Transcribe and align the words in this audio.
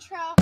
intro. 0.00 0.39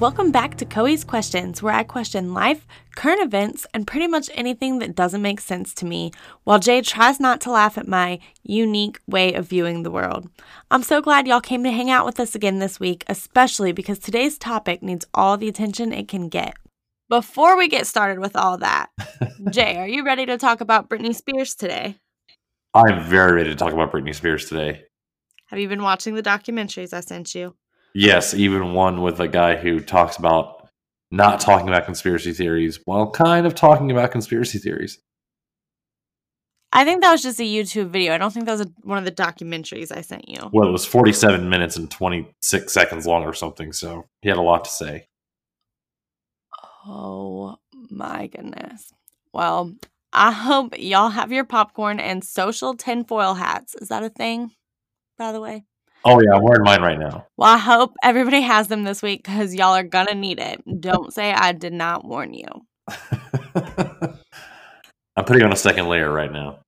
Welcome 0.00 0.30
back 0.30 0.54
to 0.58 0.64
Coey's 0.64 1.02
Questions, 1.02 1.60
where 1.60 1.74
I 1.74 1.82
question 1.82 2.32
life, 2.32 2.68
current 2.94 3.20
events, 3.20 3.66
and 3.74 3.84
pretty 3.84 4.06
much 4.06 4.30
anything 4.32 4.78
that 4.78 4.94
doesn't 4.94 5.22
make 5.22 5.40
sense 5.40 5.74
to 5.74 5.84
me, 5.84 6.12
while 6.44 6.60
Jay 6.60 6.82
tries 6.82 7.18
not 7.18 7.40
to 7.40 7.50
laugh 7.50 7.76
at 7.76 7.88
my 7.88 8.20
unique 8.44 9.00
way 9.08 9.34
of 9.34 9.48
viewing 9.48 9.82
the 9.82 9.90
world. 9.90 10.30
I'm 10.70 10.84
so 10.84 11.02
glad 11.02 11.26
y'all 11.26 11.40
came 11.40 11.64
to 11.64 11.72
hang 11.72 11.90
out 11.90 12.06
with 12.06 12.20
us 12.20 12.36
again 12.36 12.60
this 12.60 12.78
week, 12.78 13.02
especially 13.08 13.72
because 13.72 13.98
today's 13.98 14.38
topic 14.38 14.84
needs 14.84 15.04
all 15.14 15.36
the 15.36 15.48
attention 15.48 15.92
it 15.92 16.06
can 16.06 16.28
get. 16.28 16.54
Before 17.08 17.56
we 17.56 17.66
get 17.66 17.88
started 17.88 18.20
with 18.20 18.36
all 18.36 18.56
that, 18.58 18.90
Jay, 19.50 19.78
are 19.78 19.88
you 19.88 20.04
ready 20.04 20.26
to 20.26 20.38
talk 20.38 20.60
about 20.60 20.88
Britney 20.88 21.12
Spears 21.12 21.56
today? 21.56 21.96
I'm 22.72 23.02
very 23.02 23.32
ready 23.32 23.50
to 23.50 23.56
talk 23.56 23.72
about 23.72 23.90
Britney 23.90 24.14
Spears 24.14 24.44
today. 24.44 24.84
Have 25.46 25.58
you 25.58 25.68
been 25.68 25.82
watching 25.82 26.14
the 26.14 26.22
documentaries 26.22 26.94
I 26.94 27.00
sent 27.00 27.34
you? 27.34 27.56
Yes, 28.00 28.32
even 28.32 28.74
one 28.74 29.02
with 29.02 29.18
a 29.18 29.26
guy 29.26 29.56
who 29.56 29.80
talks 29.80 30.18
about 30.18 30.68
not 31.10 31.40
talking 31.40 31.66
about 31.66 31.84
conspiracy 31.84 32.32
theories 32.32 32.78
while 32.84 33.10
kind 33.10 33.44
of 33.44 33.56
talking 33.56 33.90
about 33.90 34.12
conspiracy 34.12 34.60
theories. 34.60 35.00
I 36.72 36.84
think 36.84 37.02
that 37.02 37.10
was 37.10 37.24
just 37.24 37.40
a 37.40 37.42
YouTube 37.42 37.88
video. 37.88 38.14
I 38.14 38.18
don't 38.18 38.32
think 38.32 38.46
that 38.46 38.52
was 38.52 38.60
a, 38.60 38.72
one 38.84 38.98
of 38.98 39.04
the 39.04 39.10
documentaries 39.10 39.90
I 39.90 40.02
sent 40.02 40.28
you. 40.28 40.38
Well, 40.52 40.68
it 40.68 40.70
was 40.70 40.86
47 40.86 41.48
minutes 41.48 41.76
and 41.76 41.90
26 41.90 42.72
seconds 42.72 43.04
long 43.04 43.24
or 43.24 43.34
something, 43.34 43.72
so 43.72 44.04
he 44.22 44.28
had 44.28 44.38
a 44.38 44.42
lot 44.42 44.66
to 44.66 44.70
say. 44.70 45.08
Oh 46.86 47.56
my 47.90 48.28
goodness. 48.28 48.92
Well, 49.32 49.74
I 50.12 50.30
hope 50.30 50.78
y'all 50.78 51.08
have 51.08 51.32
your 51.32 51.44
popcorn 51.44 51.98
and 51.98 52.22
social 52.22 52.74
tinfoil 52.74 53.34
hats. 53.34 53.74
Is 53.74 53.88
that 53.88 54.04
a 54.04 54.08
thing, 54.08 54.52
by 55.18 55.32
the 55.32 55.40
way? 55.40 55.64
Oh, 56.04 56.20
yeah, 56.20 56.36
I'm 56.36 56.42
wearing 56.42 56.62
mine 56.64 56.80
right 56.80 56.98
now. 56.98 57.26
Well, 57.36 57.52
I 57.52 57.58
hope 57.58 57.94
everybody 58.02 58.40
has 58.40 58.68
them 58.68 58.84
this 58.84 59.02
week 59.02 59.24
because 59.24 59.54
y'all 59.54 59.74
are 59.74 59.82
to 59.82 60.14
need 60.14 60.38
it. 60.38 60.62
Don't 60.80 61.12
say 61.12 61.32
I 61.32 61.52
did 61.52 61.72
not 61.72 62.04
warn 62.04 62.34
you. 62.34 62.46
I'm 65.16 65.24
putting 65.24 65.42
on 65.42 65.52
a 65.52 65.56
second 65.56 65.88
layer 65.88 66.10
right 66.10 66.32
now. 66.32 66.60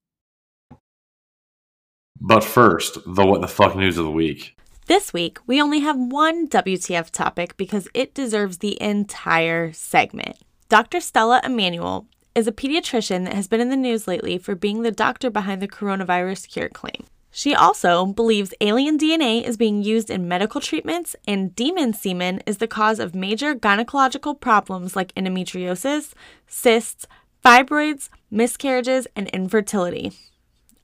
But 2.20 2.44
first, 2.44 2.98
the 3.06 3.24
what 3.24 3.40
the 3.40 3.48
fuck 3.48 3.76
news 3.76 3.96
of 3.96 4.04
the 4.04 4.10
week. 4.10 4.56
This 4.86 5.12
week, 5.12 5.38
we 5.46 5.62
only 5.62 5.78
have 5.80 5.96
one 5.96 6.48
WTF 6.48 7.10
topic 7.10 7.56
because 7.56 7.88
it 7.94 8.12
deserves 8.12 8.58
the 8.58 8.80
entire 8.82 9.72
segment. 9.72 10.36
Dr. 10.68 11.00
Stella 11.00 11.40
Immanuel 11.44 12.08
is 12.34 12.46
a 12.46 12.52
pediatrician 12.52 13.24
that 13.24 13.34
has 13.34 13.48
been 13.48 13.60
in 13.60 13.70
the 13.70 13.76
news 13.76 14.06
lately 14.06 14.36
for 14.36 14.54
being 14.54 14.82
the 14.82 14.90
doctor 14.90 15.30
behind 15.30 15.62
the 15.62 15.68
coronavirus 15.68 16.48
cure 16.48 16.68
claim. 16.68 17.06
She 17.30 17.54
also 17.54 18.06
believes 18.06 18.54
alien 18.60 18.98
DNA 18.98 19.44
is 19.44 19.56
being 19.56 19.82
used 19.82 20.10
in 20.10 20.26
medical 20.26 20.60
treatments 20.60 21.14
and 21.28 21.54
demon 21.54 21.92
semen 21.92 22.42
is 22.46 22.58
the 22.58 22.66
cause 22.66 22.98
of 22.98 23.14
major 23.14 23.54
gynecological 23.54 24.38
problems 24.38 24.96
like 24.96 25.14
endometriosis, 25.14 26.12
cysts, 26.48 27.06
fibroids, 27.44 28.08
miscarriages, 28.30 29.06
and 29.14 29.28
infertility. 29.28 30.12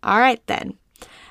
All 0.02 0.18
right, 0.18 0.40
then. 0.46 0.74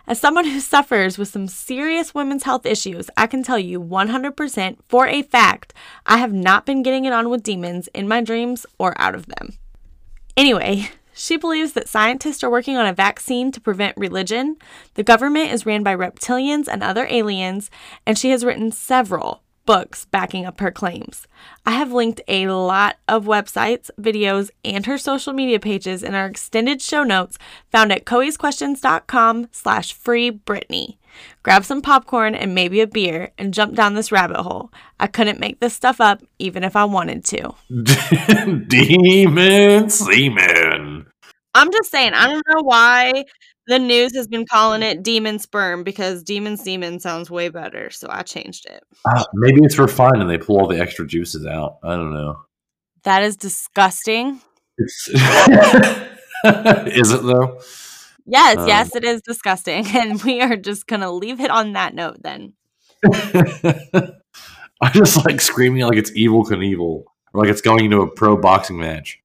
As 0.08 0.20
someone 0.20 0.46
who 0.46 0.60
suffers 0.60 1.18
with 1.18 1.30
some 1.30 1.48
serious 1.48 2.14
women's 2.14 2.44
health 2.44 2.66
issues, 2.66 3.10
I 3.18 3.26
can 3.26 3.42
tell 3.42 3.58
you 3.58 3.82
100% 3.82 4.78
for 4.88 5.08
a 5.08 5.24
fact 5.24 5.74
I 6.06 6.18
have 6.18 6.34
not 6.34 6.66
been 6.66 6.84
getting 6.84 7.06
it 7.06 7.14
on 7.14 7.30
with 7.30 7.42
demons 7.42 7.88
in 7.94 8.08
my 8.08 8.22
dreams 8.22 8.68
or 8.78 8.94
out 9.02 9.16
of 9.16 9.26
them. 9.26 9.54
Anyway, 10.38 10.90
she 11.16 11.38
believes 11.38 11.74
that 11.74 11.88
scientists 11.88 12.44
are 12.44 12.50
working 12.50 12.78
on 12.78 12.86
a 12.86 12.94
vaccine 12.94 13.52
to 13.54 13.62
prevent 13.62 13.98
religion. 13.98 14.58
The 14.96 15.04
government 15.04 15.52
is 15.52 15.66
ran 15.66 15.82
by 15.82 15.96
reptilians 15.96 16.68
and 16.68 16.84
other 16.84 17.08
aliens, 17.10 17.72
and 18.06 18.18
she 18.18 18.30
has 18.32 18.44
written 18.44 18.72
several 18.72 19.42
books 19.66 20.06
backing 20.06 20.46
up 20.46 20.60
her 20.60 20.72
claims. 20.72 21.28
I 21.66 21.72
have 21.72 21.92
linked 21.92 22.22
a 22.28 22.48
lot 22.48 22.98
of 23.08 23.26
websites, 23.26 23.90
videos, 24.00 24.52
and 24.64 24.86
her 24.86 24.98
social 24.98 25.34
media 25.34 25.60
pages 25.60 26.04
in 26.04 26.14
our 26.14 26.28
extended 26.28 26.82
show 26.82 27.04
notes 27.04 27.38
found 27.72 27.92
at 27.92 28.06
coesquestions.com 28.06 29.48
slash 29.52 29.94
free. 29.94 30.40
Grab 31.44 31.66
some 31.66 31.82
popcorn 31.82 32.36
and 32.36 32.56
maybe 32.56 32.82
a 32.82 32.88
beer 32.88 33.32
and 33.38 33.54
jump 33.54 33.76
down 33.76 33.94
this 33.94 34.12
rabbit 34.12 34.42
hole. 34.42 34.72
I 35.00 35.08
couldn't 35.08 35.40
make 35.40 35.60
this 35.60 35.74
stuff 35.74 36.02
up 36.02 36.22
even 36.40 36.64
if 36.64 36.76
I 36.76 36.86
wanted 36.86 37.26
to. 37.26 37.54
Demon 38.68 39.90
semen. 39.90 41.06
I'm 41.54 41.72
just 41.72 41.90
saying, 41.90 42.14
I 42.14 42.28
don't 42.28 42.44
know 42.48 42.64
why 42.64 43.26
the 43.68 43.80
news 43.80 44.16
has 44.16 44.28
been 44.28 44.46
calling 44.46 44.84
it 44.84 45.04
demon 45.04 45.40
sperm 45.40 45.84
because 45.84 46.24
demon 46.24 46.56
semen 46.58 47.00
sounds 47.00 47.32
way 47.32 47.50
better. 47.50 47.90
So 47.90 48.08
I 48.10 48.24
changed 48.24 48.66
it. 48.68 48.84
Uh, 49.06 49.24
maybe 49.34 49.62
it's 49.64 49.80
refined 49.80 50.22
and 50.22 50.30
they 50.30 50.38
pull 50.38 50.60
all 50.60 50.68
the 50.68 50.80
extra 50.80 51.08
juices 51.08 51.46
out. 51.46 51.78
I 51.84 51.96
don't 51.96 52.14
know. 52.14 52.36
That 53.04 53.24
is 53.24 53.38
disgusting. 53.38 54.42
Is 54.78 55.10
it 57.12 57.24
though? 57.24 57.60
Yes, 58.26 58.58
Um, 58.58 58.66
yes, 58.66 58.96
it 58.96 59.04
is 59.04 59.22
disgusting. 59.22 59.86
And 59.96 60.22
we 60.24 60.42
are 60.42 60.56
just 60.58 60.88
going 60.88 61.02
to 61.02 61.12
leave 61.12 61.40
it 61.42 61.52
on 61.52 61.74
that 61.74 61.94
note 61.96 62.18
then. 62.22 62.54
I 64.82 64.90
just 64.94 65.26
like 65.26 65.40
screaming 65.42 65.82
like 65.84 65.98
it's 65.98 66.12
Evel 66.12 66.46
Knievel, 66.46 67.04
or 67.34 67.34
like 67.34 67.50
it's 67.50 67.62
going 67.62 67.86
into 67.86 68.02
a 68.02 68.08
pro 68.10 68.38
boxing 68.38 68.80
match. 68.80 69.20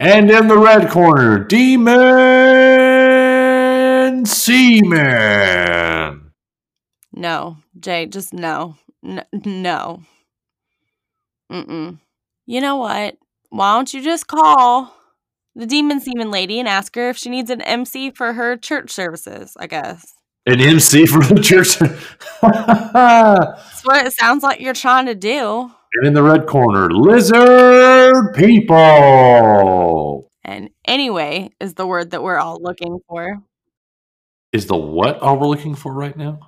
And 0.00 0.30
in 0.30 0.48
the 0.48 0.58
red 0.58 0.90
corner, 0.90 1.38
Demon 1.44 1.94
Seaman. 4.26 6.32
No, 7.12 7.58
Jay, 7.78 8.06
just 8.06 8.32
no. 8.32 8.76
N- 9.04 9.24
no. 9.32 10.02
Mm-mm. 11.52 12.00
You 12.46 12.60
know 12.60 12.76
what? 12.76 13.16
Why 13.50 13.74
don't 13.74 13.92
you 13.94 14.02
just 14.02 14.28
call 14.28 14.94
the 15.56 15.66
demon 15.66 16.00
semen 16.00 16.30
lady 16.30 16.60
and 16.60 16.68
ask 16.68 16.94
her 16.96 17.08
if 17.08 17.16
she 17.16 17.30
needs 17.30 17.50
an 17.50 17.62
MC 17.62 18.10
for 18.10 18.34
her 18.34 18.56
church 18.56 18.90
services, 18.90 19.56
I 19.58 19.66
guess. 19.66 20.14
An 20.44 20.60
MC 20.60 21.06
for 21.06 21.24
the 21.24 21.40
church. 21.40 21.78
That's 22.42 23.84
what 23.84 24.06
it 24.06 24.12
sounds 24.12 24.42
like 24.42 24.60
you're 24.60 24.74
trying 24.74 25.06
to 25.06 25.14
do. 25.14 25.70
And 25.94 26.06
in 26.06 26.12
the 26.14 26.22
red 26.22 26.46
corner, 26.46 26.90
Lizard 26.90 28.34
People. 28.34 30.30
And 30.44 30.68
anyway 30.84 31.50
is 31.58 31.74
the 31.74 31.86
word 31.86 32.10
that 32.10 32.22
we're 32.22 32.38
all 32.38 32.58
looking 32.60 33.00
for. 33.08 33.38
Is 34.52 34.66
the 34.66 34.76
what 34.76 35.20
all 35.20 35.38
we're 35.38 35.48
looking 35.48 35.74
for 35.74 35.92
right 35.92 36.16
now? 36.16 36.38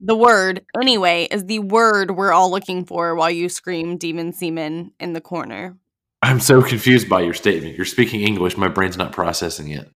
The 0.00 0.16
word, 0.16 0.64
anyway, 0.80 1.28
is 1.30 1.44
the 1.44 1.60
word 1.60 2.10
we're 2.12 2.32
all 2.32 2.50
looking 2.50 2.84
for 2.84 3.14
while 3.14 3.30
you 3.30 3.48
scream 3.48 3.96
demon 3.96 4.32
semen 4.32 4.92
in 5.00 5.14
the 5.14 5.20
corner. 5.20 5.76
I'm 6.24 6.40
so 6.40 6.62
confused 6.62 7.06
by 7.08 7.20
your 7.20 7.34
statement. 7.34 7.76
You're 7.76 7.84
speaking 7.84 8.22
English. 8.22 8.56
My 8.56 8.68
brain's 8.68 8.96
not 8.96 9.12
processing 9.12 9.68
it. 9.68 9.90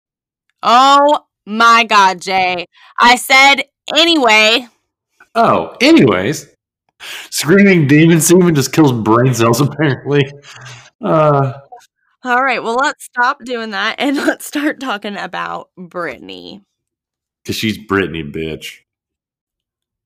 Oh 0.63 1.19
my 1.45 1.83
God, 1.83 2.19
Jay. 2.19 2.65
I 2.99 3.15
said 3.15 3.65
anyway. 3.95 4.67
Oh, 5.35 5.75
anyways, 5.81 6.47
screaming 7.29 7.85
demon 7.87 8.21
semen 8.21 8.55
just 8.55 8.73
kills 8.73 8.91
brain 8.91 9.35
cells. 9.35 9.61
Apparently, 9.67 10.23
uh, 11.03 11.53
All 12.23 12.41
right, 12.41 12.63
well, 12.63 12.75
let's 12.75 13.03
stop 13.05 13.43
doing 13.45 13.69
that 13.71 13.97
and 13.99 14.15
let's 14.25 14.45
start 14.45 14.79
talking 14.79 15.15
about 15.17 15.69
Britney. 15.77 16.61
because 17.43 17.55
she's 17.55 17.77
Britney, 17.77 18.23
bitch. 18.33 18.79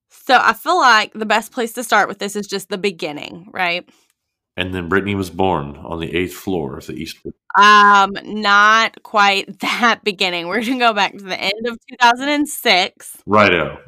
So 0.09 0.37
I 0.37 0.51
feel 0.51 0.77
like 0.77 1.13
the 1.13 1.25
best 1.25 1.53
place 1.53 1.71
to 1.73 1.83
start 1.83 2.09
with 2.09 2.19
this 2.19 2.35
is 2.35 2.45
just 2.45 2.67
the 2.67 2.77
beginning, 2.77 3.47
right? 3.53 3.87
And 4.59 4.73
then 4.73 4.89
Britney 4.89 5.15
was 5.15 5.29
born 5.29 5.77
on 5.77 5.99
the 5.99 6.13
eighth 6.15 6.33
floor 6.33 6.77
of 6.77 6.85
the 6.87 6.93
East. 6.93 7.17
Um, 7.57 8.11
not 8.23 9.01
quite 9.03 9.59
that 9.61 10.01
beginning. 10.03 10.47
We're 10.47 10.61
gonna 10.63 10.77
go 10.79 10.93
back 10.93 11.17
to 11.17 11.23
the 11.23 11.39
end 11.39 11.65
of 11.65 11.77
2006. 11.89 13.17
Righto. 13.25 13.79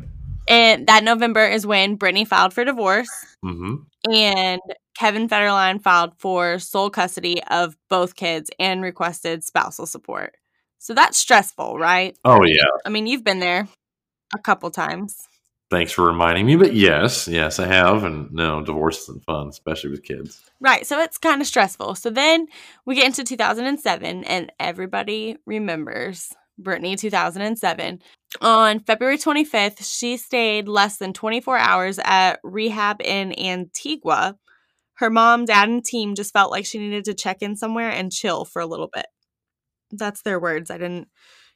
And 0.48 0.88
that 0.88 1.04
November 1.04 1.46
is 1.46 1.68
when 1.68 1.98
Britney 1.98 2.26
filed 2.28 2.54
for 2.54 2.64
divorce 2.66 3.10
Mm-hmm. 3.44 4.12
and 4.12 4.62
Kevin 4.98 5.28
Federline 5.28 5.82
filed 5.82 6.14
for 6.20 6.60
sole 6.60 6.90
custody 6.90 7.42
of 7.50 7.76
both 7.90 8.16
kids 8.16 8.50
and 8.60 8.82
requested 8.84 9.44
spousal 9.44 9.86
support. 9.86 10.36
So 10.80 10.94
that's 10.94 11.18
stressful, 11.18 11.78
right? 11.78 12.16
Oh 12.24 12.44
yeah. 12.46 12.66
I 12.86 12.90
mean, 12.90 13.08
you've 13.08 13.24
been 13.24 13.40
there 13.40 13.68
a 14.34 14.40
couple 14.40 14.70
times. 14.72 15.28
Thanks 15.72 15.94
for 15.94 16.06
reminding 16.06 16.46
me. 16.46 16.58
But 16.58 16.74
yes, 16.74 17.30
yes, 17.30 17.58
I 17.58 17.66
have. 17.66 18.04
And 18.04 18.30
no, 18.34 18.62
divorce 18.62 19.04
isn't 19.04 19.24
fun, 19.24 19.48
especially 19.48 19.90
with 19.90 20.04
kids. 20.04 20.42
Right. 20.60 20.86
So 20.86 21.00
it's 21.00 21.18
kind 21.18 21.42
of 21.42 21.48
stressful. 21.48 21.96
So 21.96 22.10
then 22.10 22.48
we 22.86 22.96
get 22.96 23.06
into 23.06 23.24
2007 23.24 24.26
and 24.26 24.52
everybody 24.60 25.38
remembers 25.46 26.34
Britney 26.62 26.98
2007. 26.98 28.02
On 28.42 28.80
February 28.82 29.18
25th, 29.18 29.84
she 29.84 30.18
stayed 30.18 30.68
less 30.68 30.98
than 30.98 31.14
24 31.14 31.58
hours 31.58 32.00
at 32.04 32.40
rehab 32.44 33.02
in 33.02 33.38
Antigua. 33.40 34.38
Her 34.96 35.10
mom, 35.10 35.46
dad, 35.46 35.70
and 35.70 35.84
team 35.84 36.16
just 36.16 36.34
felt 36.34 36.52
like 36.52 36.66
she 36.66 36.80
needed 36.80 37.06
to 37.06 37.14
check 37.14 37.42
in 37.42 37.56
somewhere 37.56 37.90
and 37.90 38.12
chill 38.12 38.44
for 38.44 38.62
a 38.62 38.68
little 38.68 38.90
bit. 38.94 39.06
That's 39.90 40.22
their 40.22 40.40
words. 40.40 40.70
I 40.70 40.78
didn't, 40.78 41.08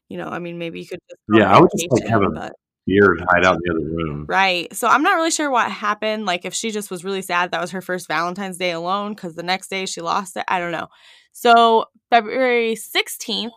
you 0.07 0.17
know, 0.17 0.27
I 0.27 0.39
mean, 0.39 0.57
maybe 0.57 0.79
you 0.79 0.87
could 0.87 0.99
just. 1.09 1.19
Yeah, 1.33 1.53
I 1.53 1.59
would 1.59 1.69
just 1.77 1.91
like 1.91 2.09
have 2.09 2.23
a 2.23 2.29
but... 2.29 2.53
beer 2.85 3.11
and 3.11 3.25
hide 3.29 3.45
out 3.45 3.55
in 3.55 3.61
the 3.63 3.71
other 3.71 3.95
room. 3.95 4.25
Right. 4.27 4.73
So 4.75 4.87
I'm 4.87 5.03
not 5.03 5.15
really 5.15 5.31
sure 5.31 5.49
what 5.49 5.71
happened. 5.71 6.25
Like 6.25 6.45
if 6.45 6.53
she 6.53 6.71
just 6.71 6.91
was 6.91 7.03
really 7.03 7.21
sad 7.21 7.51
that 7.51 7.61
was 7.61 7.71
her 7.71 7.81
first 7.81 8.07
Valentine's 8.07 8.57
Day 8.57 8.71
alone 8.71 9.13
because 9.13 9.35
the 9.35 9.43
next 9.43 9.69
day 9.69 9.85
she 9.85 10.01
lost 10.01 10.37
it. 10.37 10.43
I 10.47 10.59
don't 10.59 10.71
know. 10.71 10.87
So 11.31 11.85
February 12.09 12.75
16th 12.75 13.49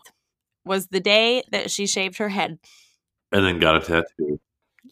was 0.65 0.87
the 0.87 0.99
day 0.99 1.43
that 1.51 1.71
she 1.71 1.87
shaved 1.87 2.17
her 2.17 2.29
head. 2.29 2.59
And 3.31 3.45
then 3.45 3.59
got 3.59 3.77
a 3.77 3.79
tattoo. 3.79 4.39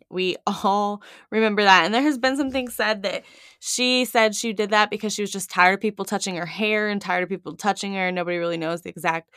We 0.10 0.38
all 0.46 1.02
remember 1.32 1.64
that. 1.64 1.84
And 1.84 1.94
there 1.94 2.02
has 2.02 2.18
been 2.18 2.38
some 2.38 2.52
things 2.52 2.74
said 2.74 3.04
that 3.04 3.26
she 3.60 4.06
said 4.06 4.36
she 4.36 4.54
did 4.54 4.70
that 4.70 4.90
because 4.90 5.14
she 5.14 5.22
was 5.22 5.32
just 5.32 5.50
tired 5.50 5.74
of 5.74 5.82
people 5.82 6.06
touching 6.06 6.36
her 6.36 6.46
hair 6.46 6.88
and 6.88 7.02
tired 7.02 7.24
of 7.24 7.30
people 7.30 7.56
touching 7.56 7.94
her. 7.96 8.12
Nobody 8.12 8.38
really 8.38 8.58
knows 8.58 8.82
the 8.82 8.90
exact 8.90 9.32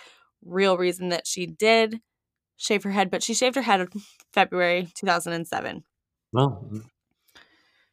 real 0.45 0.77
reason 0.77 1.09
that 1.09 1.27
she 1.27 1.47
did 1.47 2.01
shave 2.61 2.83
her 2.83 2.91
head, 2.91 3.11
but 3.11 3.23
she 3.23 3.35
shaved 3.35 3.57
her 3.57 3.63
head 3.63 3.81
in 3.81 3.89
February 4.33 4.89
2007. 4.95 5.83
Well, 6.33 6.69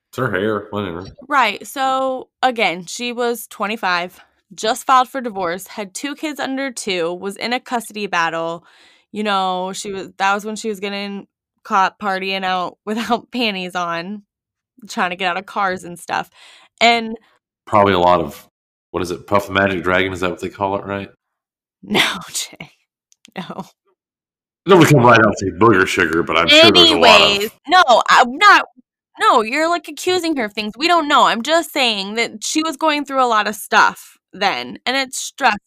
it's 0.09 0.17
her 0.17 0.31
hair, 0.31 0.67
whatever. 0.69 1.07
Right. 1.27 1.65
So 1.65 2.29
again, 2.43 2.85
she 2.85 3.13
was 3.13 3.47
25, 3.47 4.19
just 4.53 4.85
filed 4.85 5.07
for 5.09 5.21
divorce, 5.21 5.67
had 5.67 5.93
two 5.93 6.15
kids 6.15 6.39
under 6.39 6.71
two, 6.71 7.13
was 7.13 7.37
in 7.37 7.53
a 7.53 7.59
custody 7.59 8.07
battle. 8.07 8.65
You 9.11 9.23
know, 9.23 9.71
she 9.73 9.91
was 9.91 10.09
that 10.17 10.33
was 10.33 10.45
when 10.45 10.57
she 10.57 10.69
was 10.69 10.81
getting 10.81 11.27
caught 11.63 11.97
partying 11.97 12.43
out 12.43 12.77
without 12.85 13.31
panties 13.31 13.75
on, 13.75 14.23
trying 14.89 15.11
to 15.11 15.15
get 15.15 15.29
out 15.29 15.37
of 15.37 15.45
cars 15.45 15.85
and 15.85 15.97
stuff. 15.97 16.29
And 16.81 17.17
probably 17.65 17.93
a 17.93 17.99
lot 17.99 18.19
of 18.19 18.47
what 18.91 19.01
is 19.01 19.11
it, 19.11 19.27
Puff 19.27 19.49
Magic 19.49 19.81
Dragon? 19.81 20.11
Is 20.11 20.19
that 20.19 20.29
what 20.29 20.41
they 20.41 20.49
call 20.49 20.75
it, 20.77 20.85
right? 20.85 21.09
No, 21.83 22.17
Jay. 22.33 22.71
No. 23.37 23.65
Nobody 24.67 24.91
come 24.91 25.03
right 25.03 25.19
out 25.19 25.37
say 25.37 25.49
booger 25.51 25.87
sugar, 25.87 26.23
but 26.23 26.37
I'm 26.37 26.47
Anyways, 26.47 26.61
sure 26.61 26.71
there's 26.71 26.91
a 26.91 26.97
lot 26.97 27.45
of. 27.45 27.59
No, 27.67 28.03
I'm 28.09 28.37
not. 28.37 28.65
No, 29.19 29.41
you're 29.41 29.69
like 29.69 29.87
accusing 29.87 30.35
her 30.37 30.45
of 30.45 30.53
things. 30.53 30.73
We 30.77 30.87
don't 30.87 31.07
know. 31.07 31.25
I'm 31.25 31.41
just 31.41 31.71
saying 31.71 32.15
that 32.15 32.43
she 32.43 32.61
was 32.61 32.77
going 32.77 33.05
through 33.05 33.23
a 33.23 33.25
lot 33.27 33.47
of 33.47 33.55
stuff 33.55 34.17
then, 34.33 34.77
and 34.85 34.97
it's 34.97 35.17
stressful. 35.17 35.59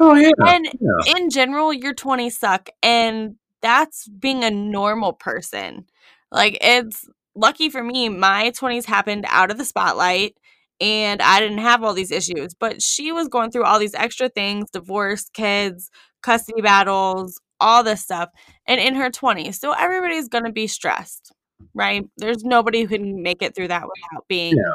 Oh 0.00 0.14
yeah. 0.14 0.30
And 0.46 0.66
yeah. 0.66 1.16
in 1.16 1.30
general, 1.30 1.72
your 1.72 1.94
20s 1.94 2.32
suck, 2.32 2.68
and 2.82 3.36
that's 3.62 4.08
being 4.08 4.44
a 4.44 4.50
normal 4.50 5.12
person. 5.12 5.86
Like 6.30 6.58
it's 6.60 7.08
lucky 7.34 7.70
for 7.70 7.82
me, 7.82 8.08
my 8.08 8.50
20s 8.50 8.84
happened 8.84 9.24
out 9.28 9.50
of 9.50 9.58
the 9.58 9.64
spotlight 9.64 10.36
and 10.80 11.20
I 11.22 11.40
didn't 11.40 11.58
have 11.58 11.82
all 11.82 11.94
these 11.94 12.10
issues, 12.10 12.54
but 12.54 12.82
she 12.82 13.12
was 13.12 13.28
going 13.28 13.50
through 13.50 13.64
all 13.64 13.78
these 13.78 13.94
extra 13.94 14.28
things, 14.28 14.70
divorce, 14.70 15.28
kids, 15.32 15.90
custody 16.22 16.60
battles, 16.60 17.40
all 17.60 17.82
this 17.82 18.02
stuff, 18.02 18.28
and 18.66 18.80
in 18.80 18.94
her 18.94 19.10
20s. 19.10 19.54
So 19.58 19.72
everybody's 19.72 20.28
going 20.28 20.44
to 20.44 20.52
be 20.52 20.66
stressed, 20.66 21.32
right? 21.74 22.04
There's 22.16 22.44
nobody 22.44 22.82
who 22.82 22.88
can 22.88 23.22
make 23.22 23.42
it 23.42 23.54
through 23.54 23.68
that 23.68 23.82
without 23.82 24.26
being 24.28 24.56
Yeah. 24.56 24.72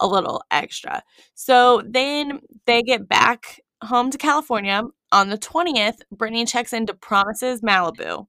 a 0.00 0.06
little 0.06 0.42
extra. 0.50 1.02
So 1.34 1.82
then 1.86 2.40
they 2.66 2.82
get 2.82 3.08
back 3.08 3.60
home 3.82 4.10
to 4.10 4.18
California. 4.18 4.82
On 5.12 5.28
the 5.28 5.38
20th, 5.38 5.98
Britney 6.14 6.48
checks 6.48 6.72
into 6.72 6.94
Promises 6.94 7.60
Malibu 7.60 8.26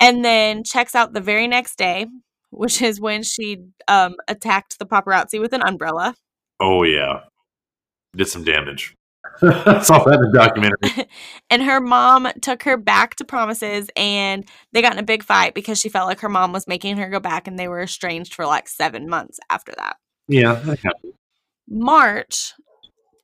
and 0.00 0.24
then 0.24 0.64
checks 0.64 0.94
out 0.94 1.12
the 1.12 1.20
very 1.20 1.46
next 1.46 1.76
day, 1.76 2.06
which 2.50 2.80
is 2.82 3.00
when 3.00 3.22
she 3.22 3.58
um, 3.88 4.14
attacked 4.28 4.78
the 4.78 4.86
paparazzi 4.86 5.40
with 5.40 5.52
an 5.52 5.62
umbrella. 5.62 6.14
Oh 6.60 6.82
yeah. 6.82 7.20
Did 8.16 8.28
some 8.28 8.44
damage. 8.44 8.94
I 9.42 9.82
saw 9.82 10.02
that 10.04 10.14
in 10.14 10.20
the 10.20 10.30
documentary. 10.32 11.08
and 11.50 11.62
her 11.62 11.80
mom 11.80 12.28
took 12.40 12.62
her 12.64 12.76
back 12.76 13.16
to 13.16 13.24
Promises 13.24 13.88
and 13.96 14.48
they 14.72 14.82
got 14.82 14.92
in 14.92 14.98
a 14.98 15.04
big 15.04 15.22
fight 15.22 15.54
because 15.54 15.78
she 15.80 15.88
felt 15.88 16.08
like 16.08 16.20
her 16.20 16.28
mom 16.28 16.52
was 16.52 16.66
making 16.66 16.96
her 16.96 17.08
go 17.08 17.20
back 17.20 17.46
and 17.46 17.58
they 17.58 17.68
were 17.68 17.82
estranged 17.82 18.34
for 18.34 18.46
like 18.46 18.68
seven 18.68 19.08
months 19.08 19.38
after 19.50 19.72
that. 19.76 19.96
Yeah, 20.28 20.54
that. 20.54 20.94
March 21.68 22.52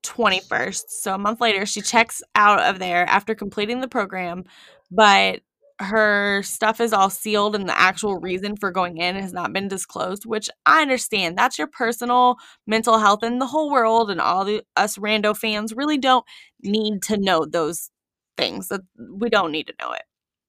21st, 0.05 0.85
so 0.89 1.15
a 1.15 1.19
month 1.19 1.41
later, 1.41 1.67
she 1.67 1.81
checks 1.81 2.23
out 2.35 2.61
of 2.61 2.79
there 2.79 3.05
after 3.09 3.35
completing 3.35 3.81
the 3.81 3.89
program, 3.89 4.45
but 4.91 5.41
her 5.81 6.43
stuff 6.43 6.81
is 6.81 6.93
all 6.93 7.11
sealed 7.11 7.55
and 7.55 7.69
the 7.69 7.79
actual 7.79 8.17
reason 8.17 8.57
for 8.57 8.71
going 8.71 8.99
in 8.99 9.17
has 9.17 9.33
not 9.33 9.53
been 9.53 9.69
disclosed, 9.69 10.27
which 10.27 10.51
I 10.67 10.83
understand. 10.83 11.39
That's 11.39 11.59
your 11.59 11.69
personal 11.69 12.37
mental 12.67 12.99
health 12.99 13.23
and 13.23 13.41
the 13.41 13.47
whole 13.47 13.71
world 13.71 14.11
and 14.11 14.21
all 14.21 14.45
the 14.45 14.63
us 14.77 14.97
rando 14.97 15.37
fans 15.37 15.73
really 15.75 15.99
don't 15.99 16.25
need 16.63 17.03
to 17.05 17.17
know 17.17 17.45
those 17.45 17.91
things. 18.37 18.69
That 18.69 18.81
we 18.99 19.31
don't 19.31 19.53
need 19.53 19.69
to 19.69 19.75
know 19.81 19.93
it. 19.93 20.03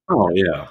Oh 0.09 0.29
yeah. 0.33 0.69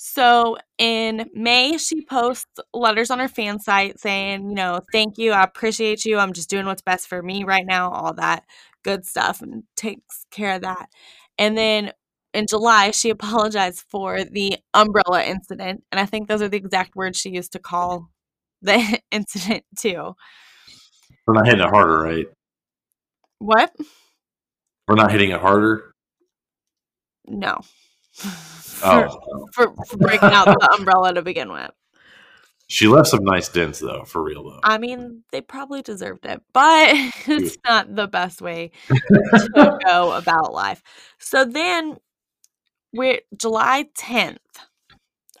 So 0.00 0.56
in 0.78 1.28
May, 1.34 1.76
she 1.76 2.04
posts 2.04 2.46
letters 2.72 3.10
on 3.10 3.18
her 3.18 3.28
fan 3.28 3.58
site 3.58 3.98
saying, 3.98 4.48
you 4.48 4.54
know, 4.54 4.80
thank 4.92 5.18
you, 5.18 5.32
I 5.32 5.42
appreciate 5.42 6.04
you. 6.04 6.18
I'm 6.18 6.32
just 6.32 6.48
doing 6.48 6.66
what's 6.66 6.82
best 6.82 7.08
for 7.08 7.20
me 7.20 7.42
right 7.42 7.66
now, 7.66 7.90
all 7.90 8.14
that 8.14 8.44
good 8.84 9.04
stuff, 9.04 9.42
and 9.42 9.64
takes 9.76 10.24
care 10.30 10.54
of 10.54 10.62
that. 10.62 10.88
And 11.36 11.58
then 11.58 11.92
in 12.34 12.46
July, 12.46 12.90
she 12.90 13.10
apologized 13.10 13.84
for 13.88 14.24
the 14.24 14.58
umbrella 14.74 15.22
incident. 15.24 15.84
And 15.90 16.00
I 16.00 16.06
think 16.06 16.28
those 16.28 16.42
are 16.42 16.48
the 16.48 16.56
exact 16.56 16.96
words 16.96 17.18
she 17.18 17.30
used 17.30 17.52
to 17.52 17.58
call 17.58 18.10
the 18.62 19.00
incident 19.10 19.64
too. 19.78 20.14
We're 21.26 21.34
not 21.34 21.46
hitting 21.46 21.60
it 21.60 21.70
harder, 21.70 22.00
right? 22.00 22.26
What? 23.38 23.74
We're 24.86 24.94
not 24.94 25.10
hitting 25.10 25.30
it 25.30 25.40
harder. 25.40 25.94
No. 27.26 27.60
Oh, 28.80 29.08
oh. 29.10 29.48
for, 29.54 29.74
for 29.88 29.96
breaking 29.96 30.30
out 30.30 30.44
the 30.44 30.76
umbrella 30.78 31.12
to 31.14 31.22
begin 31.22 31.50
with. 31.50 31.72
She 32.68 32.86
left 32.86 33.08
some 33.08 33.24
nice 33.24 33.48
dents 33.48 33.80
though, 33.80 34.04
for 34.04 34.22
real 34.22 34.44
though. 34.44 34.60
I 34.62 34.78
mean, 34.78 35.24
they 35.32 35.40
probably 35.40 35.82
deserved 35.82 36.26
it, 36.26 36.42
but 36.52 36.90
it's 37.26 37.56
not 37.66 37.96
the 37.96 38.06
best 38.06 38.42
way 38.42 38.70
to 38.88 39.78
go 39.84 40.12
about 40.12 40.52
life. 40.52 40.82
So 41.18 41.44
then 41.44 41.96
we're 42.92 43.20
July 43.36 43.86
10th 43.98 44.36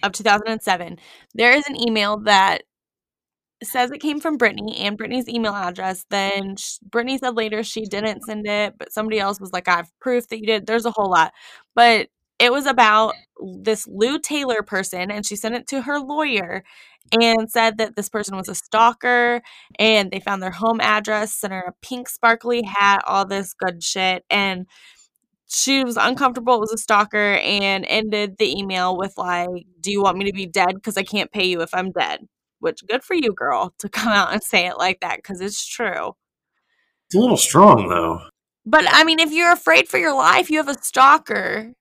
of 0.02 0.12
2007. 0.12 0.98
There 1.34 1.52
is 1.52 1.66
an 1.66 1.80
email 1.80 2.18
that 2.20 2.62
says 3.62 3.90
it 3.90 4.00
came 4.00 4.20
from 4.20 4.38
Britney 4.38 4.78
and 4.78 4.98
Britney's 4.98 5.28
email 5.28 5.54
address. 5.54 6.04
Then 6.10 6.56
sh- 6.56 6.78
Britney 6.88 7.18
said 7.18 7.34
later 7.36 7.62
she 7.62 7.86
didn't 7.86 8.22
send 8.22 8.46
it, 8.46 8.74
but 8.78 8.92
somebody 8.92 9.18
else 9.18 9.40
was 9.40 9.52
like, 9.52 9.68
I 9.68 9.76
have 9.76 9.90
proof 10.00 10.28
that 10.28 10.38
you 10.38 10.46
did. 10.46 10.66
There's 10.66 10.86
a 10.86 10.92
whole 10.92 11.10
lot. 11.10 11.32
But 11.74 12.08
it 12.38 12.52
was 12.52 12.66
about 12.66 13.14
this 13.64 13.86
Lou 13.88 14.20
Taylor 14.20 14.62
person, 14.62 15.10
and 15.10 15.26
she 15.26 15.34
sent 15.34 15.56
it 15.56 15.66
to 15.68 15.82
her 15.82 15.98
lawyer 15.98 16.62
and 17.20 17.50
said 17.50 17.78
that 17.78 17.96
this 17.96 18.08
person 18.08 18.36
was 18.36 18.48
a 18.48 18.54
stalker 18.54 19.40
and 19.78 20.10
they 20.10 20.20
found 20.20 20.42
their 20.42 20.50
home 20.50 20.80
address, 20.80 21.34
sent 21.34 21.52
her 21.52 21.60
a 21.68 21.74
pink 21.82 22.08
sparkly 22.08 22.62
hat, 22.62 23.02
all 23.06 23.24
this 23.24 23.54
good 23.54 23.82
shit. 23.82 24.24
And 24.30 24.66
she 25.48 25.82
was 25.84 25.96
uncomfortable. 25.96 26.54
It 26.54 26.60
was 26.60 26.72
a 26.72 26.78
stalker 26.78 27.34
and 27.34 27.84
ended 27.88 28.36
the 28.38 28.56
email 28.58 28.96
with, 28.96 29.14
like, 29.16 29.66
Do 29.80 29.90
you 29.90 30.02
want 30.02 30.18
me 30.18 30.26
to 30.26 30.32
be 30.32 30.46
dead? 30.46 30.74
Because 30.74 30.96
I 30.96 31.02
can't 31.02 31.32
pay 31.32 31.46
you 31.46 31.62
if 31.62 31.74
I'm 31.74 31.90
dead. 31.90 32.20
Which, 32.60 32.86
good 32.86 33.02
for 33.02 33.14
you, 33.14 33.32
girl, 33.32 33.74
to 33.78 33.88
come 33.88 34.12
out 34.12 34.32
and 34.32 34.42
say 34.42 34.66
it 34.66 34.78
like 34.78 35.00
that 35.00 35.16
because 35.16 35.40
it's 35.40 35.66
true. 35.66 36.14
It's 37.06 37.14
a 37.14 37.18
little 37.18 37.36
strong 37.36 37.88
though. 37.88 38.20
But 38.66 38.84
I 38.88 39.04
mean, 39.04 39.18
if 39.18 39.32
you're 39.32 39.52
afraid 39.52 39.88
for 39.88 39.98
your 39.98 40.14
life, 40.14 40.50
you 40.50 40.58
have 40.58 40.68
a 40.68 40.82
stalker. 40.82 41.72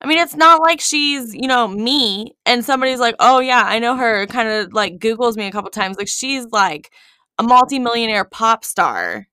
I 0.00 0.06
mean, 0.06 0.18
it's 0.18 0.34
not 0.34 0.62
like 0.62 0.80
she's, 0.80 1.34
you 1.34 1.46
know, 1.46 1.68
me 1.68 2.34
and 2.46 2.64
somebody's 2.64 2.98
like, 2.98 3.14
oh, 3.20 3.38
yeah, 3.40 3.62
I 3.64 3.78
know 3.78 3.96
her, 3.96 4.26
kind 4.26 4.48
of 4.48 4.72
like 4.72 4.98
Googles 4.98 5.36
me 5.36 5.46
a 5.46 5.52
couple 5.52 5.70
times. 5.70 5.96
Like, 5.96 6.08
she's 6.08 6.46
like 6.46 6.90
a 7.38 7.42
multimillionaire 7.42 8.24
pop 8.24 8.64
star. 8.64 9.28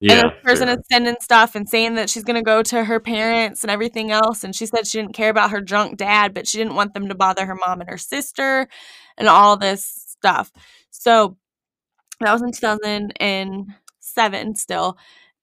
Yeah. 0.00 0.14
and 0.14 0.30
this 0.30 0.42
person 0.42 0.68
is 0.68 0.78
sending 0.90 1.16
stuff 1.20 1.54
and 1.54 1.68
saying 1.68 1.94
that 1.96 2.08
she's 2.08 2.24
going 2.24 2.36
to 2.36 2.42
go 2.42 2.62
to 2.62 2.84
her 2.84 3.00
parents 3.00 3.62
and 3.62 3.70
everything 3.70 4.10
else. 4.10 4.44
And 4.44 4.56
she 4.56 4.64
said 4.66 4.86
she 4.86 4.98
didn't 4.98 5.14
care 5.14 5.28
about 5.30 5.50
her 5.50 5.60
drunk 5.60 5.98
dad, 5.98 6.32
but 6.32 6.48
she 6.48 6.56
didn't 6.58 6.74
want 6.74 6.94
them 6.94 7.08
to 7.08 7.14
bother 7.14 7.44
her 7.44 7.54
mom 7.54 7.80
and 7.80 7.90
her 7.90 7.98
sister 7.98 8.66
and 9.18 9.28
all 9.28 9.56
this 9.58 9.84
stuff. 9.84 10.50
So 10.90 11.36
that 12.20 12.32
was 12.32 12.42
in 12.42 12.52
2007 12.52 14.54
still. 14.54 14.96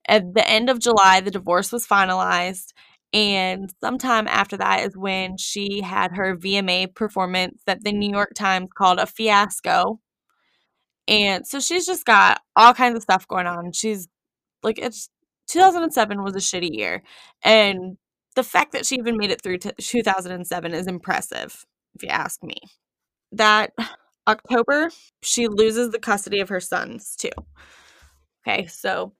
At 0.08 0.34
the 0.34 0.48
end 0.48 0.70
of 0.70 0.80
July, 0.80 1.20
the 1.20 1.30
divorce 1.30 1.70
was 1.72 1.86
finalized. 1.86 2.72
And 3.12 3.72
sometime 3.80 4.26
after 4.28 4.56
that 4.58 4.86
is 4.86 4.96
when 4.96 5.36
she 5.38 5.80
had 5.82 6.16
her 6.16 6.36
VMA 6.36 6.94
performance 6.94 7.62
that 7.66 7.82
the 7.84 7.92
New 7.92 8.10
York 8.10 8.32
Times 8.34 8.68
called 8.74 8.98
a 8.98 9.06
fiasco. 9.06 10.00
And 11.06 11.46
so 11.46 11.60
she's 11.60 11.86
just 11.86 12.04
got 12.04 12.40
all 12.54 12.74
kinds 12.74 12.96
of 12.96 13.02
stuff 13.02 13.26
going 13.26 13.46
on. 13.46 13.72
She's 13.72 14.08
like, 14.62 14.78
it's 14.78 15.08
2007 15.48 16.22
was 16.22 16.36
a 16.36 16.38
shitty 16.38 16.70
year. 16.72 17.02
And 17.42 17.96
the 18.36 18.42
fact 18.42 18.72
that 18.72 18.86
she 18.86 18.96
even 18.96 19.16
made 19.16 19.30
it 19.30 19.42
through 19.42 19.58
to 19.58 19.72
2007 19.78 20.74
is 20.74 20.86
impressive, 20.86 21.64
if 21.94 22.02
you 22.02 22.08
ask 22.08 22.42
me. 22.42 22.56
That 23.32 23.72
October, 24.28 24.90
she 25.22 25.48
loses 25.48 25.90
the 25.90 25.98
custody 25.98 26.40
of 26.40 26.48
her 26.48 26.60
sons 26.60 27.16
too. 27.16 27.30
Okay, 28.46 28.66
so 28.66 29.12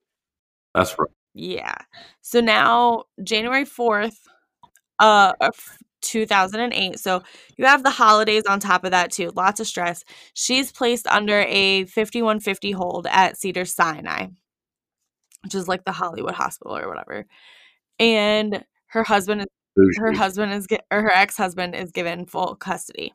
That's 0.75 0.99
right. 0.99 1.11
yeah. 1.35 1.75
So 2.23 2.41
now 2.41 3.05
January 3.23 3.65
4th, 3.65 4.17
uh, 4.99 5.33
of 5.41 5.55
2008. 6.03 6.99
So 6.99 7.23
you 7.57 7.67
have 7.67 7.83
the 7.83 7.91
holidays 7.91 8.45
on 8.49 8.61
top 8.61 8.85
of 8.85 8.93
that 8.93 9.11
too. 9.13 9.31
Lots 9.35 9.61
of 9.61 9.67
stress. 9.67 10.05
She's 10.35 10.73
placed 10.73 11.07
under 11.09 11.41
a 11.49 11.85
5150 11.87 12.73
hold 12.73 13.07
at 13.11 13.37
Cedar 13.37 13.65
Sinai, 13.65 14.29
which 15.43 15.55
is 15.55 15.69
like 15.69 15.85
the 15.85 15.93
Hollywood 15.93 16.35
hospital 16.35 16.77
or 16.77 16.89
whatever. 16.89 17.27
And 17.99 18.65
her 18.89 19.05
husband 19.05 19.43
is 19.43 19.47
her 19.99 20.13
husband 20.13 20.53
is 20.53 20.67
or 20.91 21.03
her 21.03 21.11
ex-husband 21.11 21.75
is 21.75 21.93
given 21.93 22.27
full 22.27 22.57
custody. 22.57 23.15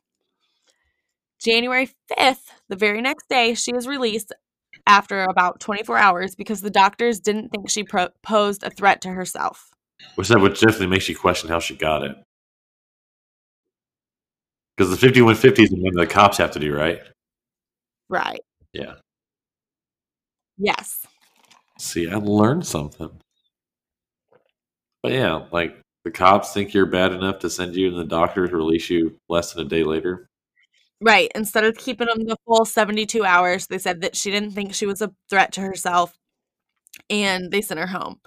January 1.39 1.89
5th, 2.17 2.51
the 2.69 2.75
very 2.75 3.01
next 3.01 3.27
day, 3.27 3.53
she 3.53 3.71
is 3.71 3.85
released 3.85 4.31
after 4.87 5.23
about 5.23 5.59
24 5.59 5.97
hours 5.97 6.35
because 6.35 6.61
the 6.61 6.69
doctors 6.69 7.19
didn't 7.19 7.49
think 7.49 7.69
she 7.69 7.83
pro- 7.83 8.09
posed 8.21 8.63
a 8.63 8.69
threat 8.69 9.01
to 9.01 9.09
herself. 9.09 9.69
Which 10.15 10.29
that 10.29 10.39
which 10.39 10.59
definitely 10.59 10.87
makes 10.87 11.09
you 11.09 11.15
question 11.15 11.49
how 11.49 11.59
she 11.59 11.75
got 11.75 12.03
it. 12.03 12.15
Because 14.75 14.89
the 14.89 14.97
fifty 14.97 15.21
one 15.21 15.35
fifty 15.35 15.63
is 15.63 15.69
the 15.69 15.77
one 15.77 15.93
the 15.95 16.07
cops 16.07 16.37
have 16.37 16.51
to 16.51 16.59
do, 16.59 16.75
right? 16.75 16.99
Right. 18.09 18.41
Yeah. 18.73 18.95
Yes. 20.57 21.05
See, 21.83 22.09
I 22.09 22.15
learned 22.15 22.65
something. 22.65 23.11
But 25.03 25.11
yeah, 25.11 25.47
like 25.51 25.77
the 26.05 26.11
cops 26.11 26.53
think 26.53 26.73
you're 26.73 26.85
bad 26.85 27.11
enough 27.11 27.39
to 27.39 27.49
send 27.49 27.75
you 27.75 27.89
and 27.89 27.97
the 27.97 28.05
doctor 28.05 28.47
to 28.47 28.55
release 28.55 28.89
you 28.89 29.19
less 29.27 29.51
than 29.51 29.65
a 29.65 29.69
day 29.69 29.83
later. 29.83 30.29
Right. 31.01 31.29
Instead 31.35 31.65
of 31.65 31.75
keeping 31.75 32.07
them 32.07 32.25
the 32.25 32.37
full 32.45 32.63
72 32.63 33.25
hours, 33.25 33.67
they 33.67 33.77
said 33.77 33.99
that 33.99 34.15
she 34.15 34.31
didn't 34.31 34.51
think 34.51 34.73
she 34.73 34.85
was 34.85 35.01
a 35.01 35.13
threat 35.29 35.51
to 35.53 35.61
herself 35.61 36.17
and 37.09 37.51
they 37.51 37.61
sent 37.61 37.81
her 37.81 37.87
home. 37.87 38.21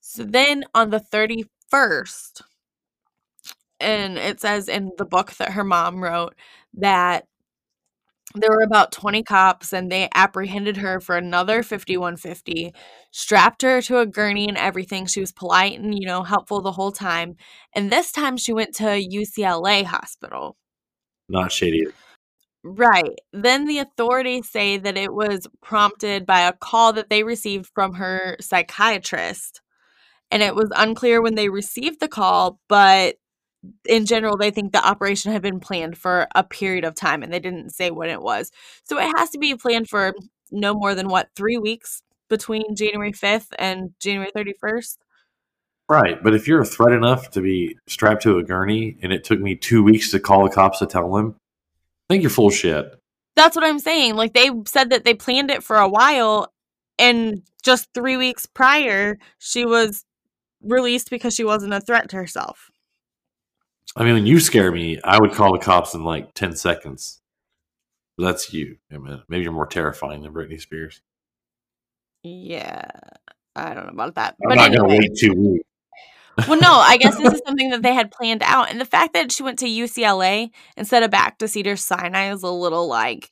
So 0.00 0.24
then 0.24 0.64
on 0.74 0.90
the 0.90 0.98
31st, 0.98 2.42
and 3.78 4.18
it 4.18 4.40
says 4.40 4.68
in 4.68 4.90
the 4.98 5.06
book 5.06 5.30
that 5.34 5.52
her 5.52 5.64
mom 5.64 6.02
wrote 6.02 6.34
that 6.74 7.28
there 8.34 8.50
were 8.50 8.62
about 8.62 8.92
20 8.92 9.22
cops 9.22 9.72
and 9.72 9.90
they 9.90 10.08
apprehended 10.14 10.76
her 10.78 11.00
for 11.00 11.16
another 11.16 11.62
5150 11.62 12.74
strapped 13.12 13.62
her 13.62 13.80
to 13.82 13.98
a 13.98 14.06
gurney 14.06 14.48
and 14.48 14.58
everything 14.58 15.06
she 15.06 15.20
was 15.20 15.32
polite 15.32 15.78
and 15.78 15.96
you 15.98 16.06
know 16.06 16.22
helpful 16.22 16.60
the 16.60 16.72
whole 16.72 16.92
time 16.92 17.36
and 17.74 17.90
this 17.92 18.10
time 18.10 18.36
she 18.36 18.52
went 18.52 18.74
to 18.74 18.84
ucla 18.84 19.84
hospital 19.84 20.56
Not 21.28 21.52
shady. 21.52 21.86
Right. 22.64 23.18
Then 23.32 23.66
the 23.66 23.78
authorities 23.78 24.50
say 24.50 24.78
that 24.78 24.96
it 24.96 25.12
was 25.12 25.46
prompted 25.62 26.24
by 26.24 26.40
a 26.40 26.52
call 26.54 26.94
that 26.94 27.10
they 27.10 27.22
received 27.22 27.70
from 27.74 27.94
her 27.94 28.38
psychiatrist. 28.40 29.60
And 30.30 30.42
it 30.42 30.54
was 30.54 30.72
unclear 30.74 31.20
when 31.20 31.34
they 31.34 31.50
received 31.50 32.00
the 32.00 32.08
call, 32.08 32.58
but 32.68 33.16
in 33.86 34.06
general, 34.06 34.36
they 34.36 34.50
think 34.50 34.72
the 34.72 34.86
operation 34.86 35.32
had 35.32 35.42
been 35.42 35.60
planned 35.60 35.96
for 35.96 36.26
a 36.34 36.44
period 36.44 36.84
of 36.84 36.94
time 36.94 37.22
and 37.22 37.32
they 37.32 37.40
didn't 37.40 37.70
say 37.70 37.90
when 37.90 38.10
it 38.10 38.22
was. 38.22 38.50
So 38.84 38.98
it 38.98 39.12
has 39.16 39.30
to 39.30 39.38
be 39.38 39.54
planned 39.54 39.88
for 39.88 40.14
no 40.50 40.74
more 40.74 40.94
than 40.94 41.08
what, 41.08 41.30
three 41.34 41.58
weeks 41.58 42.02
between 42.28 42.74
January 42.74 43.12
5th 43.12 43.48
and 43.58 43.90
January 44.00 44.30
31st? 44.34 44.98
Right. 45.88 46.22
But 46.22 46.34
if 46.34 46.48
you're 46.48 46.62
a 46.62 46.66
threat 46.66 46.94
enough 46.94 47.30
to 47.30 47.40
be 47.40 47.76
strapped 47.86 48.22
to 48.22 48.38
a 48.38 48.42
gurney 48.42 48.96
and 49.02 49.12
it 49.12 49.24
took 49.24 49.40
me 49.40 49.54
two 49.54 49.82
weeks 49.82 50.10
to 50.12 50.20
call 50.20 50.44
the 50.44 50.54
cops 50.54 50.78
to 50.78 50.86
tell 50.86 51.12
them, 51.12 51.36
I 52.08 52.14
think 52.14 52.22
you're 52.22 52.30
full 52.30 52.50
shit. 52.50 52.98
That's 53.36 53.56
what 53.56 53.64
I'm 53.64 53.78
saying. 53.78 54.16
Like 54.16 54.32
they 54.32 54.50
said 54.66 54.90
that 54.90 55.04
they 55.04 55.14
planned 55.14 55.50
it 55.50 55.62
for 55.62 55.76
a 55.76 55.88
while 55.88 56.52
and 56.98 57.42
just 57.62 57.88
3 57.94 58.16
weeks 58.16 58.46
prior 58.46 59.18
she 59.38 59.64
was 59.66 60.04
released 60.62 61.10
because 61.10 61.34
she 61.34 61.44
wasn't 61.44 61.74
a 61.74 61.80
threat 61.80 62.08
to 62.10 62.16
herself. 62.16 62.70
I 63.96 64.04
mean, 64.04 64.14
when 64.14 64.26
you 64.26 64.40
scare 64.40 64.72
me, 64.72 65.00
I 65.02 65.20
would 65.20 65.32
call 65.32 65.52
the 65.52 65.58
cops 65.58 65.94
in 65.94 66.04
like 66.04 66.34
10 66.34 66.56
seconds. 66.56 67.20
But 68.16 68.24
that's 68.24 68.52
you. 68.52 68.76
I 68.92 68.98
mean, 68.98 69.22
maybe 69.28 69.42
you're 69.44 69.52
more 69.52 69.66
terrifying 69.66 70.22
than 70.22 70.32
Britney 70.32 70.60
Spears. 70.60 71.00
Yeah. 72.22 72.88
I 73.54 73.74
don't 73.74 73.86
know 73.86 73.92
about 73.92 74.16
that. 74.16 74.36
I'm 74.42 74.48
But 74.48 74.54
not 74.56 74.72
going 74.72 74.88
to 74.88 74.96
wait 74.96 75.16
two 75.18 75.34
weeks. 75.34 75.68
well, 76.48 76.60
no, 76.60 76.72
I 76.72 76.96
guess 76.96 77.16
this 77.16 77.32
is 77.32 77.42
something 77.46 77.70
that 77.70 77.82
they 77.82 77.94
had 77.94 78.10
planned 78.10 78.42
out. 78.42 78.68
And 78.68 78.80
the 78.80 78.84
fact 78.84 79.14
that 79.14 79.30
she 79.30 79.44
went 79.44 79.60
to 79.60 79.66
UCLA 79.66 80.50
instead 80.76 81.04
of 81.04 81.10
back 81.12 81.38
to 81.38 81.46
Cedar 81.46 81.76
Sinai 81.76 82.32
is 82.32 82.42
a 82.42 82.50
little 82.50 82.88
like 82.88 83.30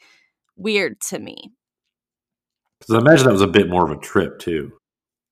weird 0.57 1.01
to 1.09 1.19
me. 1.19 1.51
Because 2.79 2.95
I 2.95 2.99
imagine 2.99 3.27
that 3.27 3.33
was 3.33 3.43
a 3.43 3.49
bit 3.49 3.69
more 3.69 3.85
of 3.85 3.97
a 3.97 4.01
trip, 4.01 4.39
too. 4.39 4.73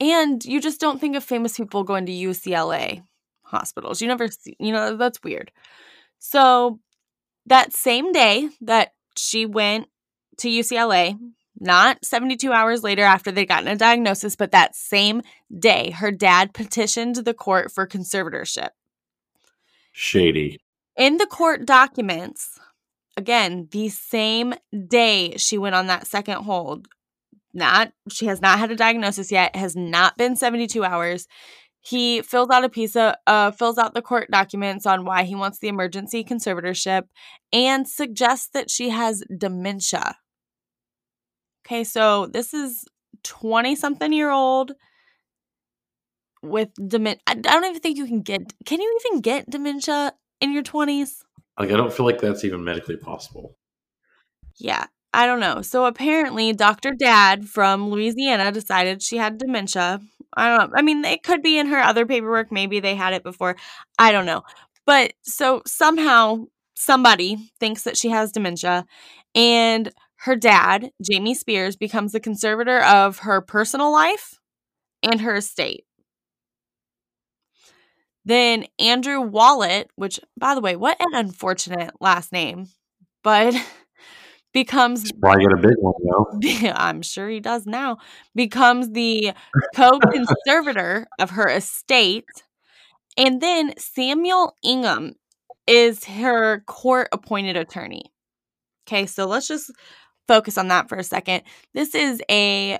And 0.00 0.44
you 0.44 0.60
just 0.60 0.80
don't 0.80 1.00
think 1.00 1.14
of 1.14 1.22
famous 1.22 1.56
people 1.56 1.84
going 1.84 2.06
to 2.06 2.12
UCLA 2.12 3.04
hospitals. 3.50 4.00
You 4.00 4.08
never 4.08 4.28
see, 4.28 4.56
you 4.58 4.72
know, 4.72 4.96
that's 4.96 5.22
weird. 5.22 5.50
So 6.18 6.80
that 7.46 7.72
same 7.72 8.12
day 8.12 8.48
that 8.60 8.92
she 9.16 9.46
went 9.46 9.88
to 10.38 10.48
UCLA, 10.48 11.18
not 11.58 12.04
72 12.04 12.52
hours 12.52 12.82
later 12.82 13.02
after 13.02 13.30
they'd 13.30 13.46
gotten 13.46 13.68
a 13.68 13.76
diagnosis, 13.76 14.36
but 14.36 14.52
that 14.52 14.74
same 14.74 15.22
day, 15.56 15.90
her 15.90 16.10
dad 16.10 16.54
petitioned 16.54 17.16
the 17.16 17.34
court 17.34 17.70
for 17.70 17.86
conservatorship. 17.86 18.70
Shady. 19.92 20.60
In 20.96 21.16
the 21.18 21.26
court 21.26 21.66
documents, 21.66 22.58
again, 23.16 23.68
the 23.70 23.88
same 23.88 24.54
day 24.88 25.36
she 25.36 25.58
went 25.58 25.74
on 25.74 25.86
that 25.88 26.06
second 26.06 26.44
hold, 26.44 26.88
not 27.52 27.92
she 28.10 28.26
has 28.26 28.40
not 28.40 28.58
had 28.58 28.70
a 28.70 28.76
diagnosis 28.76 29.32
yet, 29.32 29.56
has 29.56 29.74
not 29.74 30.16
been 30.16 30.36
72 30.36 30.84
hours. 30.84 31.26
He 31.82 32.20
fills 32.22 32.50
out 32.50 32.64
a 32.64 32.68
piece 32.68 32.94
of 32.96 33.14
uh 33.26 33.50
fills 33.52 33.78
out 33.78 33.94
the 33.94 34.02
court 34.02 34.30
documents 34.30 34.86
on 34.86 35.04
why 35.04 35.24
he 35.24 35.34
wants 35.34 35.58
the 35.58 35.68
emergency 35.68 36.24
conservatorship 36.24 37.04
and 37.52 37.88
suggests 37.88 38.48
that 38.52 38.70
she 38.70 38.90
has 38.90 39.22
dementia. 39.36 40.16
Okay, 41.66 41.84
so 41.84 42.26
this 42.26 42.52
is 42.52 42.84
20 43.24 43.76
something 43.76 44.12
year 44.12 44.30
old 44.30 44.72
with 46.42 46.68
dementia. 46.74 47.22
I 47.26 47.34
don't 47.34 47.64
even 47.64 47.80
think 47.80 47.96
you 47.96 48.06
can 48.06 48.22
get 48.22 48.52
can 48.64 48.80
you 48.80 49.00
even 49.04 49.20
get 49.20 49.48
dementia 49.48 50.12
in 50.40 50.52
your 50.52 50.62
20s? 50.62 51.22
Like, 51.58 51.70
I 51.70 51.76
don't 51.76 51.92
feel 51.92 52.06
like 52.06 52.20
that's 52.20 52.44
even 52.44 52.64
medically 52.64 52.96
possible. 52.96 53.56
Yeah, 54.56 54.86
I 55.12 55.26
don't 55.26 55.40
know. 55.40 55.62
So 55.62 55.84
apparently, 55.84 56.52
Dr. 56.52 56.92
Dad 56.92 57.46
from 57.48 57.90
Louisiana 57.90 58.50
decided 58.52 59.02
she 59.02 59.16
had 59.18 59.38
dementia. 59.38 60.00
I 60.36 60.56
don't 60.56 60.70
know. 60.70 60.76
I 60.76 60.82
mean, 60.82 61.04
it 61.04 61.22
could 61.22 61.42
be 61.42 61.58
in 61.58 61.66
her 61.66 61.78
other 61.78 62.06
paperwork. 62.06 62.52
Maybe 62.52 62.80
they 62.80 62.94
had 62.94 63.14
it 63.14 63.22
before. 63.22 63.56
I 63.98 64.12
don't 64.12 64.26
know. 64.26 64.42
But 64.86 65.12
so 65.22 65.62
somehow 65.66 66.44
somebody 66.74 67.50
thinks 67.60 67.82
that 67.82 67.96
she 67.96 68.10
has 68.10 68.32
dementia, 68.32 68.86
and 69.34 69.92
her 70.16 70.36
dad, 70.36 70.90
Jamie 71.02 71.34
Spears, 71.34 71.76
becomes 71.76 72.12
the 72.12 72.20
conservator 72.20 72.80
of 72.82 73.18
her 73.20 73.40
personal 73.40 73.92
life 73.92 74.38
and 75.02 75.20
her 75.22 75.36
estate. 75.36 75.84
Then 78.24 78.66
Andrew 78.78 79.20
Wallet, 79.20 79.90
which, 79.96 80.20
by 80.38 80.54
the 80.54 80.60
way, 80.60 80.76
what 80.76 80.96
an 81.00 81.14
unfortunate 81.14 81.92
last 82.00 82.32
name, 82.32 82.66
but 83.22 83.54
becomes 84.52 85.02
He's 85.02 85.12
probably 85.12 85.44
got 85.44 85.58
a 85.58 85.62
big 85.62 85.76
one, 85.78 85.94
though. 86.02 86.70
I'm 86.74 87.02
sure 87.02 87.28
he 87.28 87.40
does 87.40 87.66
now, 87.66 87.98
becomes 88.34 88.90
the 88.90 89.32
co 89.74 89.98
conservator 89.98 91.06
of 91.18 91.30
her 91.30 91.48
estate. 91.48 92.26
And 93.16 93.40
then 93.40 93.74
Samuel 93.76 94.56
Ingham 94.64 95.14
is 95.66 96.04
her 96.04 96.60
court 96.60 97.08
appointed 97.12 97.56
attorney. 97.56 98.04
Okay, 98.86 99.06
so 99.06 99.26
let's 99.26 99.48
just 99.48 99.70
focus 100.26 100.58
on 100.58 100.68
that 100.68 100.88
for 100.88 100.96
a 100.96 101.04
second. 101.04 101.42
This 101.74 101.94
is 101.94 102.22
a 102.30 102.78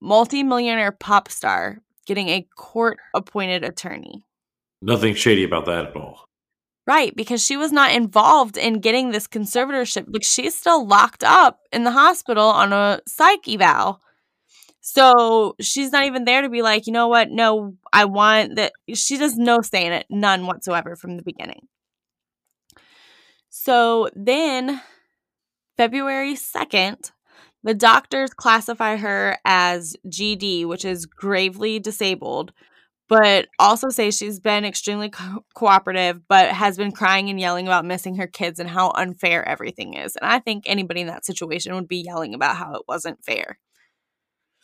multimillionaire 0.00 0.92
pop 0.92 1.30
star 1.30 1.78
getting 2.06 2.28
a 2.28 2.46
court 2.56 2.98
appointed 3.14 3.64
attorney. 3.64 4.24
Nothing 4.82 5.14
shady 5.14 5.44
about 5.44 5.66
that 5.66 5.86
at 5.86 5.96
all. 5.96 6.28
Right, 6.86 7.16
because 7.16 7.44
she 7.44 7.56
was 7.56 7.72
not 7.72 7.92
involved 7.92 8.58
in 8.58 8.80
getting 8.80 9.10
this 9.10 9.26
conservatorship. 9.26 10.04
Like 10.08 10.22
she's 10.22 10.54
still 10.54 10.86
locked 10.86 11.24
up 11.24 11.60
in 11.72 11.84
the 11.84 11.90
hospital 11.92 12.44
on 12.44 12.74
a 12.74 13.00
psych 13.06 13.48
eval. 13.48 14.02
So 14.82 15.56
she's 15.62 15.92
not 15.92 16.04
even 16.04 16.26
there 16.26 16.42
to 16.42 16.50
be 16.50 16.60
like, 16.60 16.86
you 16.86 16.92
know 16.92 17.08
what? 17.08 17.30
No, 17.30 17.74
I 17.90 18.04
want 18.04 18.56
that. 18.56 18.72
She 18.92 19.16
does 19.16 19.34
no 19.38 19.62
say 19.62 19.86
in 19.86 19.94
it, 19.94 20.04
none 20.10 20.46
whatsoever 20.46 20.94
from 20.94 21.16
the 21.16 21.22
beginning. 21.22 21.68
So 23.48 24.10
then, 24.14 24.82
February 25.78 26.34
2nd, 26.34 27.12
the 27.62 27.72
doctors 27.72 28.34
classify 28.34 28.96
her 28.96 29.38
as 29.46 29.96
GD, 30.06 30.66
which 30.66 30.84
is 30.84 31.06
gravely 31.06 31.78
disabled, 31.78 32.52
but 33.08 33.48
also 33.58 33.90
say 33.90 34.10
she's 34.10 34.40
been 34.40 34.64
extremely 34.64 35.10
co- 35.10 35.44
cooperative, 35.54 36.20
but 36.28 36.50
has 36.50 36.76
been 36.76 36.92
crying 36.92 37.28
and 37.28 37.38
yelling 37.38 37.66
about 37.66 37.84
missing 37.84 38.16
her 38.16 38.26
kids 38.26 38.58
and 38.58 38.68
how 38.68 38.92
unfair 38.94 39.46
everything 39.46 39.94
is. 39.94 40.16
And 40.16 40.30
I 40.30 40.38
think 40.38 40.64
anybody 40.66 41.02
in 41.02 41.08
that 41.08 41.26
situation 41.26 41.74
would 41.74 41.88
be 41.88 42.02
yelling 42.04 42.34
about 42.34 42.56
how 42.56 42.74
it 42.74 42.82
wasn't 42.88 43.24
fair. 43.24 43.58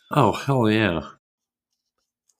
Oh, 0.09 0.31
hell 0.31 0.69
yeah. 0.69 1.01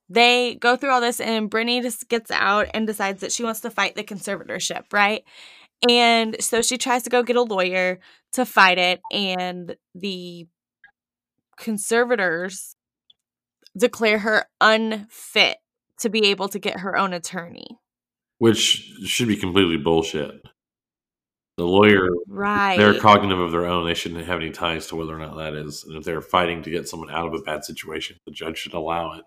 They 0.10 0.55
go 0.55 0.75
through 0.75 0.91
all 0.91 1.00
this, 1.00 1.22
and 1.22 1.50
Britney 1.50 1.81
just 1.81 2.10
gets 2.10 2.31
out 2.31 2.67
and 2.74 2.86
decides 2.86 3.22
that 3.22 3.31
she 3.31 3.43
wants 3.43 3.62
to 3.62 3.70
fight 3.70 3.96
the 3.96 4.03
conservatorship, 4.03 4.91
right? 4.91 5.24
And 5.88 6.36
so 6.43 6.62
she 6.62 6.77
tries 6.77 7.03
to 7.03 7.10
go 7.10 7.24
get 7.24 7.38
a 7.38 7.41
lawyer 7.41 8.00
to 8.34 8.46
fight 8.46 8.77
it, 8.77 9.00
and 9.12 9.75
the 9.96 10.48
conservators 11.58 12.75
declare 13.77 14.20
her 14.20 14.46
unfit 14.60 15.58
to 16.01 16.10
be 16.10 16.27
able 16.27 16.50
to 16.50 16.60
get 16.60 16.81
her 16.81 16.98
own 16.98 17.13
attorney. 17.13 17.79
Which 18.38 18.91
should 19.05 19.27
be 19.27 19.38
completely 19.38 19.77
bullshit. 19.77 20.41
The 21.58 21.65
lawyer, 21.65 22.08
right? 22.27 22.77
They're 22.77 23.00
cognitive 23.00 23.39
of 23.39 23.51
their 23.51 23.65
own. 23.65 23.86
They 23.86 23.93
shouldn't 23.93 24.25
have 24.25 24.39
any 24.39 24.51
ties 24.51 24.88
to 24.88 24.96
whether 24.96 25.15
or 25.15 25.20
not 25.20 25.38
that 25.38 25.53
is. 25.53 25.84
And 25.84 25.98
if 25.98 26.03
they're 26.03 26.22
fighting 26.22 26.63
to 26.63 26.72
get 26.72 26.88
someone 26.88 27.12
out 27.12 27.27
of 27.27 27.34
a 27.34 27.43
bad 27.43 27.65
situation, 27.65 28.17
the 28.25 28.31
judge 28.31 28.58
should 28.58 28.74
allow 28.74 29.13
it. 29.13 29.25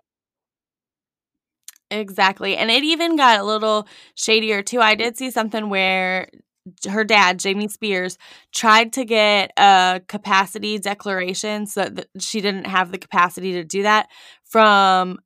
Exactly. 1.91 2.57
And 2.57 2.71
it 2.71 2.83
even 2.83 3.15
got 3.15 3.39
a 3.39 3.43
little 3.43 3.87
shadier 4.15 4.63
too. 4.63 4.81
I 4.81 4.95
did 4.95 5.17
see 5.17 5.31
something 5.31 5.69
where 5.69 6.27
her 6.89 7.03
dad, 7.03 7.39
Jamie 7.39 7.67
Spears, 7.67 8.17
tried 8.51 8.91
to 8.93 9.05
get 9.05 9.51
a 9.55 10.01
capacity 10.07 10.79
declaration 10.79 11.67
so 11.67 11.85
that 11.85 12.07
she 12.19 12.41
didn't 12.41 12.65
have 12.65 12.91
the 12.91 12.97
capacity 12.97 13.53
to 13.53 13.63
do 13.63 13.83
that 13.83 14.09
from 14.43 15.19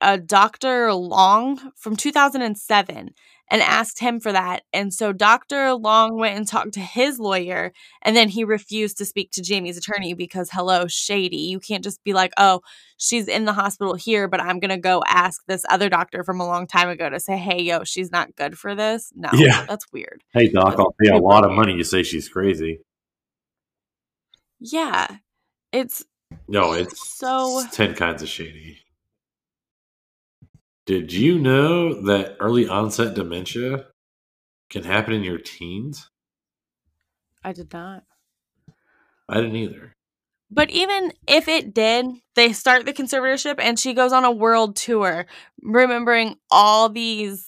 a 0.00 0.18
Dr. 0.18 0.92
Long 0.92 1.72
from 1.76 1.96
2007 1.96 3.14
and 3.50 3.62
asked 3.62 3.98
him 3.98 4.20
for 4.20 4.30
that. 4.30 4.62
And 4.72 4.94
so 4.94 5.12
Dr. 5.12 5.74
Long 5.74 6.16
went 6.16 6.36
and 6.36 6.46
talked 6.46 6.74
to 6.74 6.80
his 6.80 7.18
lawyer, 7.18 7.72
and 8.02 8.16
then 8.16 8.28
he 8.28 8.44
refused 8.44 8.96
to 8.98 9.04
speak 9.04 9.32
to 9.32 9.42
Jamie's 9.42 9.76
attorney 9.76 10.14
because, 10.14 10.50
hello, 10.52 10.86
shady. 10.86 11.38
You 11.38 11.58
can't 11.58 11.82
just 11.82 12.02
be 12.04 12.12
like, 12.12 12.32
oh, 12.36 12.60
she's 12.96 13.26
in 13.26 13.46
the 13.46 13.52
hospital 13.52 13.94
here, 13.94 14.28
but 14.28 14.40
I'm 14.40 14.60
going 14.60 14.70
to 14.70 14.78
go 14.78 15.02
ask 15.06 15.42
this 15.46 15.64
other 15.68 15.88
doctor 15.88 16.22
from 16.22 16.40
a 16.40 16.46
long 16.46 16.68
time 16.68 16.88
ago 16.88 17.10
to 17.10 17.18
say, 17.18 17.36
hey, 17.36 17.60
yo, 17.60 17.82
she's 17.82 18.12
not 18.12 18.36
good 18.36 18.56
for 18.56 18.74
this. 18.74 19.12
No, 19.16 19.30
yeah. 19.32 19.66
that's 19.68 19.90
weird. 19.92 20.22
Hey, 20.32 20.48
doc, 20.48 20.76
I'll 20.78 20.94
pay 21.02 21.10
a 21.10 21.18
lot 21.18 21.44
of 21.44 21.50
money. 21.50 21.74
You 21.74 21.84
say 21.84 22.04
she's 22.04 22.28
crazy. 22.28 22.80
Yeah. 24.60 25.08
It's. 25.72 26.04
No, 26.46 26.72
it's 26.72 27.18
so 27.18 27.58
it's 27.58 27.76
10 27.76 27.94
kinds 27.94 28.22
of 28.22 28.28
shady. 28.28 28.78
Did 30.90 31.12
you 31.12 31.38
know 31.38 32.02
that 32.02 32.36
early 32.40 32.66
onset 32.66 33.14
dementia 33.14 33.84
can 34.70 34.82
happen 34.82 35.14
in 35.14 35.22
your 35.22 35.38
teens? 35.38 36.10
I 37.44 37.52
did 37.52 37.72
not. 37.72 38.02
I 39.28 39.36
didn't 39.36 39.54
either. 39.54 39.94
But 40.50 40.68
even 40.70 41.12
if 41.28 41.46
it 41.46 41.72
did, 41.72 42.06
they 42.34 42.52
start 42.52 42.86
the 42.86 42.92
conservatorship 42.92 43.60
and 43.60 43.78
she 43.78 43.94
goes 43.94 44.12
on 44.12 44.24
a 44.24 44.32
world 44.32 44.74
tour, 44.74 45.26
remembering 45.62 46.38
all 46.50 46.88
these 46.88 47.46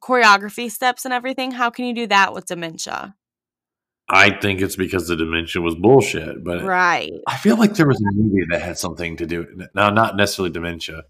choreography 0.00 0.68
steps 0.68 1.04
and 1.04 1.14
everything. 1.14 1.52
How 1.52 1.70
can 1.70 1.84
you 1.84 1.94
do 1.94 2.08
that 2.08 2.34
with 2.34 2.46
dementia? 2.46 3.14
I 4.08 4.36
think 4.40 4.60
it's 4.60 4.74
because 4.74 5.06
the 5.06 5.14
dementia 5.14 5.62
was 5.62 5.76
bullshit, 5.76 6.42
but 6.42 6.64
right. 6.64 7.12
I 7.28 7.36
feel 7.36 7.58
like 7.58 7.74
there 7.74 7.86
was 7.86 8.00
a 8.00 8.12
movie 8.12 8.44
that 8.50 8.60
had 8.60 8.76
something 8.76 9.16
to 9.18 9.26
do. 9.26 9.46
Now, 9.72 9.90
not 9.90 10.16
necessarily 10.16 10.50
dementia, 10.50 11.04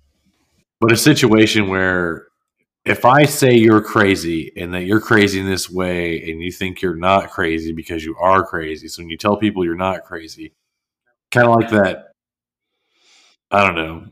but 0.80 0.92
a 0.92 0.96
situation 0.96 1.68
where 1.68 2.26
if 2.84 3.04
I 3.04 3.24
say 3.24 3.54
you're 3.54 3.82
crazy 3.82 4.52
and 4.56 4.72
that 4.74 4.84
you're 4.84 5.00
crazy 5.00 5.40
in 5.40 5.46
this 5.46 5.68
way 5.68 6.22
and 6.30 6.40
you 6.40 6.52
think 6.52 6.80
you're 6.80 6.94
not 6.94 7.30
crazy 7.30 7.72
because 7.72 8.04
you 8.04 8.16
are 8.16 8.46
crazy, 8.46 8.86
so 8.88 9.02
when 9.02 9.10
you 9.10 9.16
tell 9.16 9.36
people 9.36 9.64
you're 9.64 9.74
not 9.74 10.04
crazy, 10.04 10.52
kind 11.32 11.48
of 11.48 11.56
like 11.56 11.70
that, 11.70 12.12
I 13.50 13.64
don't 13.64 13.74
know, 13.74 14.06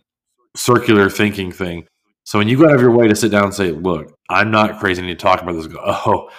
circular 0.57 1.09
thinking 1.09 1.53
thing. 1.53 1.87
So 2.25 2.39
when 2.39 2.49
you 2.49 2.57
go 2.57 2.65
out 2.67 2.75
of 2.75 2.81
your 2.81 2.91
way 2.91 3.07
to 3.07 3.15
sit 3.15 3.31
down 3.31 3.45
and 3.45 3.55
say, 3.55 3.71
"Look, 3.71 4.17
I'm 4.29 4.51
not 4.51 4.81
crazy," 4.81 5.01
and 5.01 5.09
you 5.09 5.15
talk 5.15 5.43
about 5.43 5.53
this, 5.53 5.67
go, 5.67 5.81
"Oh, 5.85 6.31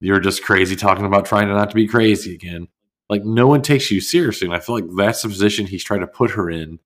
you're 0.00 0.20
just 0.20 0.42
crazy 0.42 0.76
talking 0.76 1.06
about 1.06 1.26
trying 1.26 1.48
not 1.48 1.70
to 1.70 1.76
be 1.76 1.86
crazy 1.86 2.34
again." 2.34 2.68
Like 3.08 3.24
no 3.24 3.46
one 3.46 3.62
takes 3.62 3.90
you 3.90 4.00
seriously, 4.00 4.46
and 4.46 4.54
I 4.54 4.60
feel 4.60 4.74
like 4.74 4.84
that's 4.96 5.22
the 5.22 5.28
position 5.28 5.66
he's 5.66 5.84
trying 5.84 6.00
to 6.00 6.06
put 6.06 6.32
her 6.32 6.50
in 6.50 6.80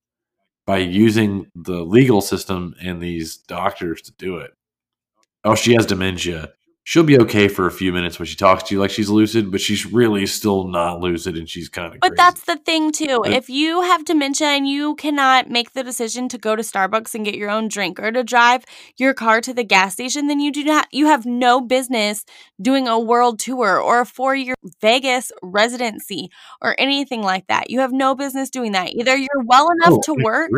by 0.65 0.77
using 0.77 1.51
the 1.55 1.83
legal 1.83 2.21
system 2.21 2.75
and 2.81 3.01
these 3.01 3.37
doctors 3.37 4.01
to 4.03 4.11
do 4.13 4.37
it. 4.37 4.51
Oh, 5.43 5.55
she 5.55 5.73
has 5.73 5.85
dementia 5.85 6.53
she'll 6.83 7.03
be 7.03 7.19
okay 7.19 7.47
for 7.47 7.65
a 7.65 7.71
few 7.71 7.91
minutes 7.91 8.19
when 8.19 8.25
she 8.25 8.35
talks 8.35 8.63
to 8.63 8.75
you 8.75 8.81
like 8.81 8.91
she's 8.91 9.09
lucid, 9.09 9.51
but 9.51 9.61
she's 9.61 9.85
really 9.85 10.25
still 10.25 10.67
not 10.67 10.99
lucid 10.99 11.37
and 11.37 11.49
she's 11.49 11.69
kind 11.69 11.87
of. 11.87 11.99
But 11.99 12.09
crazy. 12.09 12.15
that's 12.17 12.43
the 12.43 12.57
thing 12.57 12.91
too. 12.91 13.21
But, 13.23 13.33
if 13.33 13.49
you 13.49 13.81
have 13.81 14.05
dementia 14.05 14.47
and 14.47 14.67
you 14.67 14.95
cannot 14.95 15.49
make 15.49 15.73
the 15.73 15.83
decision 15.83 16.27
to 16.29 16.37
go 16.37 16.55
to 16.55 16.61
Starbucks 16.61 17.15
and 17.15 17.25
get 17.25 17.35
your 17.35 17.49
own 17.49 17.67
drink 17.67 17.99
or 17.99 18.11
to 18.11 18.23
drive 18.23 18.65
your 18.97 19.13
car 19.13 19.41
to 19.41 19.53
the 19.53 19.63
gas 19.63 19.93
station, 19.93 20.27
then 20.27 20.39
you 20.39 20.51
do 20.51 20.63
not. 20.63 20.87
You 20.91 21.07
have 21.07 21.25
no 21.25 21.61
business 21.61 22.25
doing 22.61 22.87
a 22.87 22.99
world 22.99 23.39
tour 23.39 23.79
or 23.79 24.01
a 24.01 24.05
four-year 24.05 24.55
Vegas 24.81 25.31
residency 25.41 26.29
or 26.61 26.75
anything 26.77 27.21
like 27.21 27.47
that. 27.47 27.69
You 27.69 27.79
have 27.79 27.91
no 27.91 28.15
business 28.15 28.49
doing 28.49 28.73
that. 28.73 28.93
Either 28.93 29.15
you're 29.15 29.43
well 29.45 29.69
oh, 29.69 29.73
enough 29.73 29.99
oh, 29.99 30.01
to 30.15 30.23
work, 30.23 30.51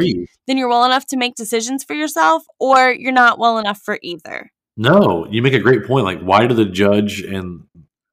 then 0.48 0.58
you're 0.58 0.70
well 0.70 0.86
enough 0.86 1.06
to 1.08 1.18
make 1.18 1.36
decisions 1.36 1.84
for 1.84 1.94
yourself, 1.94 2.44
or 2.60 2.92
you're 2.92 3.12
not 3.12 3.40
well 3.40 3.58
enough 3.58 3.80
for 3.80 4.00
either. 4.02 4.52
No, 4.78 5.26
you 5.30 5.42
make 5.42 5.54
a 5.54 5.60
great 5.60 5.86
point. 5.86 6.06
Like, 6.06 6.20
why 6.20 6.48
do 6.48 6.54
the 6.54 6.66
judge 6.66 7.22
and 7.22 7.64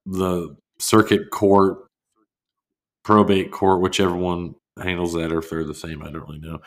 the 0.05 0.55
circuit 0.79 1.29
court, 1.29 1.87
probate 3.03 3.51
court, 3.51 3.81
whichever 3.81 4.15
one 4.15 4.55
handles 4.81 5.13
that, 5.13 5.31
or 5.31 5.39
if 5.39 5.49
they're 5.49 5.65
the 5.65 5.73
same, 5.73 6.01
I 6.01 6.11
don't 6.11 6.27
really 6.27 6.39
know. 6.39 6.61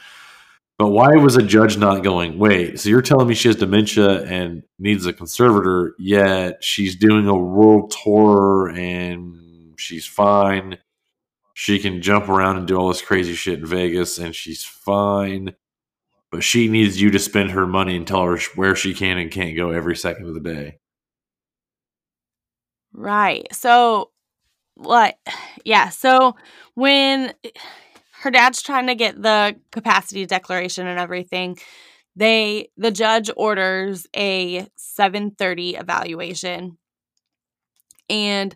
But 0.78 0.88
why 0.88 1.08
was 1.16 1.36
a 1.36 1.42
judge 1.42 1.78
not 1.78 2.02
going, 2.02 2.38
wait, 2.38 2.78
so 2.78 2.90
you're 2.90 3.00
telling 3.00 3.28
me 3.28 3.34
she 3.34 3.48
has 3.48 3.56
dementia 3.56 4.24
and 4.24 4.62
needs 4.78 5.06
a 5.06 5.12
conservator, 5.14 5.94
yet 5.98 6.62
she's 6.62 6.96
doing 6.96 7.26
a 7.26 7.34
world 7.34 7.94
tour 8.04 8.68
and 8.68 9.78
she's 9.78 10.06
fine. 10.06 10.76
She 11.54 11.78
can 11.78 12.02
jump 12.02 12.28
around 12.28 12.58
and 12.58 12.66
do 12.66 12.76
all 12.76 12.88
this 12.88 13.00
crazy 13.00 13.32
shit 13.32 13.60
in 13.60 13.66
Vegas 13.66 14.18
and 14.18 14.34
she's 14.34 14.62
fine 14.62 15.54
but 16.36 16.44
she 16.44 16.68
needs 16.68 17.00
you 17.00 17.10
to 17.10 17.18
spend 17.18 17.52
her 17.52 17.66
money 17.66 17.96
and 17.96 18.06
tell 18.06 18.22
her 18.22 18.38
where 18.54 18.76
she 18.76 18.92
can 18.94 19.16
and 19.18 19.30
can't 19.30 19.56
go 19.56 19.70
every 19.70 19.96
second 19.96 20.28
of 20.28 20.34
the 20.34 20.40
day. 20.40 20.78
Right. 22.92 23.46
So, 23.52 24.10
what? 24.74 25.18
Yeah. 25.64 25.88
So, 25.88 26.36
when 26.74 27.32
her 28.20 28.30
dad's 28.30 28.62
trying 28.62 28.86
to 28.86 28.94
get 28.94 29.20
the 29.20 29.56
capacity 29.72 30.26
declaration 30.26 30.86
and 30.86 31.00
everything, 31.00 31.58
they 32.14 32.68
the 32.76 32.90
judge 32.90 33.30
orders 33.36 34.06
a 34.14 34.68
730 34.76 35.76
evaluation 35.76 36.78
and 38.08 38.54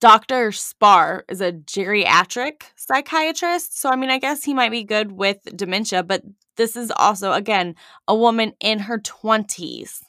Dr. 0.00 0.50
Spar 0.50 1.24
is 1.28 1.40
a 1.40 1.52
geriatric 1.52 2.62
psychiatrist. 2.74 3.78
So, 3.78 3.88
I 3.88 3.94
mean, 3.94 4.10
I 4.10 4.18
guess 4.18 4.42
he 4.42 4.52
might 4.52 4.72
be 4.72 4.82
good 4.82 5.12
with 5.12 5.38
dementia, 5.54 6.02
but 6.02 6.24
this 6.56 6.76
is 6.76 6.92
also, 6.96 7.32
again, 7.32 7.74
a 8.06 8.14
woman 8.14 8.52
in 8.60 8.80
her 8.80 8.98
20s. 8.98 10.00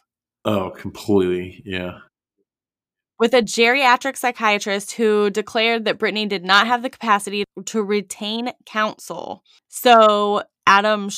Oh, 0.46 0.72
completely. 0.72 1.62
Yeah. 1.66 2.00
With 3.20 3.34
a 3.34 3.42
geriatric 3.42 4.18
psychiatrist 4.18 4.94
who 4.94 5.30
declared 5.30 5.86
that 5.86 6.00
Britney 6.00 6.28
did 6.28 6.44
not 6.44 6.68
have 6.68 6.84
the 6.84 6.90
capacity 6.90 7.46
to 7.66 7.82
retain 7.82 8.52
counsel. 8.66 9.44
So 9.70 10.44
Adam 10.68 11.10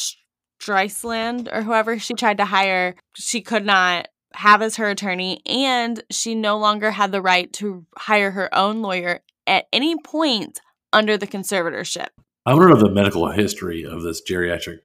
Streisand, 0.62 1.50
or 1.52 1.64
whoever 1.64 1.98
she 1.98 2.14
tried 2.14 2.38
to 2.38 2.46
hire, 2.46 2.96
she 3.16 3.42
could 3.42 3.66
not 3.66 4.08
have 4.34 4.62
as 4.62 4.76
her 4.76 4.90
attorney, 4.90 5.42
and 5.46 6.04
she 6.12 6.36
no 6.36 6.58
longer 6.58 6.92
had 6.92 7.12
the 7.12 7.22
right 7.22 7.52
to 7.54 7.86
hire 7.98 8.32
her 8.32 8.54
own 8.54 8.82
lawyer 8.82 9.22
at 9.48 9.66
any 9.72 9.96
point 9.98 10.60
under 10.92 11.18
the 11.18 11.28
conservatorship. 11.28 12.08
I 12.46 12.54
want 12.54 12.70
to 12.70 12.76
know 12.76 12.88
the 12.88 12.94
medical 12.94 13.32
history 13.32 13.86
of 13.86 14.04
this 14.04 14.22
geriatric 14.30 14.80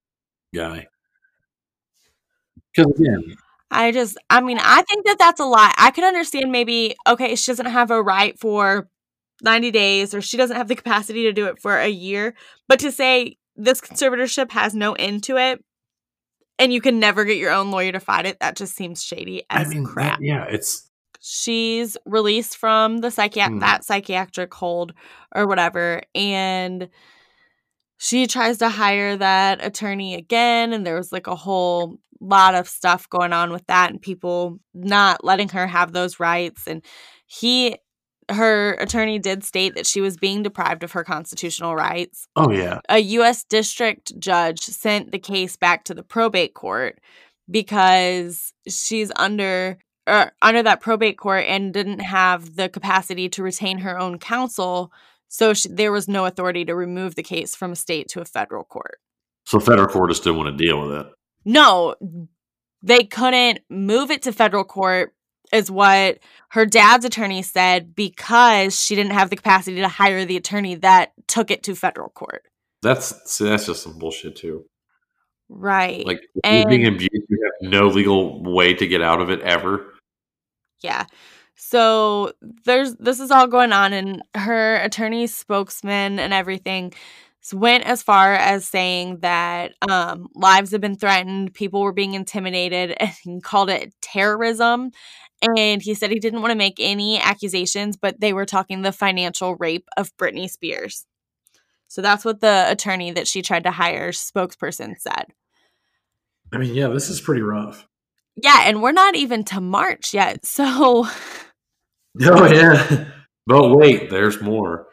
guy. 0.55 0.87
Because 2.75 2.93
again, 2.99 3.37
I 3.71 3.93
just, 3.93 4.19
I 4.29 4.41
mean, 4.41 4.59
I 4.61 4.83
think 4.83 5.07
that 5.07 5.19
that's 5.19 5.41
a 5.41 5.45
lot. 5.45 5.75
I 5.79 5.91
could 5.91 6.05
understand 6.05 6.51
maybe, 6.51 6.97
okay, 7.07 7.35
she 7.37 7.51
doesn't 7.51 7.67
have 7.67 7.91
a 7.91 8.03
right 8.03 8.39
for 8.39 8.89
90 9.43 9.71
days 9.71 10.15
or 10.15 10.21
she 10.21 10.37
doesn't 10.37 10.57
have 10.57 10.69
the 10.69 10.77
capacity 10.77 11.23
to 11.25 11.33
do 11.33 11.47
it 11.47 11.61
for 11.61 11.77
a 11.77 11.89
year. 11.89 12.35
But 12.69 12.81
to 12.81 12.93
say 12.93 13.37
this 13.57 13.81
conservatorship 13.81 14.51
has 14.53 14.75
no 14.75 14.95
end 14.95 15.23
to 15.25 15.37
it 15.37 15.65
and 16.59 16.73
you 16.73 16.81
can 16.81 16.99
never 16.99 17.25
get 17.25 17.39
your 17.39 17.53
own 17.53 17.71
lawyer 17.71 17.93
to 17.93 18.01
fight 18.01 18.27
it, 18.27 18.41
that 18.41 18.57
just 18.57 18.75
seems 18.75 19.03
shady 19.03 19.45
as 19.51 19.69
I 19.69 19.71
mean, 19.71 19.85
crap. 19.85 20.19
That, 20.19 20.25
yeah, 20.25 20.47
it's. 20.49 20.89
She's 21.23 21.99
released 22.07 22.57
from 22.57 22.99
the 22.99 23.09
psychiat- 23.09 23.49
hmm. 23.49 23.59
that 23.59 23.85
psychiatric 23.85 24.53
hold 24.55 24.95
or 25.35 25.47
whatever. 25.47 26.03
And 26.15 26.89
she 28.03 28.27
tries 28.27 28.57
to 28.59 28.71
hire 28.71 29.15
that 29.15 29.63
attorney 29.63 30.15
again, 30.15 30.73
and 30.73 30.87
there 30.87 30.97
was 30.97 31.13
like 31.13 31.27
a 31.27 31.37
whole 31.37 32.01
lot 32.19 32.55
of 32.55 32.67
stuff 32.67 33.07
going 33.11 33.35
on 33.35 33.53
with 33.53 33.67
that, 33.67 33.91
and 33.91 34.01
people 34.01 34.59
not 34.73 35.23
letting 35.23 35.51
her 35.51 35.67
have 35.67 35.93
those 35.93 36.19
rights. 36.19 36.67
And 36.67 36.83
he, 37.27 37.77
her 38.31 38.73
attorney 38.77 39.19
did 39.19 39.45
state 39.45 39.75
that 39.75 39.87
she 39.87 40.01
was 40.01 40.17
being 40.17 40.43
deprived 40.43 40.83
of 40.83 40.93
her 40.93 41.05
constitutional 41.05 41.75
rights. 41.75 42.27
Oh, 42.37 42.51
yeah. 42.51 42.81
A 42.89 43.01
U.S. 43.01 43.45
district 43.45 44.19
judge 44.19 44.61
sent 44.61 45.13
the 45.13 45.19
case 45.19 45.59
back 45.59 45.85
to 45.85 45.95
the 45.95 46.03
probate 46.03 46.55
court 46.55 47.01
because 47.51 48.55
she's 48.67 49.13
under 49.17 49.77
uh, 50.07 50.31
under 50.41 50.63
that 50.63 50.81
probate 50.81 51.19
court 51.19 51.45
and 51.47 51.75
didn't 51.75 52.01
have 52.01 52.57
the 52.57 52.71
capacity 52.71 53.29
to 53.29 53.43
retain 53.43 53.77
her 53.81 53.99
own 53.99 54.19
counsel 54.19 54.91
so 55.31 55.55
she, 55.55 55.69
there 55.69 55.93
was 55.93 56.09
no 56.09 56.27
authority 56.27 56.65
to 56.65 56.75
remove 56.75 57.15
the 57.15 57.23
case 57.23 57.55
from 57.55 57.73
a 57.73 57.77
state 57.77 58.09
to 58.09 58.21
a 58.21 58.25
federal 58.25 58.65
court. 58.65 58.99
So 59.47 59.61
federal 59.61 59.87
court 59.87 60.11
just 60.11 60.25
didn't 60.25 60.39
want 60.39 60.59
to 60.59 60.65
deal 60.65 60.83
with 60.83 60.91
it. 61.01 61.07
No, 61.45 61.95
they 62.83 63.05
couldn't 63.05 63.61
move 63.71 64.11
it 64.11 64.23
to 64.23 64.33
federal 64.33 64.65
court 64.65 65.15
is 65.53 65.71
what 65.71 66.19
her 66.51 66.67
dad's 66.67 67.05
attorney 67.05 67.43
said 67.43 67.95
because 67.95 68.79
she 68.79 68.97
didn't 68.97 69.13
have 69.13 69.31
the 69.31 69.37
capacity 69.37 69.77
to 69.77 69.89
hire 69.89 70.25
the 70.25 70.37
attorney 70.37 70.75
that 70.77 71.13
took 71.29 71.51
it 71.51 71.63
to 71.63 71.77
federal 71.77 72.09
court. 72.09 72.43
That's 72.83 73.15
see, 73.31 73.45
that's 73.45 73.67
just 73.67 73.85
some 73.85 73.99
bullshit 73.99 74.37
too. 74.37 74.65
Right. 75.49 76.05
Like 76.05 76.23
and, 76.43 76.69
being 76.69 76.87
abused, 76.87 77.11
you 77.29 77.39
have 77.45 77.71
no 77.71 77.87
legal 77.87 78.43
way 78.43 78.75
to 78.75 78.87
get 78.87 79.01
out 79.01 79.21
of 79.21 79.31
it 79.31 79.41
ever. 79.41 79.95
Yeah. 80.83 81.07
So 81.63 82.33
there's 82.65 82.95
this 82.97 83.21
is 83.21 83.31
all 83.31 83.47
going 83.47 83.73
on, 83.73 83.93
and 83.93 84.23
her 84.35 84.77
attorney 84.77 85.27
spokesman 85.27 86.19
and 86.19 86.33
everything 86.33 86.95
went 87.53 87.85
as 87.85 88.03
far 88.03 88.35
as 88.35 88.67
saying 88.67 89.19
that 89.21 89.75
um, 89.89 90.29
lives 90.35 90.73
have 90.73 90.81
been 90.81 90.97
threatened, 90.97 91.53
people 91.53 91.83
were 91.83 91.93
being 91.93 92.15
intimidated, 92.15 92.97
and 93.01 93.11
he 93.23 93.41
called 93.41 93.69
it 93.71 93.93
terrorism. 94.01 94.91
And 95.57 95.81
he 95.81 95.95
said 95.95 96.11
he 96.11 96.19
didn't 96.19 96.43
want 96.43 96.53
to 96.53 96.59
make 96.59 96.77
any 96.79 97.19
accusations, 97.21 97.97
but 97.97 98.21
they 98.21 98.33
were 98.33 98.47
talking 98.47 98.83
the 98.83 98.93
financial 98.93 99.55
rape 99.57 99.89
of 99.97 100.15
Britney 100.17 100.51
Spears. 100.51 101.07
So 101.89 102.03
that's 102.03 102.25
what 102.25 102.41
the 102.41 102.67
attorney 102.69 103.11
that 103.13 103.29
she 103.29 103.43
tried 103.43 103.65
to 103.65 103.71
hire 103.71 104.13
spokesperson 104.13 104.99
said. 104.99 105.27
I 106.53 106.59
mean, 106.59 106.75
yeah, 106.75 106.89
this 106.89 107.11
is 107.11 107.21
pretty 107.21 107.43
rough. 107.43 107.87
Yeah, 108.43 108.63
and 108.65 108.83
we're 108.83 108.93
not 108.93 109.15
even 109.17 109.45
to 109.45 109.61
March 109.61 110.15
yet. 110.15 110.45
So 110.47 111.07
Oh 112.23 112.47
yeah. 112.47 113.07
But 113.47 113.71
wait, 113.71 114.11
there's 114.11 114.41
more. 114.41 114.87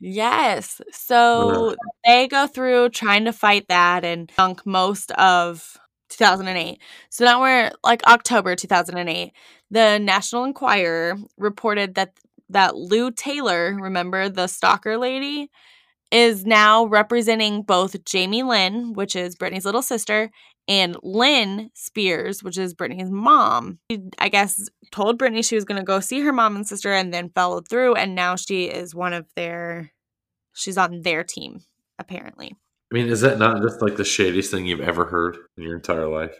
Yes. 0.00 0.80
So 0.92 1.74
they 2.04 2.28
go 2.28 2.46
through 2.46 2.90
trying 2.90 3.24
to 3.26 3.32
fight 3.32 3.68
that 3.68 4.04
and 4.04 4.30
dunk 4.36 4.66
most 4.66 5.10
of 5.12 5.78
2008. 6.10 6.78
So 7.10 7.24
now 7.24 7.40
we're 7.40 7.70
like 7.82 8.06
October 8.06 8.56
2008. 8.56 9.32
The 9.70 9.98
National 9.98 10.44
Enquirer 10.44 11.16
reported 11.38 11.94
that 11.94 12.12
that 12.50 12.76
Lou 12.76 13.10
Taylor, 13.10 13.74
remember 13.74 14.28
the 14.28 14.46
stalker 14.46 14.98
lady, 14.98 15.50
is 16.14 16.46
now 16.46 16.86
representing 16.86 17.62
both 17.62 18.04
Jamie 18.04 18.44
Lynn, 18.44 18.92
which 18.92 19.16
is 19.16 19.34
Britney's 19.34 19.64
little 19.64 19.82
sister, 19.82 20.30
and 20.68 20.96
Lynn 21.02 21.70
Spears, 21.74 22.40
which 22.40 22.56
is 22.56 22.72
Britney's 22.72 23.10
mom, 23.10 23.80
I 24.20 24.28
guess 24.28 24.70
told 24.92 25.18
Britney 25.18 25.44
she 25.44 25.56
was 25.56 25.64
going 25.64 25.80
to 25.80 25.84
go 25.84 25.98
see 25.98 26.20
her 26.20 26.32
mom 26.32 26.54
and 26.54 26.64
sister 26.66 26.92
and 26.92 27.12
then 27.12 27.32
followed 27.34 27.66
through. 27.66 27.96
And 27.96 28.14
now 28.14 28.36
she 28.36 28.66
is 28.66 28.94
one 28.94 29.12
of 29.12 29.26
their, 29.34 29.90
she's 30.54 30.78
on 30.78 31.02
their 31.02 31.24
team, 31.24 31.64
apparently. 31.98 32.54
I 32.92 32.94
mean, 32.94 33.08
is 33.08 33.22
that 33.22 33.38
not 33.38 33.60
just 33.60 33.82
like 33.82 33.96
the 33.96 34.04
shadiest 34.04 34.52
thing 34.52 34.66
you've 34.66 34.80
ever 34.80 35.06
heard 35.06 35.36
in 35.56 35.64
your 35.64 35.74
entire 35.74 36.06
life? 36.06 36.36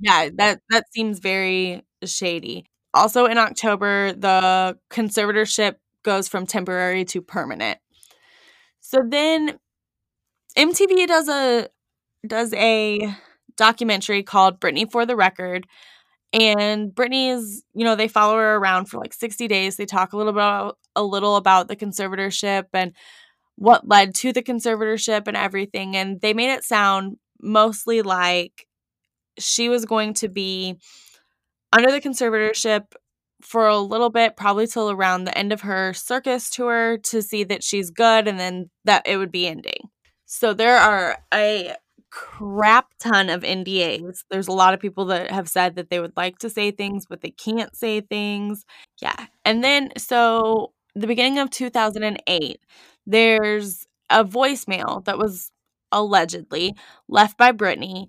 Yeah, 0.00 0.30
that, 0.36 0.60
that 0.70 0.84
seems 0.94 1.18
very 1.18 1.84
shady. 2.04 2.64
Also 2.94 3.26
in 3.26 3.36
October, 3.36 4.14
the 4.14 4.78
conservatorship 4.90 5.74
goes 6.04 6.26
from 6.26 6.46
temporary 6.46 7.04
to 7.04 7.20
permanent. 7.20 7.78
So 8.88 9.02
then 9.06 9.58
MTV 10.56 11.06
does 11.06 11.28
a 11.28 11.68
does 12.26 12.54
a 12.54 13.14
documentary 13.54 14.22
called 14.22 14.60
Britney 14.60 14.90
for 14.90 15.04
the 15.04 15.14
Record. 15.14 15.66
And 16.32 16.90
Britney 16.90 17.30
is, 17.30 17.64
you 17.74 17.84
know, 17.84 17.96
they 17.96 18.08
follow 18.08 18.36
her 18.36 18.56
around 18.56 18.86
for 18.86 18.98
like 18.98 19.12
60 19.12 19.46
days. 19.46 19.76
They 19.76 19.84
talk 19.84 20.14
a 20.14 20.16
little 20.16 20.32
about 20.32 20.78
a 20.96 21.02
little 21.02 21.36
about 21.36 21.68
the 21.68 21.76
conservatorship 21.76 22.64
and 22.72 22.94
what 23.56 23.86
led 23.86 24.14
to 24.16 24.32
the 24.32 24.42
conservatorship 24.42 25.28
and 25.28 25.36
everything. 25.36 25.94
And 25.94 26.22
they 26.22 26.32
made 26.32 26.54
it 26.54 26.64
sound 26.64 27.18
mostly 27.42 28.00
like 28.00 28.66
she 29.38 29.68
was 29.68 29.84
going 29.84 30.14
to 30.14 30.28
be 30.28 30.76
under 31.74 31.92
the 31.92 32.00
conservatorship 32.00 32.94
for 33.40 33.66
a 33.66 33.78
little 33.78 34.10
bit, 34.10 34.36
probably 34.36 34.66
till 34.66 34.90
around 34.90 35.24
the 35.24 35.36
end 35.36 35.52
of 35.52 35.62
her 35.62 35.92
circus 35.92 36.50
tour 36.50 36.98
to 37.04 37.22
see 37.22 37.44
that 37.44 37.62
she's 37.62 37.90
good 37.90 38.26
and 38.26 38.38
then 38.38 38.70
that 38.84 39.02
it 39.06 39.16
would 39.16 39.32
be 39.32 39.46
ending. 39.46 39.88
So 40.26 40.52
there 40.52 40.76
are 40.76 41.18
a 41.32 41.74
crap 42.10 42.94
ton 42.98 43.28
of 43.28 43.42
NDAs. 43.42 44.24
There's 44.30 44.48
a 44.48 44.52
lot 44.52 44.74
of 44.74 44.80
people 44.80 45.04
that 45.06 45.30
have 45.30 45.48
said 45.48 45.76
that 45.76 45.90
they 45.90 46.00
would 46.00 46.16
like 46.16 46.38
to 46.38 46.50
say 46.50 46.70
things, 46.70 47.06
but 47.08 47.20
they 47.20 47.30
can't 47.30 47.76
say 47.76 48.00
things. 48.00 48.64
Yeah. 49.00 49.26
And 49.44 49.62
then, 49.62 49.90
so 49.96 50.72
the 50.94 51.06
beginning 51.06 51.38
of 51.38 51.50
2008, 51.50 52.60
there's 53.06 53.86
a 54.10 54.24
voicemail 54.24 55.04
that 55.04 55.18
was 55.18 55.50
allegedly 55.92 56.74
left 57.08 57.38
by 57.38 57.52
Britney 57.52 58.08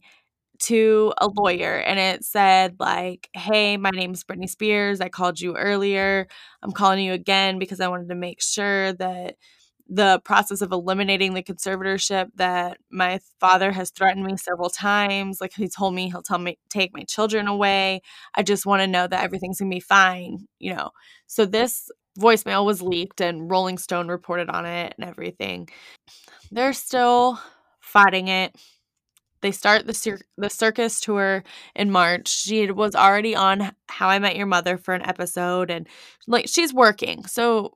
to 0.60 1.14
a 1.20 1.28
lawyer 1.28 1.76
and 1.76 2.00
it 2.00 2.24
said 2.24 2.76
like 2.80 3.30
hey 3.34 3.78
my 3.78 3.90
name's 3.92 4.24
britney 4.24 4.50
spears 4.50 5.02
i 5.02 5.10
called 5.10 5.40
you 5.40 5.56
earlier 5.56 6.28
i'm 6.62 6.72
calling 6.72 7.04
you 7.04 7.14
again 7.14 7.60
because 7.60 7.80
i 7.80 7.88
wanted 7.88 8.10
to 8.10 8.16
make 8.16 8.42
sure 8.42 8.94
that 8.94 9.36
the 9.90 10.22
process 10.24 10.62
of 10.62 10.72
eliminating 10.72 11.34
the 11.34 11.42
conservatorship 11.42 12.30
that 12.36 12.78
my 12.92 13.20
father 13.40 13.72
has 13.72 13.90
threatened 13.90 14.24
me 14.24 14.38
several 14.38 14.70
times. 14.70 15.42
Like 15.42 15.54
he 15.54 15.68
told 15.68 15.96
me 15.96 16.10
he'll 16.10 16.22
tell 16.22 16.38
me 16.38 16.60
take 16.70 16.94
my 16.94 17.04
children 17.04 17.48
away. 17.48 18.02
I 18.36 18.44
just 18.44 18.68
want 18.68 18.82
to 18.82 18.88
know 18.88 19.08
that 19.08 19.24
everything's 19.24 19.60
gonna 19.60 19.72
be 19.72 19.80
fine, 19.80 20.48
you 20.60 20.76
know. 20.76 20.92
So 21.26 21.46
this 21.46 21.90
voicemail 22.20 22.66
was 22.66 22.84
leaked 22.84 23.20
and 23.20 23.50
Rolling 23.50 23.80
Stone 23.80 24.10
reported 24.10 24.50
on 24.50 24.66
it 24.66 24.94
and 24.98 25.10
everything. 25.10 25.70
They're 26.52 26.74
still 26.74 27.40
fighting 27.80 28.28
it. 28.28 28.56
They 29.42 29.52
start 29.52 29.86
the 29.88 29.94
cir- 29.94 30.20
the 30.38 30.50
circus 30.50 31.00
tour 31.00 31.44
in 31.76 31.92
March. 31.92 32.28
She 32.30 32.72
was 32.72 32.96
already 32.96 33.36
on 33.36 33.72
How 33.88 34.10
I 34.10 34.20
Met 34.20 34.36
Your 34.36 34.48
Mother 34.48 34.78
for 34.78 34.94
an 34.94 35.06
episode 35.06 35.72
and 35.72 35.88
like 36.28 36.48
she's 36.48 36.74
working. 36.74 37.26
So 37.26 37.74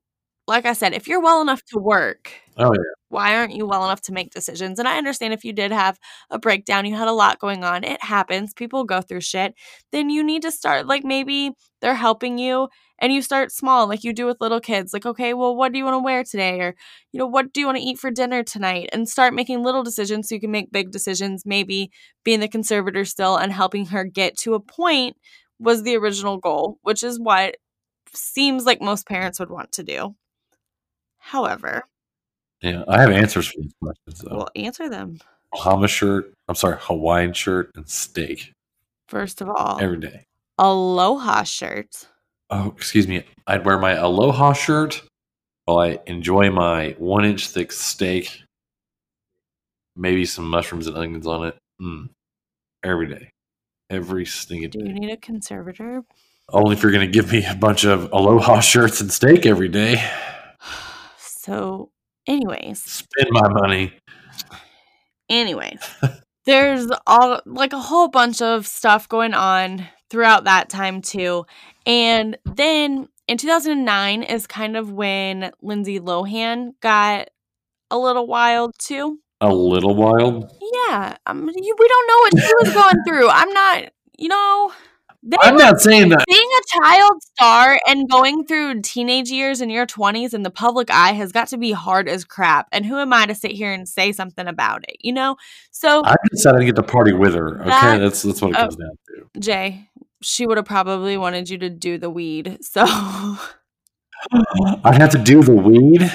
like 0.47 0.65
I 0.65 0.73
said, 0.73 0.93
if 0.93 1.08
you're 1.08 1.21
well 1.21 1.41
enough 1.41 1.63
to 1.67 1.80
work, 1.80 2.32
oh 2.58 2.71
yeah, 2.73 2.80
why 3.13 3.36
aren't 3.36 3.56
you 3.56 3.65
well 3.65 3.86
enough 3.86 4.02
to 4.02 4.12
make 4.12 4.32
decisions? 4.32 4.80
And 4.80 4.88
I 4.88 4.97
understand 4.97 5.34
if 5.34 5.45
you 5.45 5.54
did 5.54 5.71
have 5.71 5.97
a 6.30 6.39
breakdown, 6.39 6.86
you 6.86 6.95
had 6.95 7.08
a 7.08 7.13
lot 7.13 7.39
going 7.39 7.63
on. 7.63 7.84
It 7.84 8.04
happens. 8.04 8.54
People 8.54 8.84
go 8.84 9.02
through 9.02 9.21
shit. 9.21 9.54
Then 9.91 10.10
you 10.10 10.23
need 10.23 10.41
to 10.41 10.52
start 10.52 10.88
like 10.88 11.06
maybe 11.06 11.52
they're 11.82 11.95
helping 11.95 12.38
you 12.38 12.67
and 12.99 13.13
you 13.13 13.21
start 13.21 13.52
small 13.52 13.88
like 13.88 14.04
you 14.04 14.13
do 14.13 14.26
with 14.26 14.41
little 14.41 14.60
kids. 14.60 14.93
Like, 14.93 15.06
okay, 15.06 15.34
well, 15.34 15.56
what 15.56 15.71
do 15.71 15.78
you 15.78 15.86
want 15.86 15.95
to 15.95 16.04
wear 16.04 16.23
today 16.23 16.60
or 16.60 16.76
you 17.12 17.19
know, 17.19 17.28
what 17.28 17.54
do 17.54 17.60
you 17.60 17.65
want 17.67 17.78
to 17.78 17.84
eat 17.84 17.99
for 17.99 18.12
dinner 18.12 18.43
tonight? 18.43 18.89
And 18.91 19.08
start 19.08 19.34
making 19.34 19.63
little 19.63 19.84
decisions 19.84 20.28
so 20.28 20.36
you 20.36 20.41
can 20.41 20.52
make 20.52 20.71
big 20.71 20.91
decisions. 20.91 21.45
Maybe 21.45 21.91
being 22.23 22.39
the 22.39 22.47
conservator 22.47 23.06
still 23.06 23.38
and 23.38 23.54
helping 23.54 23.86
her 23.88 24.04
get 24.04 24.38
to 24.39 24.56
a 24.56 24.60
point 24.60 25.17
was 25.60 25.84
the 25.84 25.95
original 25.95 26.38
goal, 26.38 26.78
which 26.82 27.04
is 27.04 27.19
what 27.19 27.58
seems 28.13 28.65
like 28.65 28.82
most 28.82 29.08
parents 29.08 29.39
would 29.39 29.49
want 29.49 29.71
to 29.73 29.84
do. 29.84 30.15
However, 31.19 31.86
yeah, 32.63 32.84
I 32.88 33.02
have 33.02 33.12
answers 33.12 33.47
for 33.47 33.62
these 33.62 33.73
questions 33.82 34.19
though. 34.19 34.38
Well, 34.38 34.49
answer 34.56 34.89
them. 34.89 35.19
Bahama 35.52 35.88
shirt. 35.88 36.34
I'm 36.47 36.56
sorry, 36.56 36.78
Hawaiian 36.80 37.34
shirt 37.34 37.71
and 37.76 37.88
steak. 37.88 38.54
First 39.08 39.41
of 39.41 39.49
all, 39.49 39.78
every 39.80 39.99
day. 39.99 40.26
Aloha 40.58 41.43
shirt. 41.43 42.08
Oh, 42.49 42.73
excuse 42.78 43.08
me. 43.08 43.23
I'd 43.47 43.65
wear 43.65 43.78
my 43.78 43.93
Aloha 43.93 44.54
shirt 44.54 45.04
while 45.65 45.80
I 45.80 45.99
enjoy 46.08 46.52
my 46.52 46.95
one 46.97 47.26
inch 47.26 47.49
thick 47.49 47.71
steak. 47.71 48.43
Maybe 49.95 50.26
some 50.26 50.49
mushrooms 50.49 50.88
and 50.88 50.97
onions 50.97 51.28
on 51.28 51.47
it. 51.47 51.58
Mm. 51.82 52.10
Every 52.84 53.08
day. 53.08 53.30
Every 53.89 54.26
stinking 54.26 54.69
day. 54.69 54.80
Do 54.80 54.86
you 54.86 54.93
need 54.93 55.12
a 55.12 55.17
conservator? 55.17 56.04
Only 56.49 56.76
if 56.76 56.84
you're 56.84 56.91
going 56.91 57.06
to 57.06 57.12
give 57.12 57.32
me 57.32 57.45
a 57.45 57.56
bunch 57.56 57.84
of 57.86 58.12
Aloha 58.12 58.60
shirts 58.60 59.02
and 59.02 59.12
steak 59.12 59.45
every 59.45 59.69
day. 59.69 60.04
So, 61.45 61.89
anyways, 62.27 62.81
spend 62.83 63.29
my 63.31 63.47
money. 63.49 63.93
Anyways, 65.29 65.79
there's 66.45 66.88
all 67.07 67.41
like 67.45 67.73
a 67.73 67.79
whole 67.79 68.07
bunch 68.07 68.41
of 68.41 68.67
stuff 68.67 69.07
going 69.09 69.33
on 69.33 69.86
throughout 70.09 70.43
that 70.45 70.69
time 70.69 71.01
too. 71.01 71.45
And 71.86 72.38
then 72.45 73.07
in 73.27 73.38
2009 73.38 74.23
is 74.23 74.47
kind 74.47 74.77
of 74.77 74.91
when 74.91 75.51
Lindsay 75.62 75.99
Lohan 75.99 76.73
got 76.81 77.29
a 77.89 77.97
little 77.97 78.27
wild 78.27 78.73
too. 78.79 79.19
A 79.41 79.53
little 79.53 79.95
wild. 79.95 80.51
Yeah, 80.88 81.17
um, 81.25 81.49
you, 81.53 81.75
we 81.77 81.88
don't 81.88 82.07
know 82.07 82.19
what 82.19 82.39
she 82.39 82.53
was 82.62 82.73
going 82.73 83.03
through. 83.05 83.29
I'm 83.29 83.49
not, 83.49 83.91
you 84.17 84.29
know. 84.29 84.71
They 85.25 85.38
I'm 85.41 85.55
not 85.55 85.79
saying 85.79 86.09
that. 86.09 86.25
being 86.27 86.41
a 86.41 86.81
child 86.81 87.23
star 87.23 87.79
and 87.88 88.09
going 88.09 88.45
through 88.45 88.81
teenage 88.81 89.29
years 89.29 89.62
in 89.62 89.69
your 89.69 89.86
20s 89.86 90.33
in 90.33 90.43
the 90.43 90.49
public 90.49 90.91
eye 90.91 91.13
has 91.13 91.31
got 91.31 91.47
to 91.49 91.57
be 91.57 91.71
hard 91.71 92.09
as 92.09 92.25
crap. 92.25 92.67
And 92.73 92.86
who 92.86 92.97
am 92.97 93.13
I 93.13 93.25
to 93.27 93.36
sit 93.36 93.51
here 93.51 93.71
and 93.71 93.88
say 93.88 94.12
something 94.12 94.47
about 94.47 94.83
it? 94.89 94.97
You 94.99 95.13
know? 95.13 95.38
So, 95.71 96.03
I 96.03 96.15
decided 96.29 96.59
to 96.59 96.65
get 96.65 96.75
to 96.75 96.83
party 96.83 97.13
with 97.13 97.36
her. 97.36 97.62
Okay, 97.62 97.69
That- 97.69 97.99
that's 97.99 98.21
that's 98.21 98.41
what 98.41 98.51
it 98.51 98.57
oh. 98.57 98.62
comes 98.63 98.75
down 98.75 98.97
to. 99.07 99.39
Jay, 99.39 99.89
she 100.21 100.45
would 100.45 100.57
have 100.57 100.65
probably 100.65 101.15
wanted 101.15 101.49
you 101.49 101.57
to 101.59 101.69
do 101.69 101.97
the 101.97 102.09
weed. 102.09 102.57
So, 102.62 102.83
I 102.83 104.93
have 104.93 105.09
to 105.12 105.17
do 105.17 105.41
the 105.41 105.55
weed. 105.55 105.99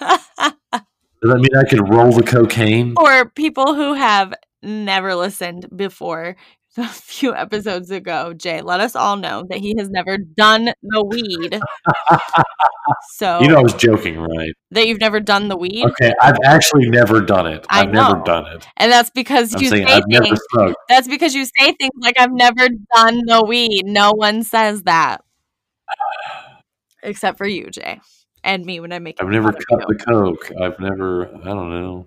Does 0.00 1.32
that 1.32 1.38
mean 1.38 1.56
I 1.56 1.64
could 1.64 1.88
roll 1.92 2.12
the 2.12 2.22
cocaine? 2.22 2.94
Or 2.98 3.30
people 3.30 3.74
who 3.74 3.94
have 3.94 4.34
never 4.62 5.14
listened 5.14 5.66
before, 5.74 6.36
a 6.78 6.88
few 6.88 7.34
episodes 7.34 7.90
ago, 7.90 8.32
Jay 8.34 8.60
let 8.62 8.80
us 8.80 8.96
all 8.96 9.16
know 9.16 9.44
that 9.48 9.58
he 9.58 9.74
has 9.78 9.88
never 9.90 10.18
done 10.18 10.72
the 10.82 11.04
weed. 11.04 11.60
So, 13.12 13.40
You 13.40 13.48
know, 13.48 13.56
I 13.56 13.62
was 13.62 13.74
joking, 13.74 14.18
right? 14.18 14.52
that 14.72 14.86
you've 14.88 15.00
never 15.00 15.20
done 15.20 15.48
the 15.48 15.56
weed. 15.56 15.84
Okay, 15.84 16.12
I've 16.20 16.38
actually 16.44 16.88
never 16.90 17.20
done 17.20 17.46
it. 17.46 17.64
I 17.70 17.82
I've 17.82 17.92
never 17.92 18.20
done 18.24 18.46
it. 18.46 18.66
And 18.76 18.90
that's 18.90 19.10
because 19.10 19.54
I'm 19.54 19.62
you 19.62 19.68
say 19.68 19.84
things. 20.10 20.40
That's 20.88 21.06
because 21.06 21.34
you 21.34 21.44
say 21.44 21.72
things 21.80 21.92
like 21.98 22.18
I've 22.18 22.32
never 22.32 22.68
done 22.94 23.20
the 23.26 23.44
weed. 23.46 23.84
No 23.86 24.12
one 24.12 24.42
says 24.42 24.82
that. 24.82 25.22
Except 27.02 27.38
for 27.38 27.46
you, 27.46 27.70
Jay. 27.70 28.00
And 28.42 28.64
me 28.64 28.80
when 28.80 28.92
I 28.92 28.98
make 28.98 29.22
I've 29.22 29.28
never 29.28 29.52
cut 29.52 29.86
the 29.88 29.94
coke. 29.94 30.50
I've 30.60 30.78
never. 30.80 31.26
I 31.28 31.44
don't 31.48 31.70
know. 31.70 32.06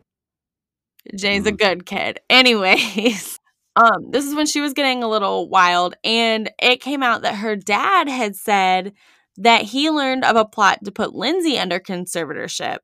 Jay's 1.15 1.45
a 1.45 1.51
Mm. 1.51 1.57
good 1.57 1.85
kid. 1.85 2.19
Anyways, 2.29 3.39
um, 3.77 4.11
this 4.11 4.25
is 4.25 4.35
when 4.35 4.47
she 4.47 4.61
was 4.61 4.73
getting 4.73 5.03
a 5.03 5.09
little 5.09 5.49
wild, 5.49 5.95
and 6.03 6.49
it 6.61 6.81
came 6.81 7.03
out 7.03 7.21
that 7.23 7.35
her 7.35 7.55
dad 7.55 8.09
had 8.09 8.35
said 8.35 8.93
that 9.37 9.63
he 9.63 9.89
learned 9.91 10.25
of 10.25 10.35
a 10.35 10.45
plot 10.45 10.79
to 10.85 10.91
put 10.91 11.13
Lindsay 11.15 11.59
under 11.59 11.79
conservatorship 11.79 12.79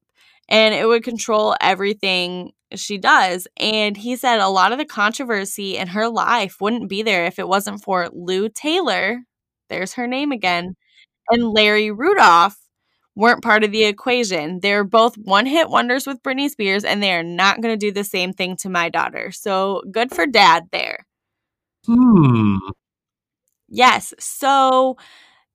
and 0.49 0.73
it 0.75 0.87
would 0.87 1.03
control 1.03 1.55
everything 1.61 2.51
she 2.75 2.97
does. 2.97 3.47
And 3.57 3.97
he 3.97 4.15
said 4.15 4.39
a 4.39 4.49
lot 4.49 4.71
of 4.71 4.77
the 4.77 4.85
controversy 4.85 5.77
in 5.77 5.87
her 5.89 6.09
life 6.09 6.57
wouldn't 6.61 6.89
be 6.89 7.01
there 7.03 7.25
if 7.25 7.39
it 7.39 7.47
wasn't 7.47 7.83
for 7.83 8.09
Lou 8.13 8.49
Taylor. 8.49 9.21
There's 9.69 9.93
her 9.93 10.07
name 10.07 10.31
again. 10.31 10.75
And 11.29 11.49
Larry 11.51 11.91
Rudolph 11.91 12.57
weren't 13.15 13.43
part 13.43 13.63
of 13.63 13.71
the 13.71 13.85
equation. 13.85 14.59
They're 14.59 14.83
both 14.83 15.15
one 15.17 15.45
hit 15.45 15.69
wonders 15.69 16.07
with 16.07 16.23
Britney 16.23 16.49
Spears, 16.49 16.83
and 16.83 17.01
they 17.01 17.13
are 17.13 17.23
not 17.23 17.61
going 17.61 17.77
to 17.77 17.85
do 17.85 17.91
the 17.91 18.03
same 18.03 18.33
thing 18.33 18.55
to 18.57 18.69
my 18.69 18.89
daughter. 18.89 19.31
So 19.31 19.83
good 19.91 20.13
for 20.13 20.25
dad 20.25 20.65
there. 20.71 21.05
Hmm. 21.85 22.57
Yes. 23.69 24.13
So 24.19 24.97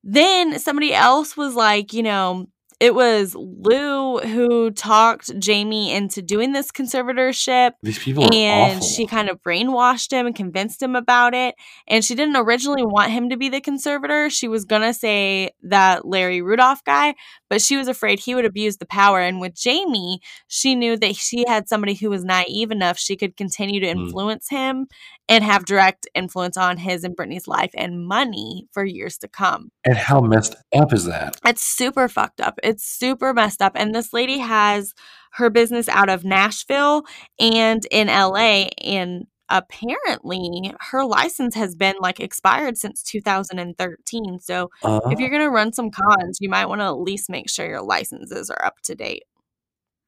then 0.04 0.58
somebody 0.58 0.94
else 0.94 1.36
was 1.36 1.54
like, 1.54 1.92
you 1.92 2.02
know, 2.02 2.46
it 2.80 2.94
was 2.94 3.34
Lou 3.34 4.18
who 4.18 4.70
talked 4.70 5.36
Jamie 5.38 5.92
into 5.92 6.22
doing 6.22 6.52
this 6.52 6.70
conservatorship. 6.70 7.72
These 7.82 7.98
people 7.98 8.24
are 8.24 8.30
And 8.32 8.76
awful. 8.78 8.88
she 8.88 9.06
kind 9.06 9.28
of 9.28 9.42
brainwashed 9.42 10.12
him 10.12 10.26
and 10.26 10.34
convinced 10.34 10.82
him 10.82 10.94
about 10.94 11.34
it. 11.34 11.54
And 11.88 12.04
she 12.04 12.14
didn't 12.14 12.36
originally 12.36 12.84
want 12.84 13.10
him 13.10 13.30
to 13.30 13.36
be 13.36 13.48
the 13.48 13.60
conservator. 13.60 14.30
She 14.30 14.48
was 14.48 14.64
going 14.64 14.82
to 14.82 14.94
say 14.94 15.50
that 15.62 16.06
Larry 16.06 16.40
Rudolph 16.42 16.84
guy, 16.84 17.14
but 17.50 17.60
she 17.60 17.76
was 17.76 17.88
afraid 17.88 18.20
he 18.20 18.34
would 18.34 18.44
abuse 18.44 18.76
the 18.76 18.86
power. 18.86 19.20
And 19.20 19.40
with 19.40 19.54
Jamie, 19.54 20.20
she 20.46 20.74
knew 20.74 20.96
that 20.98 21.16
she 21.16 21.44
had 21.48 21.68
somebody 21.68 21.94
who 21.94 22.10
was 22.10 22.24
naive 22.24 22.70
enough 22.70 22.98
she 22.98 23.16
could 23.16 23.36
continue 23.36 23.80
to 23.80 23.92
Hmm. 23.92 23.98
influence 24.02 24.48
him 24.50 24.86
and 25.30 25.44
have 25.44 25.66
direct 25.66 26.06
influence 26.14 26.56
on 26.56 26.78
his 26.78 27.04
and 27.04 27.14
Britney's 27.16 27.46
life 27.46 27.70
and 27.74 28.06
money 28.06 28.66
for 28.72 28.84
years 28.84 29.18
to 29.18 29.28
come. 29.28 29.70
and 29.84 29.96
how 29.96 30.20
messed 30.20 30.54
up 30.74 30.92
is 30.92 31.04
that? 31.06 31.36
It's 31.46 31.62
super 31.62 32.08
fucked 32.08 32.40
up. 32.42 32.58
It's 32.68 32.84
super 32.84 33.32
messed 33.32 33.62
up. 33.62 33.72
And 33.74 33.94
this 33.94 34.12
lady 34.12 34.38
has 34.38 34.94
her 35.32 35.50
business 35.50 35.88
out 35.88 36.08
of 36.08 36.24
Nashville 36.24 37.04
and 37.38 37.84
in 37.90 38.08
LA. 38.08 38.68
And 38.84 39.26
apparently 39.50 40.72
her 40.90 41.04
license 41.04 41.54
has 41.54 41.74
been 41.74 41.94
like 42.00 42.20
expired 42.20 42.76
since 42.76 43.02
2013. 43.02 44.40
So 44.40 44.70
Uh, 44.82 45.00
if 45.10 45.18
you're 45.18 45.30
going 45.30 45.42
to 45.42 45.50
run 45.50 45.72
some 45.72 45.90
cons, 45.90 46.38
you 46.40 46.48
might 46.50 46.66
want 46.66 46.80
to 46.80 46.86
at 46.86 47.00
least 47.00 47.30
make 47.30 47.48
sure 47.48 47.66
your 47.66 47.82
licenses 47.82 48.50
are 48.50 48.64
up 48.64 48.76
to 48.84 48.94
date. 48.94 49.24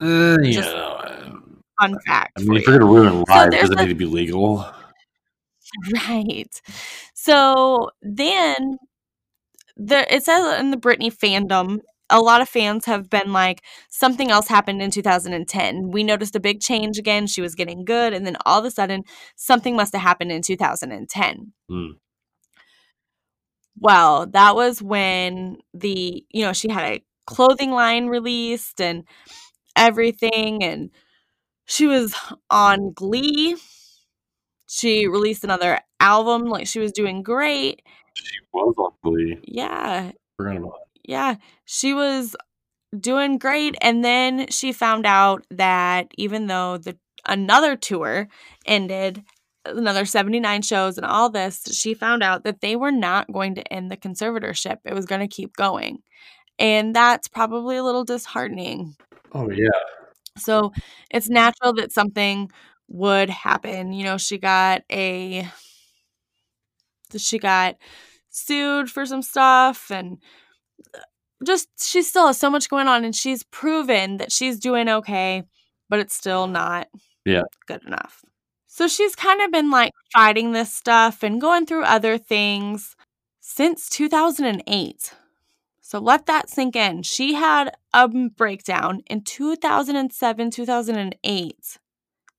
uh, 0.00 0.36
just- 0.44 0.68
know, 0.74 0.86
uh, 1.04 1.30
Fun 1.80 1.96
fact. 2.06 2.32
I 2.38 2.42
mean, 2.42 2.56
if 2.58 2.66
you. 2.66 2.72
you're 2.72 2.78
gonna 2.80 2.92
ruin 2.92 3.24
lives, 3.28 3.50
there's 3.52 3.70
does 3.70 3.70
it 3.70 3.78
need 3.84 3.88
to 3.88 3.94
be 3.94 4.04
legal? 4.04 4.66
Right. 6.08 6.60
So 7.14 7.90
then 8.02 8.78
there 9.76 10.06
it 10.10 10.24
says 10.24 10.58
in 10.60 10.70
the 10.72 10.76
Britney 10.76 11.14
fandom, 11.14 11.78
a 12.10 12.20
lot 12.20 12.40
of 12.40 12.48
fans 12.48 12.86
have 12.86 13.08
been 13.08 13.32
like, 13.32 13.62
something 13.88 14.30
else 14.30 14.48
happened 14.48 14.82
in 14.82 14.90
2010. 14.90 15.90
We 15.90 16.04
noticed 16.04 16.36
a 16.36 16.40
big 16.40 16.60
change 16.60 16.98
again. 16.98 17.26
She 17.26 17.40
was 17.40 17.54
getting 17.54 17.84
good, 17.84 18.12
and 18.12 18.26
then 18.26 18.36
all 18.44 18.58
of 18.58 18.64
a 18.64 18.70
sudden, 18.70 19.04
something 19.36 19.76
must 19.76 19.92
have 19.94 20.02
happened 20.02 20.32
in 20.32 20.42
2010. 20.42 21.52
Hmm. 21.68 21.86
Well, 23.78 24.26
that 24.26 24.54
was 24.54 24.82
when 24.82 25.58
the, 25.72 26.24
you 26.30 26.44
know, 26.44 26.52
she 26.52 26.70
had 26.70 26.84
a 26.84 27.04
clothing 27.26 27.70
line 27.70 28.06
released 28.06 28.80
and 28.80 29.04
everything, 29.76 30.62
and 30.62 30.90
she 31.66 31.86
was 31.86 32.14
on 32.50 32.92
Glee. 32.92 33.56
She 34.66 35.06
released 35.06 35.44
another 35.44 35.80
album, 35.98 36.44
like 36.44 36.66
she 36.66 36.78
was 36.78 36.92
doing 36.92 37.22
great. 37.22 37.82
She 38.14 38.38
was 38.52 38.74
on 38.76 38.92
Glee. 39.02 39.38
Yeah, 39.44 40.12
Forgot 40.36 40.56
about 40.56 40.89
yeah, 41.10 41.34
she 41.64 41.92
was 41.92 42.36
doing 42.98 43.36
great. 43.36 43.76
And 43.82 44.04
then 44.04 44.46
she 44.48 44.72
found 44.72 45.06
out 45.06 45.44
that 45.50 46.08
even 46.16 46.46
though 46.46 46.78
the 46.78 46.96
another 47.26 47.76
tour 47.76 48.28
ended, 48.64 49.24
another 49.64 50.04
79 50.04 50.62
shows 50.62 50.96
and 50.96 51.06
all 51.06 51.28
this, 51.28 51.64
she 51.72 51.94
found 51.94 52.22
out 52.22 52.44
that 52.44 52.60
they 52.60 52.76
were 52.76 52.92
not 52.92 53.32
going 53.32 53.56
to 53.56 53.72
end 53.72 53.90
the 53.90 53.96
conservatorship. 53.96 54.78
It 54.84 54.94
was 54.94 55.04
going 55.04 55.20
to 55.20 55.28
keep 55.28 55.56
going. 55.56 55.98
And 56.60 56.94
that's 56.94 57.26
probably 57.26 57.76
a 57.76 57.82
little 57.82 58.04
disheartening. 58.04 58.94
Oh 59.32 59.50
yeah. 59.50 59.68
So 60.38 60.72
it's 61.10 61.28
natural 61.28 61.72
that 61.74 61.92
something 61.92 62.50
would 62.88 63.30
happen. 63.30 63.92
You 63.92 64.04
know, 64.04 64.16
she 64.16 64.38
got 64.38 64.82
a 64.92 65.48
she 67.16 67.40
got 67.40 67.76
sued 68.30 68.88
for 68.88 69.04
some 69.04 69.22
stuff 69.22 69.90
and 69.90 70.18
just 71.44 71.68
she 71.82 72.02
still 72.02 72.26
has 72.26 72.38
so 72.38 72.50
much 72.50 72.68
going 72.68 72.88
on 72.88 73.04
and 73.04 73.14
she's 73.14 73.42
proven 73.44 74.18
that 74.18 74.32
she's 74.32 74.58
doing 74.58 74.88
okay, 74.88 75.42
but 75.88 75.98
it's 75.98 76.14
still 76.14 76.46
not 76.46 76.88
Yeah. 77.24 77.42
good 77.66 77.82
enough. 77.86 78.24
So 78.66 78.86
she's 78.88 79.14
kind 79.16 79.40
of 79.42 79.50
been 79.50 79.70
like 79.70 79.92
fighting 80.12 80.52
this 80.52 80.72
stuff 80.72 81.22
and 81.22 81.40
going 81.40 81.66
through 81.66 81.84
other 81.84 82.18
things 82.18 82.94
since 83.40 83.88
2008. 83.88 85.14
So 85.80 85.98
let 85.98 86.26
that 86.26 86.48
sink 86.48 86.76
in. 86.76 87.02
She 87.02 87.34
had 87.34 87.72
a 87.92 88.06
breakdown 88.08 89.02
in 89.08 89.22
2007, 89.22 90.50
2008. 90.50 91.78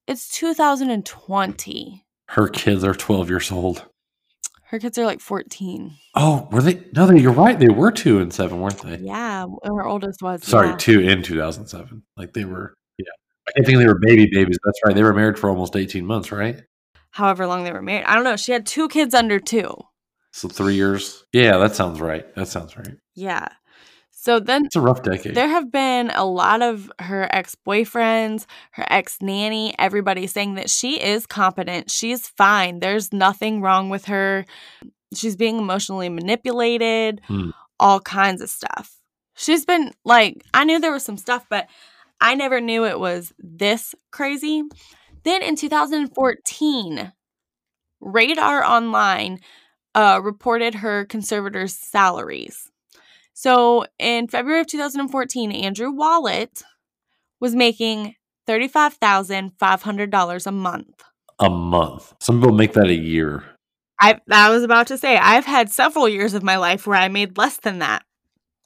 It's 0.08 0.30
2020. 0.30 2.06
Her 2.28 2.48
kids 2.48 2.84
are 2.84 2.94
12 2.94 3.30
years 3.30 3.52
old. 3.52 3.86
Her 4.72 4.80
kids 4.80 4.98
are 4.98 5.06
like 5.06 5.20
14. 5.20 5.98
Oh, 6.16 6.48
were 6.50 6.62
they? 6.62 6.82
No, 6.96 7.06
they, 7.06 7.20
you're 7.20 7.34
right. 7.34 7.60
They 7.60 7.68
were 7.68 7.92
two 7.92 8.20
and 8.20 8.34
seven, 8.34 8.62
weren't 8.62 8.82
they? 8.82 9.00
Yeah, 9.00 9.46
her 9.66 9.86
oldest 9.86 10.22
was. 10.22 10.46
Sorry, 10.46 10.70
yeah. 10.70 10.78
two 10.78 11.02
in 11.02 11.24
2007. 11.24 12.02
Like 12.16 12.32
they 12.32 12.46
were. 12.46 12.74
Yeah. 12.98 13.04
I 13.50 13.52
can't 13.52 13.66
think 13.66 13.80
they 13.80 13.86
were 13.86 14.00
baby 14.00 14.30
babies. 14.32 14.58
That's 14.64 14.80
right. 14.86 14.96
They 14.96 15.04
were 15.04 15.14
married 15.14 15.38
for 15.38 15.50
almost 15.50 15.76
18 15.76 16.06
months, 16.06 16.32
right? 16.32 16.64
However 17.10 17.48
long 17.48 17.66
they 17.66 17.74
were 17.74 17.82
married. 17.82 18.06
I 18.06 18.16
don't 18.16 18.24
know. 18.24 18.38
She 18.38 18.54
had 18.54 18.66
two 18.66 18.88
kids 18.88 19.14
under 19.14 19.40
two. 19.42 19.76
So 20.32 20.48
three 20.48 20.76
years. 20.76 21.26
Yeah, 21.34 21.58
that 21.58 21.76
sounds 21.76 22.00
right. 22.00 22.34
That 22.36 22.48
sounds 22.48 22.78
right. 22.78 22.96
Yeah. 23.14 23.50
So 24.24 24.40
then 24.40 24.66
It's 24.68 24.76
a 24.76 24.82
rough 24.82 25.02
decade. 25.02 25.34
There 25.34 25.48
have 25.48 25.72
been 25.72 26.12
a 26.12 26.24
lot 26.26 26.62
of 26.62 26.92
her 27.00 27.28
ex 27.32 27.56
boyfriends, 27.68 28.46
her 28.74 28.86
ex 28.88 29.18
nanny, 29.20 29.74
everybody 29.80 30.28
saying 30.28 30.54
that 30.56 30.70
she 30.70 31.02
is 31.02 31.26
competent. 31.26 31.90
She's 31.90 32.28
fine. 32.28 32.82
There's 32.82 33.12
nothing 33.12 33.62
wrong 33.62 33.90
with 33.90 34.06
her. 34.06 34.46
She's 35.16 35.36
being 35.36 35.58
emotionally 35.58 36.08
manipulated, 36.08 37.22
Hmm. 37.26 37.50
all 37.80 38.00
kinds 38.00 38.44
of 38.44 38.50
stuff. 38.52 38.96
She's 39.36 39.66
been 39.66 39.92
like, 40.06 40.44
I 40.54 40.66
knew 40.66 40.80
there 40.80 40.92
was 40.92 41.04
some 41.04 41.18
stuff, 41.18 41.48
but 41.50 41.68
I 42.20 42.36
never 42.36 42.62
knew 42.62 42.86
it 42.86 43.00
was 43.00 43.34
this 43.40 43.96
crazy. 44.12 44.62
Then 45.24 45.42
in 45.42 45.56
2014, 45.56 47.12
Radar 48.00 48.64
Online 48.64 49.40
uh, 49.96 50.20
reported 50.24 50.76
her 50.76 51.06
conservators' 51.06 51.76
salaries. 51.76 52.71
So 53.42 53.86
in 53.98 54.28
February 54.28 54.62
of 54.62 54.68
2014, 54.68 55.52
Andrew 55.52 55.90
Wallet 55.90 56.62
was 57.40 57.56
making 57.56 58.14
$35,500 58.48 60.46
a 60.46 60.52
month. 60.52 61.02
A 61.40 61.50
month. 61.50 62.14
Some 62.20 62.40
people 62.40 62.54
make 62.54 62.74
that 62.74 62.86
a 62.86 62.94
year. 62.94 63.44
I 64.00 64.20
I 64.30 64.52
was 64.52 64.62
about 64.62 64.86
to 64.88 64.98
say 65.00 65.18
I've 65.18 65.46
had 65.46 65.72
several 65.72 66.08
years 66.08 66.36
of 66.36 66.44
my 66.44 66.58
life 66.58 66.86
where 66.86 67.00
I 67.00 67.08
made 67.08 67.36
less 67.36 67.58
than 67.58 67.80
that. 67.80 68.04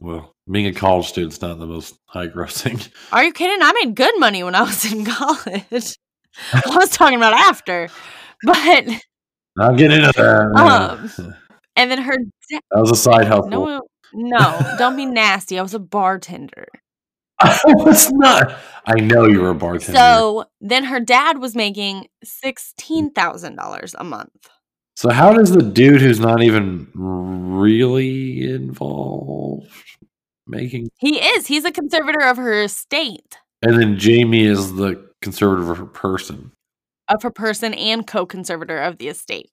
Well, 0.01 0.33
being 0.51 0.67
a 0.67 0.73
college 0.73 1.07
student's 1.07 1.41
not 1.41 1.57
the 1.57 1.67
most 1.67 1.95
high 2.07 2.27
grossing. 2.27 2.89
Are 3.13 3.23
you 3.23 3.31
kidding? 3.31 3.59
I 3.61 3.71
made 3.81 3.95
good 3.95 4.19
money 4.19 4.43
when 4.43 4.55
I 4.55 4.63
was 4.63 4.91
in 4.91 5.05
college. 5.19 5.95
I 6.51 6.75
was 6.75 6.89
talking 6.89 7.15
about 7.15 7.33
after, 7.33 7.87
but 8.43 8.89
I'll 9.57 9.77
get 9.77 9.93
into 9.93 10.11
that. 10.17 10.51
Um, 10.59 11.33
and 11.77 11.89
then 11.89 12.01
her 12.01 12.17
da- 12.17 12.59
that 12.71 12.81
was 12.81 12.91
a 12.91 12.95
side 12.97 13.27
hustle. 13.27 13.47
no 13.47 13.81
no 14.13 14.75
don't 14.77 14.95
be 14.95 15.05
nasty. 15.05 15.59
I 15.59 15.61
was 15.61 15.73
a 15.73 15.79
bartender. 15.79 16.67
it's 17.41 18.11
not. 18.13 18.57
I 18.85 18.95
know 19.01 19.25
you 19.25 19.41
were 19.41 19.49
a 19.49 19.55
bartender. 19.55 19.97
So 19.97 20.45
then 20.61 20.85
her 20.85 20.99
dad 20.99 21.39
was 21.39 21.55
making 21.55 22.03
mm. 22.03 22.07
sixteen 22.23 23.11
thousand 23.11 23.55
dollars 23.55 23.95
a 23.97 24.03
month. 24.03 24.49
So 24.95 25.09
how 25.11 25.33
does 25.33 25.51
the 25.51 25.61
dude 25.61 26.01
who's 26.01 26.21
not 26.21 26.41
even 26.41 26.89
really 26.93 28.49
involved 28.49 29.69
making 30.47 30.89
He 30.97 31.19
is. 31.19 31.47
He's 31.47 31.65
a 31.65 31.71
conservator 31.71 32.21
of 32.21 32.37
her 32.37 32.63
estate, 32.63 33.37
and 33.61 33.79
then 33.79 33.97
Jamie 33.97 34.45
is 34.45 34.75
the 34.75 35.09
conservator 35.21 35.71
of 35.71 35.77
her 35.77 35.85
person. 35.85 36.51
of 37.07 37.23
her 37.23 37.31
person, 37.31 37.73
and 37.73 38.05
co-conservator 38.05 38.79
of 38.79 38.97
the 38.97 39.07
estate. 39.07 39.49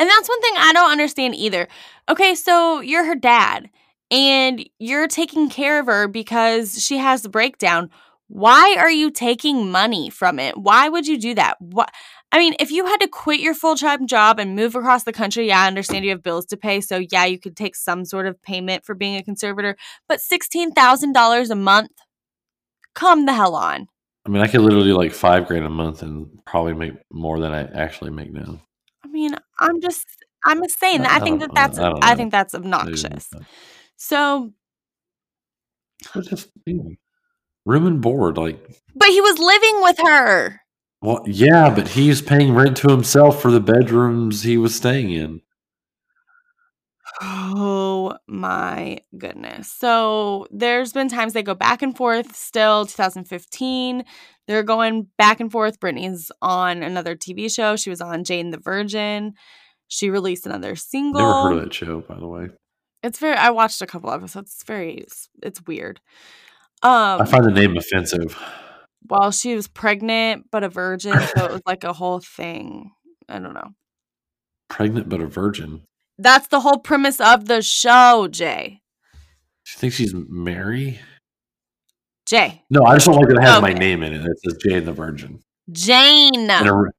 And 0.00 0.08
that's 0.08 0.28
one 0.30 0.40
thing 0.40 0.54
I 0.56 0.72
don't 0.72 0.90
understand 0.90 1.34
either. 1.34 1.68
Okay, 2.08 2.34
so 2.34 2.80
you're 2.80 3.04
her 3.04 3.14
dad, 3.14 3.68
and 4.10 4.66
you're 4.78 5.06
taking 5.06 5.50
care 5.50 5.78
of 5.78 5.86
her 5.86 6.08
because 6.08 6.82
she 6.82 6.96
has 6.96 7.20
the 7.20 7.28
breakdown. 7.28 7.90
Why 8.26 8.76
are 8.78 8.90
you 8.90 9.10
taking 9.10 9.70
money 9.70 10.08
from 10.08 10.38
it? 10.38 10.56
Why 10.56 10.88
would 10.88 11.06
you 11.06 11.18
do 11.18 11.34
that? 11.34 11.60
What? 11.60 11.92
I 12.32 12.38
mean, 12.38 12.54
if 12.58 12.70
you 12.70 12.86
had 12.86 13.00
to 13.00 13.08
quit 13.08 13.40
your 13.40 13.52
full 13.52 13.76
time 13.76 14.06
job 14.06 14.38
and 14.38 14.56
move 14.56 14.74
across 14.74 15.04
the 15.04 15.12
country, 15.12 15.48
yeah, 15.48 15.60
I 15.60 15.66
understand 15.66 16.04
you 16.04 16.12
have 16.12 16.22
bills 16.22 16.46
to 16.46 16.56
pay. 16.56 16.80
So, 16.80 17.02
yeah, 17.10 17.26
you 17.26 17.38
could 17.38 17.56
take 17.56 17.76
some 17.76 18.06
sort 18.06 18.26
of 18.26 18.40
payment 18.40 18.86
for 18.86 18.94
being 18.94 19.16
a 19.16 19.22
conservator. 19.22 19.76
But 20.08 20.20
$16,000 20.20 21.50
a 21.50 21.54
month? 21.54 21.90
Come 22.94 23.26
the 23.26 23.34
hell 23.34 23.54
on. 23.54 23.88
I 24.24 24.30
mean, 24.30 24.42
I 24.42 24.46
could 24.46 24.62
literally 24.62 24.88
do 24.88 24.96
like 24.96 25.12
five 25.12 25.46
grand 25.46 25.66
a 25.66 25.70
month 25.70 26.02
and 26.02 26.42
probably 26.46 26.72
make 26.72 26.94
more 27.12 27.38
than 27.38 27.52
I 27.52 27.64
actually 27.64 28.12
make 28.12 28.32
now. 28.32 28.60
I 29.04 29.08
mean, 29.08 29.34
I'm 29.60 29.80
just, 29.80 30.06
I'm 30.44 30.62
just 30.62 30.78
saying 30.78 31.02
that. 31.02 31.10
I, 31.10 31.16
I 31.16 31.20
think 31.20 31.40
that 31.40 31.50
uh, 31.50 31.54
that's, 31.54 31.78
I 31.78 31.92
I 32.02 32.14
think 32.14 32.32
that's 32.32 32.54
obnoxious. 32.54 33.30
So, 33.96 34.52
just 36.22 36.48
you 36.66 36.74
know, 36.74 36.90
room 37.66 37.86
and 37.86 38.00
board, 38.00 38.38
like 38.38 38.80
but 38.94 39.08
he 39.08 39.20
was 39.20 39.38
living 39.38 39.82
with 39.82 39.98
her. 39.98 40.60
well, 41.02 41.22
yeah, 41.26 41.72
but 41.74 41.88
he's 41.88 42.22
paying 42.22 42.54
rent 42.54 42.76
to 42.78 42.88
himself 42.88 43.40
for 43.42 43.50
the 43.50 43.60
bedrooms 43.60 44.42
he 44.42 44.56
was 44.56 44.74
staying 44.74 45.10
in. 45.10 45.42
Oh 47.22 48.16
my 48.26 49.00
goodness. 49.18 49.70
So 49.70 50.46
there's 50.50 50.92
been 50.92 51.08
times 51.08 51.34
they 51.34 51.42
go 51.42 51.54
back 51.54 51.82
and 51.82 51.94
forth 51.94 52.34
still. 52.34 52.86
2015, 52.86 54.04
they're 54.50 54.64
going 54.64 55.06
back 55.16 55.38
and 55.38 55.50
forth. 55.50 55.78
Britney's 55.78 56.32
on 56.42 56.82
another 56.82 57.14
TV 57.14 57.54
show. 57.54 57.76
She 57.76 57.88
was 57.88 58.00
on 58.00 58.24
Jane 58.24 58.50
the 58.50 58.58
Virgin. 58.58 59.34
She 59.86 60.10
released 60.10 60.44
another 60.44 60.74
single. 60.74 61.20
Never 61.20 61.42
heard 61.42 61.58
of 61.58 61.64
that 61.66 61.72
show, 61.74 62.00
by 62.00 62.18
the 62.18 62.26
way. 62.26 62.48
It's 63.04 63.20
very 63.20 63.36
I 63.36 63.50
watched 63.50 63.80
a 63.80 63.86
couple 63.86 64.10
episodes. 64.10 64.52
It's 64.54 64.64
very 64.64 64.94
it's, 64.94 65.28
it's 65.40 65.62
weird. 65.68 66.00
Um 66.82 67.20
I 67.22 67.26
find 67.26 67.44
the 67.44 67.52
name 67.52 67.76
offensive. 67.76 68.36
well, 69.08 69.30
she 69.30 69.54
was 69.54 69.68
pregnant 69.68 70.46
but 70.50 70.64
a 70.64 70.68
virgin, 70.68 71.12
so 71.12 71.44
it 71.44 71.52
was 71.52 71.62
like 71.64 71.84
a 71.84 71.92
whole 71.92 72.18
thing. 72.18 72.90
I 73.28 73.38
don't 73.38 73.54
know. 73.54 73.70
Pregnant 74.68 75.08
but 75.08 75.20
a 75.20 75.26
virgin. 75.26 75.82
That's 76.18 76.48
the 76.48 76.60
whole 76.60 76.78
premise 76.78 77.20
of 77.20 77.46
the 77.46 77.62
show, 77.62 78.26
Jay. 78.28 78.80
Do 79.64 79.70
you 79.74 79.78
think 79.78 79.92
she's 79.92 80.12
Mary? 80.12 80.98
Jay. 82.30 82.62
No, 82.70 82.84
I 82.84 82.94
just 82.94 83.06
don't 83.06 83.16
like 83.16 83.26
that 83.26 83.38
it 83.38 83.42
has 83.42 83.60
my 83.60 83.72
name 83.72 84.04
in 84.04 84.14
it. 84.14 84.24
It 84.24 84.38
says 84.44 84.56
Jane 84.62 84.84
the 84.84 84.92
Virgin. 84.92 85.40
Jane. 85.72 86.48
A- 86.48 86.92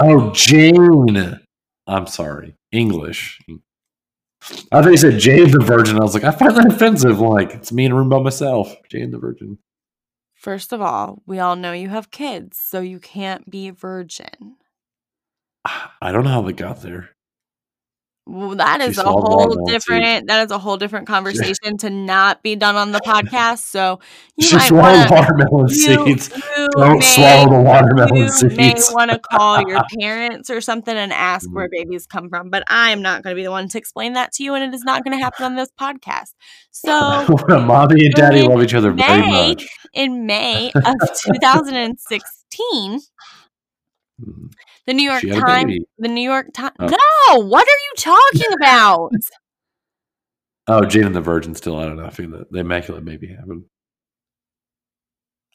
oh, 0.00 0.32
Jane. 0.32 1.38
I'm 1.86 2.06
sorry. 2.08 2.56
English. 2.72 3.40
I 4.72 4.82
thought 4.82 4.90
you 4.90 4.96
said 4.96 5.20
Jane 5.20 5.52
the 5.52 5.64
Virgin. 5.64 5.98
I 5.98 6.00
was 6.00 6.14
like, 6.14 6.24
I 6.24 6.32
find 6.32 6.56
that 6.56 6.66
offensive. 6.66 7.20
Like, 7.20 7.52
it's 7.54 7.70
me 7.70 7.84
in 7.84 7.92
a 7.92 7.94
room 7.94 8.08
by 8.08 8.18
myself. 8.18 8.74
Jane 8.90 9.12
the 9.12 9.18
Virgin. 9.18 9.58
First 10.34 10.72
of 10.72 10.80
all, 10.80 11.22
we 11.26 11.38
all 11.38 11.54
know 11.54 11.70
you 11.72 11.90
have 11.90 12.10
kids, 12.10 12.58
so 12.60 12.80
you 12.80 12.98
can't 12.98 13.48
be 13.48 13.68
a 13.68 13.72
virgin. 13.72 14.56
I 15.64 16.10
don't 16.10 16.24
know 16.24 16.30
how 16.30 16.42
they 16.42 16.54
got 16.54 16.82
there. 16.82 17.10
Well, 18.26 18.54
that 18.56 18.80
She 18.80 19.00
a 19.00 19.04
whole 19.04 19.50
seeds. 19.66 19.70
different. 19.84 20.28
That 20.28 20.44
is 20.44 20.52
a 20.52 20.58
whole 20.58 20.76
different 20.76 21.06
conversation 21.08 21.76
to 21.78 21.90
not 21.90 22.42
be 22.42 22.54
done 22.54 22.76
on 22.76 22.92
the 22.92 23.00
podcast. 23.00 23.60
So 23.60 23.98
you 24.36 24.46
she 24.46 24.56
might 24.56 24.70
want 24.72 25.10
watermelon 25.10 25.68
you, 25.68 25.74
seeds. 25.74 26.30
you 26.56 26.68
Don't 26.76 26.98
may, 27.00 27.00
swallow 27.00 27.50
the 27.50 27.60
watermelon 27.62 28.16
you 28.16 28.56
may 28.56 28.74
want 28.92 29.10
to 29.10 29.18
call 29.18 29.60
your 29.66 29.80
parents 30.00 30.48
or 30.50 30.60
something 30.60 30.94
and 30.96 31.12
ask 31.12 31.48
Mm. 31.48 31.54
where 31.54 31.68
babies 31.70 32.06
come 32.06 32.28
from. 32.28 32.50
But 32.50 32.62
I 32.68 32.90
am 32.90 33.02
not 33.02 33.22
going 33.22 33.34
to 33.34 33.38
be 33.40 33.44
the 33.44 33.50
one 33.50 33.68
to 33.68 33.78
explain 33.78 34.12
that 34.12 34.32
to 34.34 34.44
you, 34.44 34.54
and 34.54 34.62
it 34.62 34.74
is 34.74 34.84
not 34.84 35.02
going 35.04 35.16
to 35.18 35.22
happen 35.22 35.44
on 35.44 35.56
this 35.56 35.70
podcast. 35.80 36.34
So 36.70 36.90
Mommy 37.48 38.04
and 38.06 38.14
daddy 38.14 38.42
love 38.42 38.62
each 38.62 38.74
other 38.74 38.92
very 38.92 39.22
May, 39.22 39.48
much. 39.50 39.66
in 39.92 40.26
May 40.26 40.70
of 40.74 40.96
2016, 41.24 43.00
Mm. 44.22 44.50
The 44.90 44.94
New 44.94 45.08
York 45.08 45.20
She 45.20 45.28
had 45.28 45.38
a 45.38 45.40
Times, 45.40 45.78
the 45.98 46.08
New 46.08 46.20
York 46.28 46.52
Times. 46.52 46.72
Oh. 46.80 46.86
No, 46.86 47.44
what 47.46 47.62
are 47.62 47.70
you 47.70 47.92
talking 47.96 48.52
about? 48.60 49.12
Oh, 50.66 50.84
Jane 50.84 51.04
and 51.04 51.14
the 51.14 51.20
Virgin 51.20 51.54
still. 51.54 51.78
I 51.78 51.84
don't 51.84 51.94
know. 51.94 52.06
I 52.06 52.10
feel 52.10 52.28
that 52.30 52.50
the 52.50 52.58
Immaculate 52.58 53.04
Baby 53.04 53.28
happened. 53.28 53.66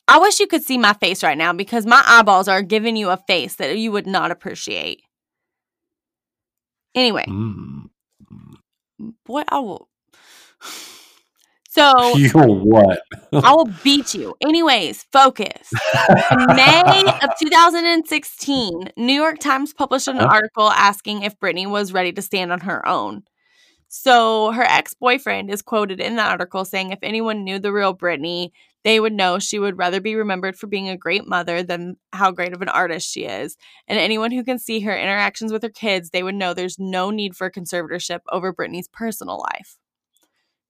I 0.07 0.19
wish 0.19 0.39
you 0.39 0.47
could 0.47 0.63
see 0.63 0.77
my 0.77 0.93
face 0.93 1.21
right 1.21 1.37
now 1.37 1.51
because 1.51 1.85
my 1.85 2.01
eyeballs 2.05 2.47
are 2.47 2.61
giving 2.61 2.95
you 2.95 3.09
a 3.09 3.17
face 3.27 3.55
that 3.55 3.77
you 3.77 3.91
would 3.91 4.07
not 4.07 4.31
appreciate. 4.31 5.01
Anyway, 6.93 7.25
Mm. 7.27 7.89
boy, 9.25 9.43
I 9.49 9.59
will. 9.59 9.89
So 11.75 12.15
You 12.25 12.29
what? 12.31 12.99
I 13.43 13.53
will 13.53 13.65
beat 13.83 14.13
you. 14.13 14.35
Anyways, 14.41 15.03
focus. 15.11 15.71
In 16.31 16.55
May 16.55 17.13
of 17.21 17.29
2016, 17.39 18.91
New 18.97 19.13
York 19.13 19.39
Times 19.39 19.73
published 19.73 20.07
an 20.07 20.19
Uh-huh. 20.19 20.33
article 20.35 20.69
asking 20.69 21.23
if 21.23 21.39
Britney 21.39 21.67
was 21.69 21.93
ready 21.93 22.11
to 22.13 22.21
stand 22.21 22.51
on 22.51 22.61
her 22.61 22.87
own. 22.87 23.23
So 23.89 24.51
her 24.51 24.63
ex 24.63 24.93
boyfriend 24.93 25.49
is 25.51 25.61
quoted 25.61 25.99
in 25.99 26.15
the 26.15 26.23
article 26.23 26.65
saying 26.65 26.91
if 26.91 26.99
anyone 27.03 27.43
knew 27.43 27.59
the 27.59 27.71
real 27.73 27.95
Britney, 27.95 28.51
they 28.83 28.99
would 28.99 29.13
know 29.13 29.39
she 29.39 29.59
would 29.59 29.77
rather 29.77 30.01
be 30.01 30.15
remembered 30.15 30.57
for 30.57 30.67
being 30.67 30.89
a 30.89 30.97
great 30.97 31.27
mother 31.27 31.63
than 31.63 31.97
how 32.13 32.31
great 32.31 32.53
of 32.53 32.61
an 32.61 32.69
artist 32.69 33.09
she 33.11 33.25
is. 33.25 33.57
And 33.87 33.99
anyone 33.99 34.31
who 34.31 34.43
can 34.43 34.59
see 34.59 34.81
her 34.81 34.95
interactions 34.97 35.51
with 35.51 35.63
her 35.63 35.69
kids, 35.69 36.09
they 36.11 36.23
would 36.23 36.35
know 36.35 36.53
there's 36.53 36.79
no 36.79 37.11
need 37.11 37.35
for 37.35 37.49
conservatorship 37.51 38.19
over 38.31 38.53
Britney's 38.53 38.87
personal 38.89 39.39
life. 39.39 39.77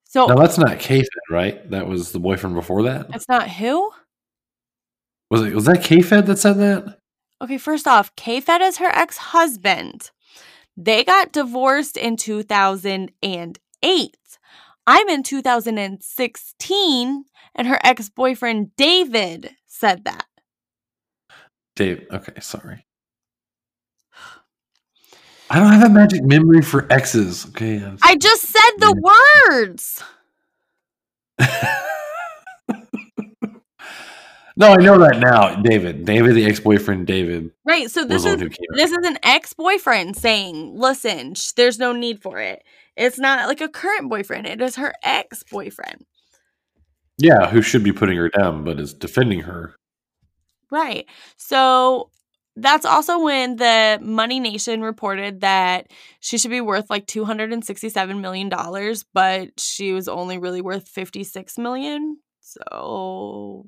So 0.05 0.27
No, 0.27 0.35
that's 0.35 0.57
not 0.57 0.79
K-Fed, 0.79 1.07
right? 1.29 1.69
That 1.69 1.87
was 1.87 2.11
the 2.11 2.19
boyfriend 2.19 2.55
before 2.55 2.83
that. 2.83 3.07
it's 3.13 3.27
not 3.27 3.49
who? 3.49 3.91
Was 5.29 5.41
it? 5.41 5.53
Was 5.55 5.65
that 5.65 5.83
K-Fed 5.83 6.27
that 6.27 6.37
said 6.37 6.57
that? 6.59 6.99
Okay, 7.41 7.57
first 7.57 7.87
off, 7.87 8.15
K-Fed 8.15 8.61
is 8.61 8.77
her 8.77 8.89
ex-husband. 8.89 10.11
They 10.77 11.03
got 11.03 11.33
divorced 11.33 11.97
in 11.97 12.15
2008. 12.15 14.17
I'm 14.87 15.09
in 15.09 15.23
2016, 15.23 17.25
and 17.55 17.67
her 17.67 17.79
ex-boyfriend 17.83 18.75
David 18.77 19.55
said 19.65 20.05
that. 20.05 20.25
Dave. 21.75 22.05
Okay, 22.11 22.39
sorry. 22.39 22.85
I 25.49 25.59
don't 25.59 25.73
have 25.73 25.83
a 25.91 25.93
magic 25.93 26.23
memory 26.23 26.61
for 26.61 26.91
exes. 26.91 27.45
Okay. 27.49 27.83
I 28.01 28.15
just 28.15 28.43
said 28.43 28.71
the 28.79 28.95
words. 29.49 30.03
no, 34.57 34.69
I 34.69 34.77
know 34.77 34.97
that 34.99 35.19
now. 35.19 35.55
David. 35.61 36.05
David, 36.05 36.35
the 36.35 36.45
ex-boyfriend. 36.45 37.05
David 37.05 37.51
Right, 37.65 37.91
so 37.91 38.05
this 38.05 38.23
is 38.23 38.31
one 38.31 38.39
who 38.39 38.49
came. 38.49 38.65
out. 38.71 38.77
this 38.77 38.91
is 38.91 39.05
an 39.05 39.17
ex-boyfriend 39.21 40.15
saying, 40.15 40.77
"Listen, 40.79 41.35
sh- 41.35 41.51
there's 41.51 41.77
no 41.77 41.91
need 41.91 42.21
for 42.21 42.39
it. 42.39 42.63
It's 42.95 43.19
not 43.19 43.47
like 43.47 43.61
a 43.61 43.67
current 43.69 44.09
boyfriend. 44.09 44.47
It 44.47 44.61
is 44.61 44.77
her 44.77 44.93
ex-boyfriend." 45.03 46.05
Yeah, 47.17 47.49
who 47.49 47.61
should 47.61 47.83
be 47.83 47.91
putting 47.93 48.17
her 48.17 48.29
down, 48.29 48.63
but 48.63 48.79
is 48.79 48.93
defending 48.93 49.41
her. 49.41 49.75
Right. 50.71 51.05
So 51.37 52.09
that's 52.55 52.85
also 52.85 53.19
when 53.19 53.57
the 53.57 53.99
Money 54.01 54.39
Nation 54.39 54.81
reported 54.81 55.41
that 55.41 55.91
she 56.19 56.37
should 56.37 56.51
be 56.51 56.61
worth 56.61 56.89
like 56.89 57.05
$267 57.07 58.21
million, 58.21 58.49
but 59.13 59.59
she 59.59 59.91
was 59.91 60.07
only 60.07 60.37
really 60.37 60.61
worth 60.61 60.87
56 60.87 61.57
million. 61.57 62.17
So 62.39 63.65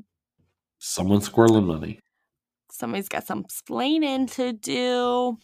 Someone's 0.79 1.29
squirreling 1.29 1.65
money. 1.65 1.99
Somebody's 2.71 3.09
got 3.09 3.25
some 3.25 3.39
explaining 3.39 4.27
to 4.27 4.53
do. 4.53 5.37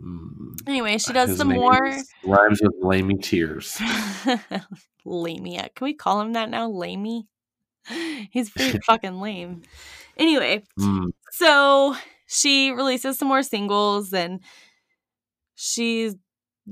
Mm, 0.00 0.54
Anyway, 0.66 0.98
she 0.98 1.12
does 1.12 1.30
his 1.30 1.38
some 1.38 1.48
more. 1.48 1.90
rhymes 2.24 2.60
with 2.62 2.74
lamey 2.82 3.20
tears. 3.20 3.76
Lamey. 5.06 5.56
Can 5.74 5.84
we 5.84 5.94
call 5.94 6.20
him 6.20 6.34
that 6.34 6.50
now? 6.50 6.70
Lamey? 6.70 7.24
He's 8.30 8.50
pretty 8.50 8.78
fucking 8.86 9.20
lame. 9.20 9.62
Anyway, 10.16 10.62
Mm, 10.78 11.10
so 11.32 11.96
she 12.30 12.70
releases 12.70 13.18
some 13.18 13.28
more 13.28 13.42
singles 13.42 14.12
and 14.12 14.40
she's 15.56 16.14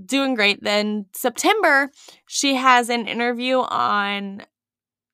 doing 0.04 0.34
great. 0.34 0.62
Then 0.62 1.06
September, 1.12 1.90
she 2.28 2.54
has 2.54 2.88
an 2.88 3.09
interview 3.09 3.59
on 3.59 4.42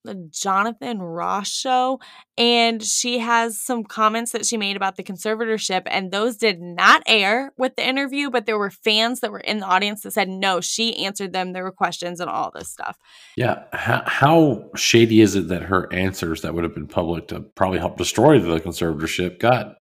the 0.04 0.28
Jonathan 0.30 1.00
Ross 1.00 1.48
show, 1.48 1.98
and 2.36 2.82
she 2.82 3.20
has 3.20 3.58
some 3.58 3.84
comments 3.84 4.32
that 4.32 4.44
she 4.44 4.58
made 4.58 4.76
about 4.76 4.96
the 4.96 5.02
conservatorship, 5.02 5.84
and 5.86 6.12
those 6.12 6.36
did 6.36 6.60
not 6.60 7.02
air 7.06 7.52
with 7.56 7.74
the 7.76 7.88
interview, 7.88 8.28
but 8.28 8.44
there 8.44 8.58
were 8.58 8.68
fans 8.68 9.20
that 9.20 9.32
were 9.32 9.40
in 9.40 9.60
the 9.60 9.66
audience 9.66 10.02
that 10.02 10.10
said 10.10 10.28
no, 10.28 10.60
she 10.60 11.02
answered 11.02 11.32
them. 11.32 11.54
There 11.54 11.64
were 11.64 11.72
questions 11.72 12.20
and 12.20 12.28
all 12.28 12.52
this 12.54 12.70
stuff. 12.70 12.98
yeah. 13.34 13.62
How, 13.72 14.02
how 14.04 14.70
shady 14.76 15.22
is 15.22 15.36
it 15.36 15.48
that 15.48 15.62
her 15.62 15.90
answers 15.90 16.42
that 16.42 16.52
would 16.52 16.64
have 16.64 16.74
been 16.74 16.86
public 16.86 17.28
to 17.28 17.40
probably 17.40 17.78
help 17.78 17.96
destroy 17.96 18.38
the 18.38 18.60
conservatorship 18.60 19.38
got 19.40 19.76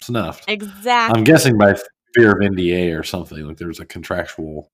snuffed? 0.00 0.44
Exactly. 0.48 1.18
I'm 1.18 1.24
guessing 1.24 1.58
by 1.58 1.76
fear 2.14 2.32
of 2.32 2.38
NDA 2.38 2.98
or 2.98 3.02
something. 3.02 3.46
Like 3.46 3.56
there's 3.58 3.80
a 3.80 3.86
contractual. 3.86 4.70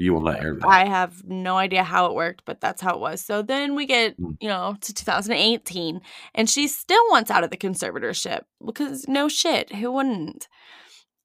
You 0.00 0.14
will 0.14 0.20
not 0.20 0.40
air 0.40 0.54
that. 0.54 0.64
I 0.68 0.84
have 0.86 1.24
no 1.24 1.56
idea 1.56 1.82
how 1.82 2.06
it 2.06 2.14
worked, 2.14 2.44
but 2.44 2.60
that's 2.60 2.80
how 2.80 2.94
it 2.94 3.00
was. 3.00 3.20
So 3.20 3.42
then 3.42 3.74
we 3.74 3.84
get, 3.84 4.16
Mm. 4.16 4.36
you 4.40 4.48
know, 4.48 4.76
to 4.80 4.94
2018, 4.94 6.00
and 6.36 6.48
she 6.48 6.68
still 6.68 7.02
wants 7.10 7.32
out 7.32 7.42
of 7.42 7.50
the 7.50 7.56
conservatorship 7.56 8.42
because 8.64 9.08
no 9.08 9.28
shit, 9.28 9.72
who 9.74 9.90
wouldn't? 9.90 10.46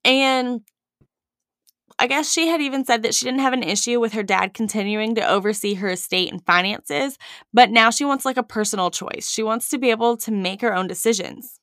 And 0.03 0.61
I 1.99 2.07
guess 2.07 2.31
she 2.31 2.47
had 2.47 2.61
even 2.61 2.83
said 2.83 3.03
that 3.03 3.13
she 3.13 3.25
didn't 3.25 3.41
have 3.41 3.53
an 3.53 3.61
issue 3.61 3.99
with 3.99 4.13
her 4.13 4.23
dad 4.23 4.55
continuing 4.55 5.13
to 5.15 5.29
oversee 5.29 5.75
her 5.75 5.89
estate 5.89 6.31
and 6.31 6.43
finances, 6.43 7.19
but 7.53 7.69
now 7.69 7.91
she 7.91 8.03
wants 8.05 8.25
like 8.25 8.37
a 8.37 8.43
personal 8.43 8.89
choice. 8.89 9.29
She 9.29 9.43
wants 9.43 9.69
to 9.69 9.77
be 9.77 9.91
able 9.91 10.17
to 10.17 10.31
make 10.31 10.61
her 10.61 10.75
own 10.75 10.87
decisions. 10.87 11.59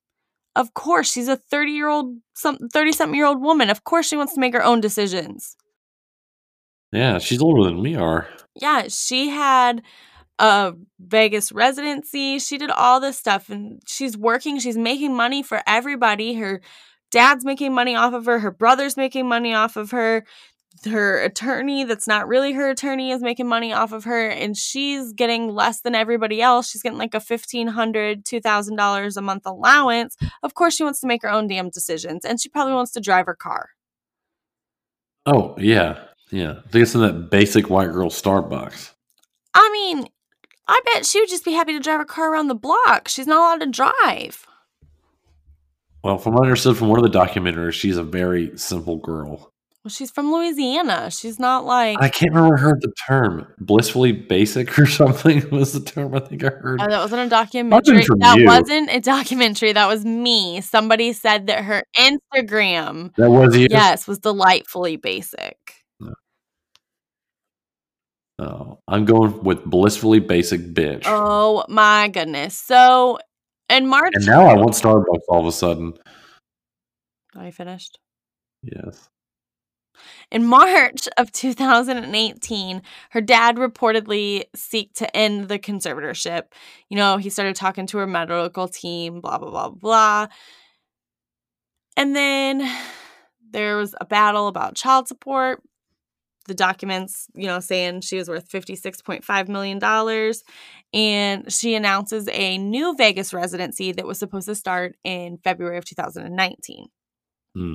Of 0.56 0.74
course, 0.74 1.10
she's 1.10 1.28
a 1.28 1.36
30 1.36 1.72
year 1.72 1.88
old, 1.88 2.16
some 2.34 2.58
30 2.72 2.92
something 2.92 3.16
year 3.16 3.26
old 3.26 3.40
woman. 3.40 3.70
Of 3.70 3.84
course, 3.84 4.06
she 4.08 4.16
wants 4.16 4.34
to 4.34 4.40
make 4.40 4.52
her 4.54 4.64
own 4.64 4.80
decisions. 4.80 5.56
yeah, 6.92 7.18
she's 7.18 7.40
older 7.42 7.62
than 7.64 7.80
we 7.82 7.94
are. 7.94 8.28
yeah, 8.56 8.86
she 8.88 9.28
had 9.28 9.82
a 10.38 10.72
Vegas 10.98 11.52
residency. 11.52 12.38
She 12.38 12.58
did 12.58 12.70
all 12.70 12.98
this 13.00 13.18
stuff 13.18 13.48
and 13.50 13.80
she's 13.86 14.16
working, 14.16 14.58
she's 14.58 14.76
making 14.76 15.14
money 15.14 15.42
for 15.42 15.62
everybody. 15.66 16.34
Her 16.34 16.60
dad's 17.12 17.44
making 17.44 17.74
money 17.74 17.94
off 17.94 18.12
of 18.14 18.26
her, 18.26 18.40
her 18.40 18.50
brother's 18.50 18.96
making 18.96 19.28
money 19.28 19.54
off 19.54 19.76
of 19.76 19.90
her. 19.92 20.24
Her 20.88 21.22
attorney, 21.22 21.84
that's 21.84 22.06
not 22.06 22.26
really 22.26 22.52
her 22.52 22.70
attorney, 22.70 23.10
is 23.10 23.20
making 23.20 23.46
money 23.46 23.72
off 23.72 23.92
of 23.92 24.04
her, 24.04 24.28
and 24.28 24.56
she's 24.56 25.12
getting 25.12 25.54
less 25.54 25.82
than 25.82 25.94
everybody 25.94 26.40
else. 26.40 26.70
She's 26.70 26.82
getting 26.82 26.98
like 26.98 27.14
a 27.14 27.20
$1,500, 27.20 28.24
$2,000 28.24 29.16
a 29.16 29.20
month 29.20 29.42
allowance. 29.44 30.16
Of 30.42 30.54
course, 30.54 30.74
she 30.74 30.84
wants 30.84 31.00
to 31.00 31.06
make 31.06 31.22
her 31.22 31.30
own 31.30 31.48
damn 31.48 31.68
decisions, 31.68 32.24
and 32.24 32.40
she 32.40 32.48
probably 32.48 32.72
wants 32.72 32.92
to 32.92 33.00
drive 33.00 33.26
her 33.26 33.34
car. 33.34 33.70
Oh 35.26 35.54
yeah, 35.58 35.98
yeah. 36.30 36.52
I 36.64 36.68
think 36.68 36.82
it's 36.82 36.94
in 36.94 37.02
that 37.02 37.30
basic 37.30 37.68
white 37.68 37.92
girl 37.92 38.08
Starbucks. 38.08 38.92
I 39.52 39.70
mean, 39.72 40.06
I 40.66 40.80
bet 40.86 41.04
she 41.04 41.20
would 41.20 41.28
just 41.28 41.44
be 41.44 41.52
happy 41.52 41.72
to 41.72 41.80
drive 41.80 41.98
her 41.98 42.04
car 42.04 42.32
around 42.32 42.48
the 42.48 42.54
block. 42.54 43.08
She's 43.08 43.26
not 43.26 43.38
allowed 43.38 43.64
to 43.64 43.70
drive. 43.70 44.46
Well, 46.02 46.16
from 46.16 46.32
what 46.32 46.44
I 46.44 46.46
understood 46.46 46.78
from 46.78 46.88
one 46.88 47.04
of 47.04 47.12
the 47.12 47.18
documentaries, 47.18 47.74
she's 47.74 47.98
a 47.98 48.02
very 48.02 48.56
simple 48.56 48.96
girl. 48.96 49.52
Well, 49.82 49.90
she's 49.90 50.10
from 50.10 50.30
Louisiana. 50.30 51.10
She's 51.10 51.38
not 51.38 51.64
like. 51.64 51.96
I 52.00 52.10
can't 52.10 52.34
remember 52.34 52.58
I 52.58 52.60
heard 52.60 52.82
the 52.82 52.92
term 53.08 53.46
blissfully 53.58 54.12
basic 54.12 54.78
or 54.78 54.84
something 54.86 55.48
was 55.50 55.72
the 55.72 55.80
term 55.80 56.14
I 56.14 56.20
think 56.20 56.44
I 56.44 56.50
heard. 56.50 56.82
Oh, 56.82 56.86
that 56.86 57.00
wasn't 57.00 57.22
a 57.22 57.28
documentary. 57.30 58.04
That 58.18 58.38
you. 58.38 58.46
wasn't 58.46 58.90
a 58.90 59.00
documentary. 59.00 59.72
That 59.72 59.86
was 59.86 60.04
me. 60.04 60.60
Somebody 60.60 61.14
said 61.14 61.46
that 61.46 61.64
her 61.64 61.82
Instagram, 61.96 63.14
That 63.16 63.30
was 63.30 63.56
you. 63.56 63.68
yes, 63.70 64.06
was 64.06 64.18
delightfully 64.18 64.96
basic. 64.96 65.56
Oh, 68.38 68.78
I'm 68.88 69.04
going 69.04 69.42
with 69.42 69.64
blissfully 69.64 70.18
basic 70.18 70.72
bitch. 70.72 71.02
Oh 71.04 71.64
my 71.68 72.08
goodness. 72.08 72.56
So 72.56 73.18
in 73.68 73.86
March. 73.86 74.12
and 74.14 74.26
now 74.26 74.46
I 74.46 74.54
want 74.54 74.70
Starbucks 74.70 75.20
all 75.28 75.40
of 75.40 75.46
a 75.46 75.52
sudden. 75.52 75.92
Are 77.36 77.44
you 77.46 77.52
finished? 77.52 77.98
Yes. 78.62 79.08
In 80.30 80.44
March 80.44 81.08
of 81.16 81.32
2018, 81.32 82.82
her 83.10 83.20
dad 83.20 83.56
reportedly 83.56 84.44
seeked 84.56 84.94
to 84.94 85.16
end 85.16 85.48
the 85.48 85.58
conservatorship. 85.58 86.44
You 86.88 86.96
know, 86.96 87.16
he 87.16 87.30
started 87.30 87.56
talking 87.56 87.86
to 87.88 87.98
her 87.98 88.06
medical 88.06 88.68
team, 88.68 89.20
blah, 89.20 89.38
blah, 89.38 89.50
blah, 89.50 89.70
blah. 89.70 90.26
And 91.96 92.14
then 92.14 92.70
there 93.50 93.76
was 93.76 93.94
a 94.00 94.04
battle 94.04 94.48
about 94.48 94.76
child 94.76 95.08
support. 95.08 95.62
The 96.46 96.54
documents, 96.54 97.26
you 97.34 97.46
know, 97.46 97.60
saying 97.60 98.00
she 98.00 98.16
was 98.16 98.28
worth 98.28 98.48
$56.5 98.48 99.48
million. 99.48 99.78
And 100.92 101.52
she 101.52 101.74
announces 101.74 102.28
a 102.32 102.58
new 102.58 102.96
Vegas 102.96 103.32
residency 103.32 103.92
that 103.92 104.06
was 104.06 104.18
supposed 104.18 104.48
to 104.48 104.54
start 104.54 104.96
in 105.04 105.38
February 105.38 105.78
of 105.78 105.84
2019 105.84 106.86
Hmm. 107.54 107.74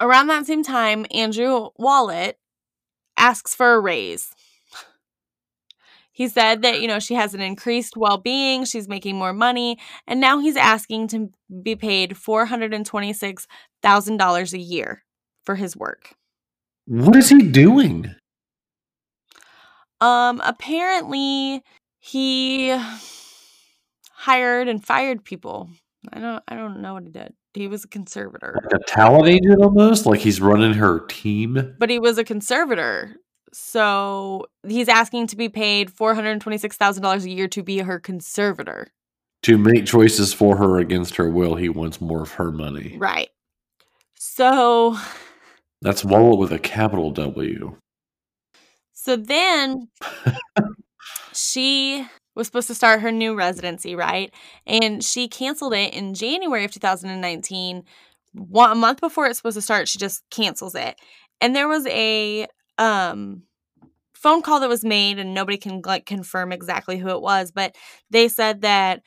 Around 0.00 0.28
that 0.28 0.46
same 0.46 0.62
time, 0.62 1.04
Andrew 1.10 1.68
Wallet 1.76 2.38
asks 3.16 3.52
for 3.54 3.74
a 3.74 3.80
raise. 3.80 4.32
He 6.12 6.28
said 6.28 6.62
that, 6.62 6.80
you 6.80 6.88
know, 6.88 6.98
she 6.98 7.12
has 7.14 7.34
an 7.34 7.42
increased 7.42 7.94
well 7.96 8.16
being, 8.16 8.64
she's 8.64 8.88
making 8.88 9.16
more 9.16 9.34
money, 9.34 9.78
and 10.06 10.18
now 10.18 10.38
he's 10.38 10.56
asking 10.56 11.08
to 11.08 11.30
be 11.62 11.76
paid 11.76 12.12
$426,000 12.12 14.52
a 14.52 14.58
year 14.58 15.04
for 15.44 15.56
his 15.56 15.76
work. 15.76 16.14
What 16.86 17.16
is 17.16 17.28
he 17.28 17.42
doing? 17.42 18.14
Um, 20.00 20.40
apparently 20.44 21.62
he 21.98 22.76
hired 24.12 24.68
and 24.68 24.84
fired 24.84 25.24
people. 25.24 25.70
I 26.12 26.20
don't 26.20 26.42
I 26.48 26.56
don't 26.56 26.80
know 26.80 26.94
what 26.94 27.04
he 27.04 27.10
did. 27.10 27.32
He 27.54 27.68
was 27.68 27.84
a 27.84 27.88
conservator. 27.88 28.58
Like 28.62 28.80
a 28.80 28.84
talent 28.84 29.28
agent 29.28 29.60
almost? 29.62 30.04
Like 30.06 30.20
he's 30.20 30.40
running 30.40 30.74
her 30.74 31.00
team? 31.06 31.74
but 31.78 31.88
he 31.90 31.98
was 31.98 32.18
a 32.18 32.24
conservator. 32.24 33.16
So 33.52 34.46
he's 34.66 34.88
asking 34.88 35.28
to 35.28 35.36
be 35.36 35.48
paid 35.48 35.90
$426,000 35.90 37.24
a 37.24 37.30
year 37.30 37.48
to 37.48 37.62
be 37.62 37.78
her 37.78 37.98
conservator. 37.98 38.88
To 39.44 39.56
make 39.56 39.86
choices 39.86 40.34
for 40.34 40.56
her 40.58 40.78
against 40.78 41.16
her 41.16 41.30
will, 41.30 41.54
he 41.54 41.68
wants 41.70 42.00
more 42.00 42.22
of 42.22 42.32
her 42.32 42.50
money. 42.52 42.96
Right. 42.98 43.30
So 44.18 44.98
That's 45.80 46.04
Wallet 46.04 46.38
with 46.38 46.52
a 46.52 46.58
capital 46.58 47.10
W. 47.12 47.76
so 48.92 49.16
then 49.16 49.88
she 51.32 52.06
was 52.36 52.46
supposed 52.46 52.68
to 52.68 52.74
start 52.74 53.00
her 53.00 53.10
new 53.10 53.34
residency, 53.34 53.96
right? 53.96 54.32
And 54.66 55.02
she 55.02 55.26
canceled 55.28 55.74
it 55.74 55.94
in 55.94 56.14
January 56.14 56.64
of 56.64 56.70
2019. 56.70 57.82
One, 58.34 58.72
a 58.72 58.74
month 58.74 59.00
before 59.00 59.26
it's 59.26 59.38
supposed 59.38 59.56
to 59.56 59.62
start, 59.62 59.88
she 59.88 59.98
just 59.98 60.22
cancels 60.30 60.74
it. 60.74 60.96
And 61.40 61.56
there 61.56 61.68
was 61.68 61.86
a 61.86 62.46
um 62.78 63.42
phone 64.14 64.42
call 64.42 64.60
that 64.60 64.68
was 64.68 64.84
made 64.84 65.18
and 65.18 65.34
nobody 65.34 65.56
can 65.58 65.82
like 65.84 66.06
confirm 66.06 66.52
exactly 66.52 66.98
who 66.98 67.08
it 67.08 67.22
was, 67.22 67.52
but 67.52 67.76
they 68.10 68.28
said 68.28 68.62
that 68.62 69.02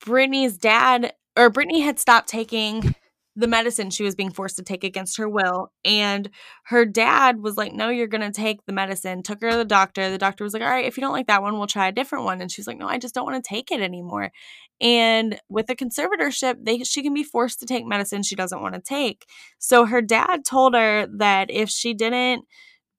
Britney's 0.00 0.56
dad 0.56 1.12
or 1.36 1.50
Britney 1.50 1.82
had 1.82 1.98
stopped 1.98 2.28
taking 2.28 2.94
the 3.38 3.46
medicine 3.46 3.88
she 3.88 4.02
was 4.02 4.16
being 4.16 4.32
forced 4.32 4.56
to 4.56 4.64
take 4.64 4.82
against 4.82 5.16
her 5.16 5.28
will. 5.28 5.70
And 5.84 6.28
her 6.64 6.84
dad 6.84 7.40
was 7.40 7.56
like, 7.56 7.72
No, 7.72 7.88
you're 7.88 8.08
going 8.08 8.20
to 8.20 8.32
take 8.32 8.66
the 8.66 8.72
medicine. 8.72 9.22
Took 9.22 9.40
her 9.42 9.52
to 9.52 9.56
the 9.56 9.64
doctor. 9.64 10.10
The 10.10 10.18
doctor 10.18 10.42
was 10.42 10.52
like, 10.52 10.62
All 10.62 10.68
right, 10.68 10.84
if 10.84 10.96
you 10.96 11.00
don't 11.00 11.12
like 11.12 11.28
that 11.28 11.40
one, 11.40 11.56
we'll 11.56 11.68
try 11.68 11.86
a 11.86 11.92
different 11.92 12.24
one. 12.24 12.40
And 12.40 12.50
she's 12.50 12.66
like, 12.66 12.78
No, 12.78 12.88
I 12.88 12.98
just 12.98 13.14
don't 13.14 13.24
want 13.24 13.42
to 13.42 13.48
take 13.48 13.70
it 13.70 13.80
anymore. 13.80 14.32
And 14.80 15.40
with 15.48 15.70
a 15.70 15.76
conservatorship, 15.76 16.56
they 16.64 16.78
she 16.78 17.00
can 17.00 17.14
be 17.14 17.22
forced 17.22 17.60
to 17.60 17.66
take 17.66 17.86
medicine 17.86 18.24
she 18.24 18.34
doesn't 18.34 18.60
want 18.60 18.74
to 18.74 18.80
take. 18.80 19.24
So 19.58 19.86
her 19.86 20.02
dad 20.02 20.44
told 20.44 20.74
her 20.74 21.06
that 21.18 21.48
if 21.48 21.70
she 21.70 21.94
didn't 21.94 22.44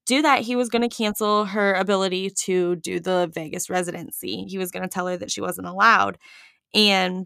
do 0.06 0.22
that, 0.22 0.44
he 0.44 0.56
was 0.56 0.70
going 0.70 0.88
to 0.88 0.96
cancel 0.96 1.46
her 1.46 1.74
ability 1.74 2.30
to 2.46 2.78
do 2.78 3.02
the 3.02 3.30
Vegas 3.34 3.70
residency. 3.70 4.46
He 4.48 4.58
was 4.58 4.72
going 4.72 4.84
to 4.84 4.90
tell 4.90 5.08
her 5.08 5.18
that 5.18 5.32
she 5.32 5.42
wasn't 5.42 5.68
allowed. 5.68 6.18
And 6.74 7.26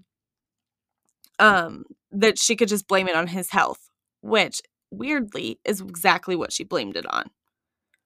um 1.39 1.83
that 2.13 2.37
she 2.39 2.55
could 2.55 2.69
just 2.69 2.87
blame 2.87 3.07
it 3.07 3.15
on 3.15 3.27
his 3.27 3.49
health, 3.49 3.89
which 4.21 4.61
weirdly 4.91 5.59
is 5.65 5.81
exactly 5.81 6.35
what 6.35 6.53
she 6.53 6.63
blamed 6.63 6.95
it 6.95 7.05
on. 7.11 7.29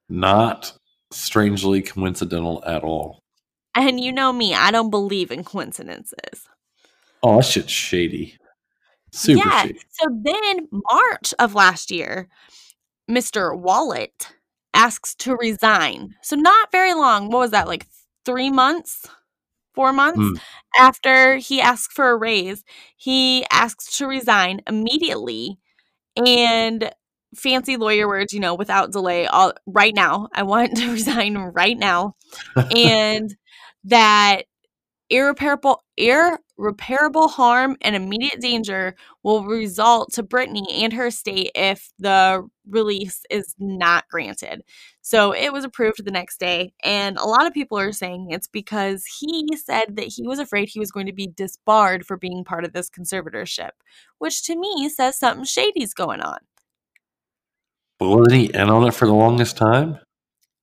Not 0.09 0.73
strangely 1.11 1.81
coincidental 1.81 2.63
at 2.65 2.83
all. 2.83 3.21
And 3.75 3.99
you 3.99 4.11
know 4.11 4.33
me, 4.33 4.55
I 4.55 4.71
don't 4.71 4.89
believe 4.89 5.31
in 5.31 5.43
coincidences. 5.43 6.47
Oh, 7.21 7.37
that 7.37 7.45
shit's 7.45 7.71
shady. 7.71 8.37
Super 9.11 9.47
yeah. 9.47 9.61
shady. 9.63 9.79
So 9.89 10.07
then, 10.23 10.67
March 10.71 11.33
of 11.39 11.53
last 11.53 11.91
year, 11.91 12.27
Mr. 13.09 13.57
Wallet 13.57 14.29
asks 14.73 15.15
to 15.15 15.35
resign. 15.35 16.15
So, 16.23 16.35
not 16.35 16.71
very 16.71 16.93
long. 16.93 17.29
What 17.29 17.39
was 17.39 17.51
that, 17.51 17.67
like 17.67 17.85
three 18.25 18.49
months? 18.49 19.07
Four 19.77 19.93
months 19.93 20.19
Mm. 20.19 20.41
after 20.79 21.37
he 21.37 21.61
asked 21.61 21.93
for 21.93 22.09
a 22.11 22.17
raise, 22.17 22.65
he 22.97 23.45
asks 23.51 23.97
to 23.99 24.07
resign 24.07 24.61
immediately. 24.67 25.59
And 26.17 26.91
fancy 27.35 27.77
lawyer 27.77 28.07
words, 28.07 28.33
you 28.33 28.39
know, 28.39 28.55
without 28.55 28.91
delay, 28.91 29.27
all 29.27 29.53
right 29.67 29.95
now. 29.95 30.29
I 30.33 30.43
want 30.43 30.77
to 30.77 30.91
resign 30.93 31.37
right 31.37 31.77
now. 31.77 32.15
and 32.75 33.35
that 33.85 34.43
irreparable 35.09 35.83
irreparable 35.97 37.27
harm 37.27 37.75
and 37.81 37.95
immediate 37.95 38.39
danger 38.39 38.95
will 39.23 39.43
result 39.43 40.11
to 40.13 40.23
Britney 40.23 40.65
and 40.71 40.93
her 40.93 41.07
estate 41.07 41.51
if 41.55 41.91
the 41.97 42.47
release 42.69 43.21
is 43.29 43.55
not 43.57 44.07
granted. 44.09 44.63
So 45.01 45.31
it 45.31 45.53
was 45.53 45.63
approved 45.63 46.03
the 46.03 46.11
next 46.11 46.39
day 46.39 46.73
and 46.83 47.17
a 47.17 47.25
lot 47.25 47.47
of 47.47 47.53
people 47.53 47.79
are 47.79 47.91
saying 47.91 48.27
it's 48.29 48.47
because 48.47 49.05
he 49.19 49.47
said 49.55 49.95
that 49.95 50.11
he 50.13 50.27
was 50.27 50.39
afraid 50.39 50.69
he 50.69 50.79
was 50.79 50.91
going 50.91 51.05
to 51.05 51.13
be 51.13 51.27
disbarred 51.27 52.05
for 52.05 52.17
being 52.17 52.43
part 52.43 52.65
of 52.65 52.73
this 52.73 52.89
conservatorship, 52.89 53.71
which 54.17 54.43
to 54.43 54.55
me 54.55 54.89
says 54.89 55.17
something 55.17 55.45
shady's 55.45 55.93
going 55.93 56.21
on. 56.21 56.39
But 57.99 58.09
wasn't 58.09 58.33
he 58.33 58.45
in 58.53 58.69
on 58.69 58.87
it 58.87 58.93
for 58.93 59.07
the 59.07 59.13
longest 59.13 59.57
time? 59.57 59.99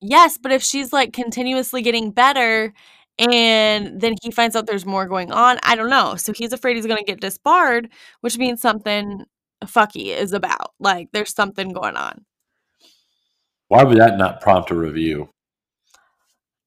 Yes, 0.01 0.37
but 0.37 0.51
if 0.51 0.61
she's 0.61 0.93
like 0.93 1.13
continuously 1.13 1.81
getting 1.81 2.11
better 2.11 2.73
and 3.17 3.99
then 3.99 4.15
he 4.21 4.31
finds 4.31 4.55
out 4.55 4.67
there's 4.67 4.85
more 4.85 5.07
going 5.07 5.31
on, 5.31 5.59
I 5.63 5.75
don't 5.75 5.89
know. 5.89 6.15
So 6.15 6.33
he's 6.33 6.53
afraid 6.53 6.75
he's 6.75 6.85
going 6.85 6.97
to 6.97 7.03
get 7.03 7.21
disbarred, 7.21 7.89
which 8.21 8.37
means 8.37 8.61
something 8.61 9.25
fucky 9.63 10.07
is 10.07 10.33
about. 10.33 10.73
Like 10.79 11.09
there's 11.13 11.33
something 11.33 11.71
going 11.71 11.95
on. 11.95 12.25
Why 13.67 13.83
would 13.83 13.97
that 13.97 14.17
not 14.17 14.41
prompt 14.41 14.71
a 14.71 14.75
review? 14.75 15.29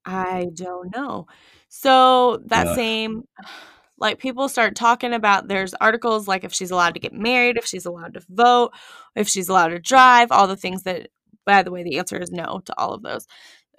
I 0.04 0.46
don't 0.54 0.94
know. 0.94 1.26
So 1.68 2.42
that 2.46 2.74
same 2.74 3.24
like 4.00 4.20
people 4.20 4.48
start 4.48 4.76
talking 4.76 5.12
about 5.12 5.48
there's 5.48 5.74
articles 5.74 6.28
like 6.28 6.44
if 6.44 6.54
she's 6.54 6.70
allowed 6.70 6.94
to 6.94 7.00
get 7.00 7.12
married, 7.12 7.56
if 7.56 7.66
she's 7.66 7.84
allowed 7.84 8.14
to 8.14 8.22
vote, 8.28 8.72
if 9.16 9.28
she's 9.28 9.48
allowed 9.48 9.68
to 9.68 9.80
drive, 9.80 10.30
all 10.30 10.46
the 10.46 10.56
things 10.56 10.84
that 10.84 11.08
by 11.44 11.62
the 11.62 11.72
way 11.72 11.82
the 11.82 11.98
answer 11.98 12.16
is 12.16 12.30
no 12.30 12.60
to 12.64 12.78
all 12.78 12.94
of 12.94 13.02
those. 13.02 13.26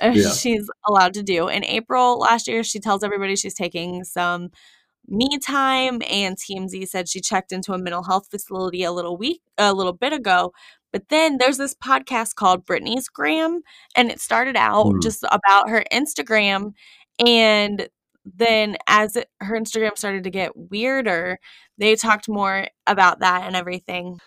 Yeah. 0.14 0.32
She's 0.34 0.70
allowed 0.88 1.14
to 1.16 1.24
do. 1.24 1.48
In 1.50 1.64
April 1.66 2.20
last 2.20 2.48
year, 2.48 2.64
she 2.64 2.80
tells 2.80 3.04
everybody 3.04 3.36
she's 3.36 3.54
taking 3.54 4.04
some 4.04 4.50
me 5.08 5.40
time 5.40 6.02
and 6.10 6.38
TMZ 6.38 6.88
said 6.88 7.10
she 7.10 7.20
checked 7.22 7.52
into 7.52 7.74
a 7.74 7.78
mental 7.80 8.04
health 8.04 8.28
facility 8.30 8.84
a 8.84 8.92
little 8.92 9.18
week 9.18 9.42
a 9.58 9.74
little 9.74 9.94
bit 9.94 10.14
ago. 10.14 10.54
But 10.94 11.10
then 11.10 11.38
there's 11.38 11.58
this 11.58 11.76
podcast 11.76 12.36
called 12.36 12.66
Britney's 12.66 13.10
Gram 13.10 13.62
and 13.96 14.12
it 14.12 14.20
started 14.20 14.56
out 14.56 14.94
Hmm. 14.94 15.00
just 15.02 15.24
about 15.32 15.70
her 15.70 15.84
Instagram 15.92 16.74
and 17.26 17.90
then 18.26 18.78
as 18.88 19.16
it, 19.16 19.30
her 19.42 19.56
Instagram 19.58 19.98
started 19.98 20.24
to 20.26 20.30
get 20.30 20.52
weirder, 20.56 21.40
they 21.78 21.96
talked 21.96 22.30
more 22.30 22.68
about 22.88 23.20
that 23.22 23.44
and 23.48 23.56
everything. 23.56 24.20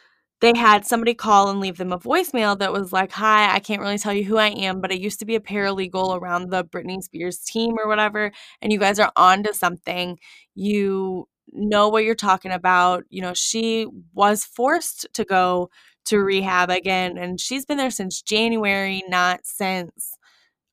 They 0.43 0.53
had 0.57 0.85
somebody 0.85 1.15
call 1.15 1.51
and 1.51 1.61
leave 1.61 1.77
them 1.77 1.93
a 1.93 1.99
voicemail 2.01 2.59
that 2.59 2.73
was 2.73 2.93
like, 2.93 3.13
Hi, 3.13 3.55
I 3.55 3.61
can't 3.61 3.81
really 3.81 3.97
tell 3.97 4.13
you 4.13 4.25
who 4.25 4.39
I 4.39 4.49
am, 4.49 4.81
but 4.81 4.91
I 4.91 4.95
used 4.95 5.21
to 5.21 5.25
be 5.25 5.37
a 5.37 5.41
paralegal 5.41 6.21
around 6.21 6.51
the 6.51 6.65
Britney 6.65 7.01
Spears 7.01 7.39
team 7.39 7.77
or 7.79 7.87
whatever, 7.87 8.33
and 8.61 8.73
you 8.73 8.81
guys 8.81 8.99
are 8.99 9.13
on 9.15 9.45
to 9.45 9.55
something. 9.55 10.19
You 10.57 11.29
know 11.53 11.89
what 11.89 12.03
you're 12.03 12.17
talking 12.17 12.51
about. 12.51 13.05
You 13.09 13.23
know, 13.23 13.35
she 13.35 13.87
was 14.15 14.45
forced 14.45 15.07
to 15.15 15.25
go 15.25 15.71
to 16.07 16.19
rehab 16.19 16.71
again, 16.71 17.19
and 17.19 17.41
she's 17.41 17.65
been 17.65 17.79
there 17.79 17.91
since 17.93 18.21
January, 18.21 19.05
not 19.09 19.47
since 19.47 20.17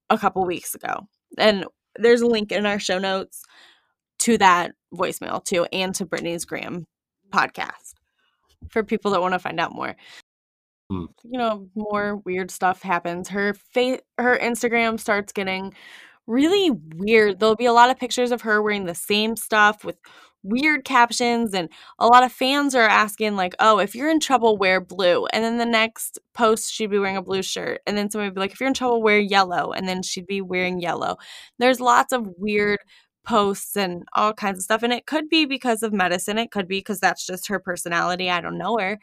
a 0.09 0.17
couple 0.17 0.43
weeks 0.45 0.73
ago. 0.73 1.07
And 1.37 1.65
there's 1.95 2.21
a 2.21 2.27
link 2.27 2.51
in 2.51 2.65
our 2.65 2.79
show 2.79 2.97
notes 2.97 3.43
to 4.19 4.39
that 4.39 4.71
voicemail 4.91 5.45
too, 5.45 5.67
and 5.71 5.93
to 5.93 6.07
Britney's 6.07 6.45
Gram 6.45 6.87
podcast 7.31 7.88
for 8.69 8.83
people 8.83 9.11
that 9.11 9.21
want 9.21 9.33
to 9.33 9.39
find 9.39 9.59
out 9.59 9.73
more. 9.73 9.95
Hmm. 10.89 11.05
You 11.23 11.37
know, 11.37 11.69
more 11.75 12.17
weird 12.17 12.51
stuff 12.51 12.81
happens. 12.81 13.29
Her 13.29 13.53
face, 13.53 14.01
her 14.17 14.37
Instagram 14.37 14.99
starts 14.99 15.31
getting 15.31 15.73
really 16.27 16.71
weird. 16.95 17.39
There'll 17.39 17.55
be 17.55 17.65
a 17.65 17.73
lot 17.73 17.89
of 17.89 17.99
pictures 17.99 18.31
of 18.31 18.41
her 18.41 18.61
wearing 18.61 18.85
the 18.85 18.95
same 18.95 19.35
stuff 19.35 19.83
with 19.83 19.97
weird 20.43 20.85
captions 20.85 21.53
and 21.53 21.69
a 21.99 22.07
lot 22.07 22.23
of 22.23 22.31
fans 22.31 22.73
are 22.73 22.87
asking 22.87 23.35
like 23.35 23.53
oh 23.59 23.77
if 23.79 23.93
you're 23.93 24.09
in 24.09 24.21
trouble 24.21 24.57
wear 24.57 24.79
blue 24.79 25.25
and 25.27 25.43
then 25.43 25.57
the 25.57 25.65
next 25.65 26.17
post 26.33 26.71
she'd 26.71 26.89
be 26.89 26.97
wearing 26.97 27.17
a 27.17 27.21
blue 27.21 27.41
shirt 27.41 27.81
and 27.85 27.97
then 27.97 28.09
somebody 28.09 28.29
would 28.29 28.35
be 28.35 28.39
like 28.39 28.51
if 28.51 28.59
you're 28.59 28.67
in 28.67 28.73
trouble 28.73 29.01
wear 29.01 29.19
yellow 29.19 29.73
and 29.73 29.87
then 29.87 30.01
she'd 30.01 30.27
be 30.27 30.39
wearing 30.39 30.79
yellow 30.79 31.17
there's 31.57 31.81
lots 31.81 32.13
of 32.13 32.25
weird 32.37 32.79
posts 33.29 33.77
and 33.77 34.03
all 34.13 34.33
kinds 34.33 34.57
of 34.57 34.63
stuff 34.63 34.81
and 34.81 34.91
it 34.91 35.05
could 35.05 35.29
be 35.29 35.45
because 35.45 35.83
of 35.83 35.93
medicine 35.93 36.39
it 36.39 36.49
could 36.49 36.67
be 36.67 36.79
because 36.79 36.99
that's 36.99 37.27
just 37.27 37.47
her 37.47 37.59
personality 37.59 38.27
i 38.27 38.41
don't 38.41 38.57
know 38.57 38.75
her 38.79 38.97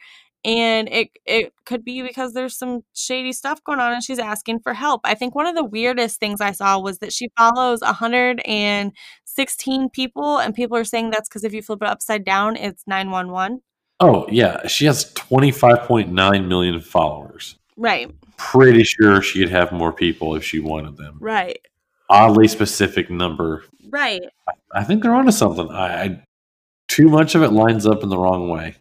and 0.45 0.87
it 0.89 1.09
it 1.25 1.53
could 1.65 1.83
be 1.83 2.01
because 2.01 2.33
there's 2.33 2.57
some 2.57 2.81
shady 2.93 3.33
stuff 3.33 3.63
going 3.63 3.79
on 3.79 3.93
and 3.93 4.03
she's 4.03 4.19
asking 4.19 4.59
for 4.59 4.73
help. 4.73 5.01
I 5.03 5.15
think 5.15 5.35
one 5.35 5.45
of 5.45 5.55
the 5.55 5.63
weirdest 5.63 6.19
things 6.19 6.41
I 6.41 6.51
saw 6.51 6.79
was 6.79 6.99
that 6.99 7.11
she 7.11 7.29
follows 7.37 7.81
116 7.81 9.89
people 9.89 10.37
and 10.37 10.55
people 10.55 10.77
are 10.77 10.83
saying 10.83 11.09
that's 11.09 11.27
cuz 11.27 11.43
if 11.43 11.53
you 11.53 11.61
flip 11.61 11.81
it 11.81 11.87
upside 11.87 12.23
down 12.23 12.55
it's 12.55 12.83
911. 12.87 13.61
Oh, 13.99 14.27
yeah. 14.29 14.67
She 14.67 14.85
has 14.85 15.11
25.9 15.15 16.47
million 16.47 16.79
followers. 16.81 17.55
Right. 17.75 18.13
Pretty 18.37 18.83
sure 18.83 19.23
she'd 19.23 19.49
have 19.49 19.71
more 19.71 19.91
people 19.91 20.35
if 20.35 20.43
she 20.43 20.59
wanted 20.59 20.97
them. 20.97 21.17
Right. 21.19 21.59
Oddly 22.09 22.47
specific 22.47 23.09
number. 23.09 23.65
Right. 23.89 24.21
I 24.73 24.83
think 24.83 25.03
they're 25.03 25.13
onto 25.13 25.31
something. 25.31 25.69
I, 25.69 26.03
I 26.03 26.23
too 26.87 27.09
much 27.09 27.35
of 27.35 27.43
it 27.43 27.51
lines 27.51 27.85
up 27.85 28.03
in 28.03 28.09
the 28.09 28.17
wrong 28.17 28.49
way. 28.49 28.75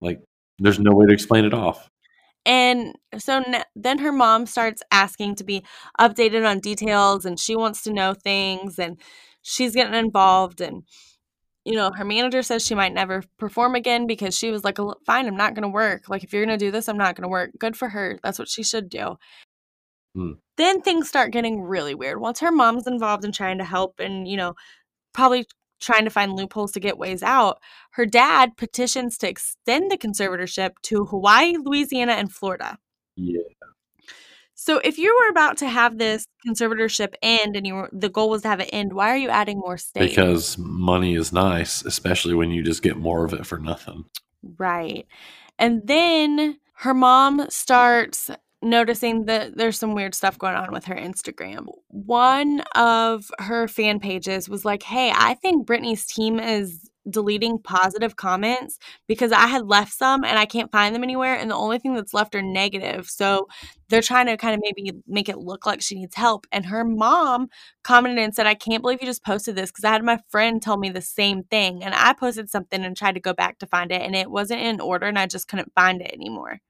Like 0.00 0.22
there's 0.58 0.80
no 0.80 0.92
way 0.92 1.06
to 1.06 1.12
explain 1.12 1.44
it 1.44 1.54
off. 1.54 1.88
And 2.44 2.96
so 3.18 3.36
n- 3.36 3.64
then 3.76 3.98
her 3.98 4.10
mom 4.10 4.46
starts 4.46 4.82
asking 4.90 5.36
to 5.36 5.44
be 5.44 5.62
updated 6.00 6.48
on 6.48 6.58
details 6.58 7.24
and 7.24 7.38
she 7.38 7.54
wants 7.54 7.82
to 7.84 7.92
know 7.92 8.14
things 8.14 8.78
and 8.80 8.98
she's 9.42 9.74
getting 9.74 9.94
involved 9.94 10.60
and 10.60 10.82
you 11.64 11.74
know 11.74 11.92
her 11.94 12.04
manager 12.04 12.42
says 12.42 12.64
she 12.66 12.74
might 12.74 12.92
never 12.92 13.22
perform 13.38 13.76
again 13.76 14.06
because 14.08 14.36
she 14.36 14.50
was 14.50 14.64
like 14.64 14.78
fine 15.06 15.28
I'm 15.28 15.36
not 15.36 15.54
going 15.54 15.62
to 15.62 15.68
work 15.68 16.08
like 16.08 16.24
if 16.24 16.32
you're 16.32 16.44
going 16.44 16.58
to 16.58 16.64
do 16.64 16.72
this 16.72 16.88
I'm 16.88 16.96
not 16.96 17.14
going 17.14 17.22
to 17.22 17.28
work 17.28 17.50
good 17.58 17.76
for 17.76 17.90
her 17.90 18.18
that's 18.22 18.38
what 18.38 18.48
she 18.48 18.64
should 18.64 18.88
do 18.88 19.16
Hmm. 20.14 20.32
Then 20.56 20.80
things 20.82 21.08
start 21.08 21.32
getting 21.32 21.60
really 21.62 21.94
weird 21.94 22.20
once 22.20 22.40
her 22.40 22.52
mom's 22.52 22.86
involved 22.86 23.24
in 23.24 23.32
trying 23.32 23.58
to 23.58 23.64
help 23.64 23.98
and 24.00 24.28
you 24.28 24.36
know 24.36 24.54
probably 25.12 25.46
trying 25.80 26.04
to 26.04 26.10
find 26.10 26.32
loopholes 26.34 26.72
to 26.72 26.80
get 26.80 26.98
ways 26.98 27.22
out 27.22 27.58
her 27.92 28.06
dad 28.06 28.56
petitions 28.56 29.18
to 29.18 29.28
extend 29.28 29.90
the 29.90 29.96
conservatorship 29.98 30.70
to 30.82 31.04
Hawaii 31.06 31.54
Louisiana 31.58 32.12
and 32.12 32.32
Florida 32.32 32.78
Yeah. 33.16 33.40
so 34.54 34.78
if 34.84 34.96
you 34.98 35.12
were 35.20 35.30
about 35.30 35.56
to 35.58 35.68
have 35.68 35.98
this 35.98 36.26
conservatorship 36.46 37.14
end 37.22 37.56
and 37.56 37.66
you 37.66 37.74
were 37.74 37.90
the 37.92 38.08
goal 38.08 38.30
was 38.30 38.42
to 38.42 38.48
have 38.48 38.60
it 38.60 38.70
end, 38.72 38.92
why 38.92 39.10
are 39.10 39.16
you 39.16 39.28
adding 39.28 39.58
more 39.58 39.76
states? 39.76 40.14
Because 40.14 40.56
money 40.58 41.14
is 41.16 41.32
nice, 41.32 41.84
especially 41.84 42.34
when 42.34 42.50
you 42.50 42.62
just 42.62 42.82
get 42.82 42.96
more 42.96 43.24
of 43.24 43.32
it 43.32 43.44
for 43.46 43.58
nothing. 43.58 44.04
right. 44.58 45.06
And 45.58 45.82
then 45.86 46.58
her 46.74 46.94
mom 46.94 47.46
starts 47.48 48.30
noticing 48.62 49.26
that 49.26 49.56
there's 49.56 49.78
some 49.78 49.94
weird 49.94 50.14
stuff 50.14 50.38
going 50.38 50.54
on 50.54 50.72
with 50.72 50.84
her 50.86 50.94
Instagram. 50.94 51.66
One 51.88 52.60
of 52.74 53.30
her 53.38 53.68
fan 53.68 54.00
pages 54.00 54.48
was 54.48 54.64
like, 54.64 54.82
"Hey, 54.82 55.12
I 55.14 55.34
think 55.34 55.66
Britney's 55.66 56.06
team 56.06 56.38
is 56.40 56.88
deleting 57.10 57.58
positive 57.58 58.14
comments 58.14 58.78
because 59.08 59.32
I 59.32 59.48
had 59.48 59.66
left 59.66 59.92
some 59.92 60.22
and 60.24 60.38
I 60.38 60.46
can't 60.46 60.70
find 60.70 60.94
them 60.94 61.02
anywhere 61.02 61.34
and 61.36 61.50
the 61.50 61.56
only 61.56 61.78
thing 61.78 61.94
that's 61.94 62.14
left 62.14 62.34
are 62.34 62.42
negative." 62.42 63.08
So 63.10 63.48
they're 63.88 64.02
trying 64.02 64.26
to 64.26 64.36
kind 64.36 64.54
of 64.54 64.60
maybe 64.62 64.92
make 65.06 65.28
it 65.28 65.38
look 65.38 65.66
like 65.66 65.82
she 65.82 65.96
needs 65.96 66.14
help. 66.14 66.46
And 66.52 66.66
her 66.66 66.84
mom 66.84 67.48
commented 67.84 68.18
and 68.24 68.34
said, 68.34 68.46
I 68.46 68.54
can't 68.54 68.82
believe 68.82 69.00
you 69.00 69.06
just 69.06 69.24
posted 69.24 69.54
this 69.56 69.70
because 69.70 69.84
I 69.84 69.90
had 69.92 70.04
my 70.04 70.18
friend 70.30 70.62
tell 70.62 70.76
me 70.78 70.90
the 70.90 71.02
same 71.02 71.42
thing. 71.44 71.82
And 71.84 71.94
I 71.94 72.12
posted 72.14 72.48
something 72.50 72.84
and 72.84 72.96
tried 72.96 73.14
to 73.14 73.20
go 73.20 73.34
back 73.34 73.58
to 73.58 73.66
find 73.66 73.92
it 73.92 74.00
and 74.02 74.16
it 74.16 74.30
wasn't 74.30 74.62
in 74.62 74.80
order 74.80 75.06
and 75.06 75.18
I 75.18 75.26
just 75.26 75.48
couldn't 75.48 75.72
find 75.74 76.00
it 76.00 76.12
anymore. 76.12 76.60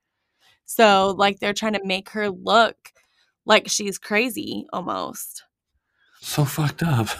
So, 0.64 1.14
like, 1.18 1.38
they're 1.40 1.52
trying 1.52 1.74
to 1.74 1.84
make 1.84 2.10
her 2.10 2.30
look 2.30 2.76
like 3.44 3.68
she's 3.68 3.98
crazy 3.98 4.66
almost. 4.72 5.42
So 6.20 6.44
fucked 6.44 6.82
up. 6.82 7.08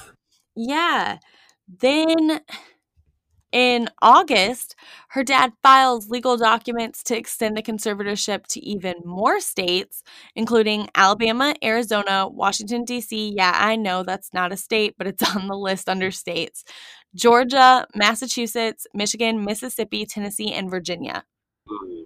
Yeah. 0.55 1.17
Then 1.67 2.41
In 3.53 3.91
August, 4.01 4.75
her 5.09 5.23
dad 5.23 5.53
files 5.63 6.09
legal 6.09 6.39
documents 6.39 7.03
to 7.05 7.17
extend 7.19 7.55
the 7.55 7.63
conservatorship 7.63 8.47
to 8.49 8.61
even 8.65 8.95
more 9.05 9.41
states, 9.41 10.03
including 10.35 10.89
Alabama, 10.95 11.55
Arizona, 11.63 12.27
Washington, 12.27 12.85
D.C. 12.85 13.35
Yeah, 13.37 13.53
I 13.55 13.77
know 13.77 14.05
that's 14.05 14.33
not 14.33 14.53
a 14.53 14.57
state, 14.57 14.95
but 14.97 15.07
it's 15.07 15.23
on 15.37 15.49
the 15.49 15.57
list 15.57 15.89
under 15.91 16.11
states. 16.11 16.65
Georgia, 17.15 17.87
Massachusetts, 17.95 18.87
Michigan, 18.95 19.45
Mississippi, 19.45 20.07
Tennessee, 20.07 20.53
and 20.53 20.71
Virginia. 20.71 21.25
Hmm. 21.69 22.05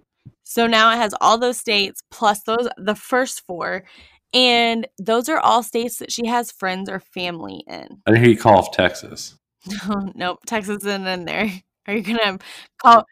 So 0.49 0.69
now 0.69 0.93
it 0.93 0.97
has 0.97 1.13
all 1.21 1.39
those 1.39 1.59
states 1.59 2.05
plus 2.13 2.43
those 2.45 2.69
the 2.79 2.95
first 2.95 3.45
four. 3.49 3.83
And 4.33 4.87
those 4.97 5.29
are 5.29 5.41
all 5.41 5.65
states 5.65 5.99
that 5.99 6.13
she 6.13 6.27
has 6.27 6.53
friends 6.53 6.89
or 6.89 7.01
family 7.01 7.65
in. 7.67 8.01
I 8.07 8.13
think 8.13 8.41
call 8.41 8.63
called 8.63 8.73
Texas. 8.73 9.37
Oh, 9.83 10.09
nope, 10.15 10.39
Texas 10.47 10.85
isn't 10.85 11.07
in 11.07 11.25
there. 11.25 11.51
Are 11.89 11.95
you 11.95 12.03
gonna 12.03 12.39
mm. 12.39 12.43
call 12.81 13.05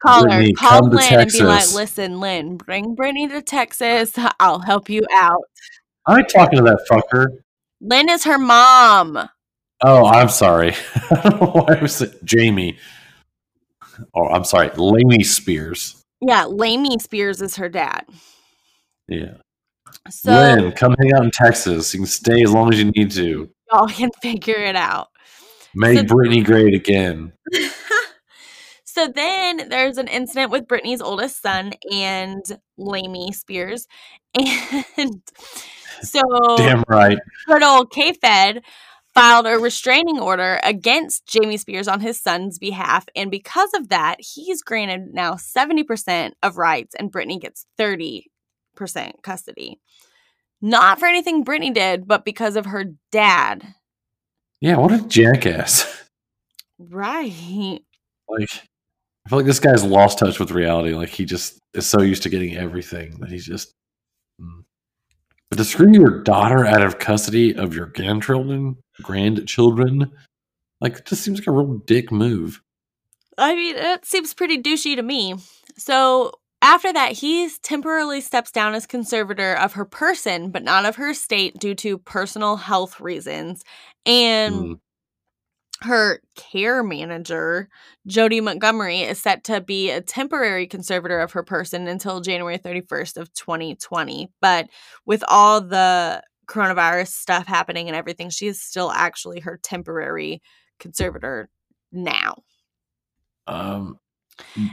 call 0.00 0.24
Britney, 0.26 0.56
her, 0.60 0.68
call 0.68 0.88
Lynn 0.88 1.20
and 1.20 1.30
be 1.30 1.42
like, 1.42 1.74
"Listen, 1.74 2.20
Lynn, 2.20 2.56
bring 2.56 2.94
Britney 2.94 3.28
to 3.30 3.42
Texas. 3.42 4.16
I'll 4.38 4.60
help 4.60 4.88
you 4.88 5.02
out." 5.12 5.42
I 6.06 6.18
ain't 6.18 6.28
talking 6.28 6.58
to 6.58 6.64
that 6.64 6.86
fucker. 6.88 7.38
Lynn 7.80 8.08
is 8.08 8.22
her 8.24 8.38
mom. 8.38 9.28
Oh, 9.82 10.06
I'm 10.06 10.28
sorry. 10.28 10.74
I 11.10 11.30
don't 11.30 11.40
know 11.40 11.50
why 11.50 11.78
I 11.78 11.82
was 11.82 12.04
Jamie. 12.22 12.78
Oh, 14.14 14.28
I'm 14.28 14.44
sorry, 14.44 14.70
Lainey 14.76 15.24
Spears. 15.24 15.99
Yeah, 16.20 16.44
Lamey 16.44 17.00
Spears 17.00 17.40
is 17.40 17.56
her 17.56 17.68
dad. 17.68 18.04
Yeah. 19.08 19.34
So 20.08 20.30
Lynn, 20.32 20.72
come 20.72 20.94
hang 21.00 21.12
out 21.14 21.24
in 21.24 21.30
Texas. 21.30 21.92
You 21.94 22.00
can 22.00 22.06
stay 22.06 22.42
as 22.42 22.52
long 22.52 22.72
as 22.72 22.78
you 22.78 22.90
need 22.92 23.10
to. 23.12 23.48
y'all 23.72 23.88
can 23.88 24.10
figure 24.22 24.58
it 24.58 24.76
out. 24.76 25.08
Make 25.74 25.98
So- 25.98 26.04
Britney 26.04 26.44
great 26.44 26.74
again. 26.74 27.32
so 28.84 29.08
then 29.08 29.68
there's 29.68 29.98
an 29.98 30.08
incident 30.08 30.50
with 30.50 30.66
Britney's 30.66 31.00
oldest 31.00 31.40
son 31.42 31.72
and 31.92 32.42
Lamey 32.78 33.32
Spears. 33.34 33.86
And 34.96 35.22
so 36.02 36.20
Damn 36.56 36.84
right. 36.88 37.18
good 37.46 37.62
old 37.62 37.90
K-Fed 37.92 38.62
filed 39.14 39.46
a 39.46 39.58
restraining 39.58 40.20
order 40.20 40.60
against 40.62 41.26
Jamie 41.26 41.56
Spears 41.56 41.88
on 41.88 42.00
his 42.00 42.20
son's 42.20 42.58
behalf. 42.58 43.06
And 43.16 43.30
because 43.30 43.72
of 43.74 43.88
that, 43.88 44.16
he's 44.20 44.62
granted 44.62 45.12
now 45.12 45.34
70% 45.34 46.32
of 46.42 46.56
rights 46.58 46.94
and 46.98 47.12
Britney 47.12 47.40
gets 47.40 47.66
30% 47.78 48.22
custody. 49.22 49.80
Not 50.62 51.00
for 51.00 51.06
anything 51.06 51.44
Britney 51.44 51.72
did, 51.72 52.06
but 52.06 52.24
because 52.24 52.56
of 52.56 52.66
her 52.66 52.84
dad. 53.10 53.74
Yeah, 54.60 54.76
what 54.76 54.92
a 54.92 55.00
jackass. 55.06 56.04
Right. 56.78 57.80
Like, 58.28 58.50
I 59.26 59.28
feel 59.28 59.38
like 59.38 59.46
this 59.46 59.60
guy's 59.60 59.84
lost 59.84 60.18
touch 60.18 60.38
with 60.38 60.50
reality. 60.50 60.94
Like, 60.94 61.08
he 61.08 61.24
just 61.24 61.58
is 61.74 61.86
so 61.86 62.02
used 62.02 62.22
to 62.24 62.28
getting 62.28 62.56
everything 62.56 63.18
that 63.20 63.30
he's 63.30 63.46
just. 63.46 63.72
Mm. 64.40 64.64
But 65.50 65.56
to 65.56 65.64
screw 65.64 65.92
your 65.92 66.22
daughter 66.22 66.64
out 66.64 66.82
of 66.82 66.98
custody 66.98 67.54
of 67.54 67.74
your 67.74 67.86
grandchildren, 67.86 68.76
grandchildren, 69.02 70.10
like, 70.80 70.98
it 70.98 71.06
just 71.06 71.22
seems 71.22 71.38
like 71.40 71.46
a 71.46 71.52
real 71.52 71.78
dick 71.86 72.10
move. 72.12 72.60
I 73.38 73.54
mean, 73.54 73.76
it 73.76 74.04
seems 74.04 74.34
pretty 74.34 74.62
douchey 74.62 74.96
to 74.96 75.02
me. 75.02 75.34
So 75.76 76.32
after 76.62 76.92
that, 76.92 77.12
he 77.12 77.48
temporarily 77.62 78.20
steps 78.20 78.50
down 78.50 78.74
as 78.74 78.86
conservator 78.86 79.54
of 79.54 79.72
her 79.74 79.84
person, 79.84 80.50
but 80.50 80.62
not 80.62 80.84
of 80.84 80.96
her 80.96 81.10
estate 81.10 81.58
due 81.58 81.74
to 81.76 81.96
personal 81.98 82.56
health 82.56 83.00
reasons. 83.00 83.64
And 84.04 84.54
Mm. 84.54 84.80
her 85.82 86.20
care 86.36 86.82
manager, 86.82 87.70
Jodi 88.06 88.42
Montgomery, 88.42 89.00
is 89.00 89.18
set 89.18 89.44
to 89.44 89.62
be 89.62 89.90
a 89.90 90.02
temporary 90.02 90.66
conservator 90.66 91.20
of 91.20 91.32
her 91.32 91.42
person 91.42 91.88
until 91.88 92.20
January 92.20 92.58
31st 92.58 93.16
of 93.16 93.32
2020. 93.32 94.30
But 94.42 94.68
with 95.06 95.24
all 95.26 95.62
the 95.62 96.22
coronavirus 96.50 97.08
stuff 97.08 97.46
happening 97.46 97.88
and 97.88 97.96
everything, 97.96 98.28
she 98.28 98.48
is 98.48 98.60
still 98.60 98.90
actually 98.90 99.40
her 99.40 99.58
temporary 99.62 100.42
conservator 100.78 101.48
now. 101.92 102.42
Um, 103.46 103.98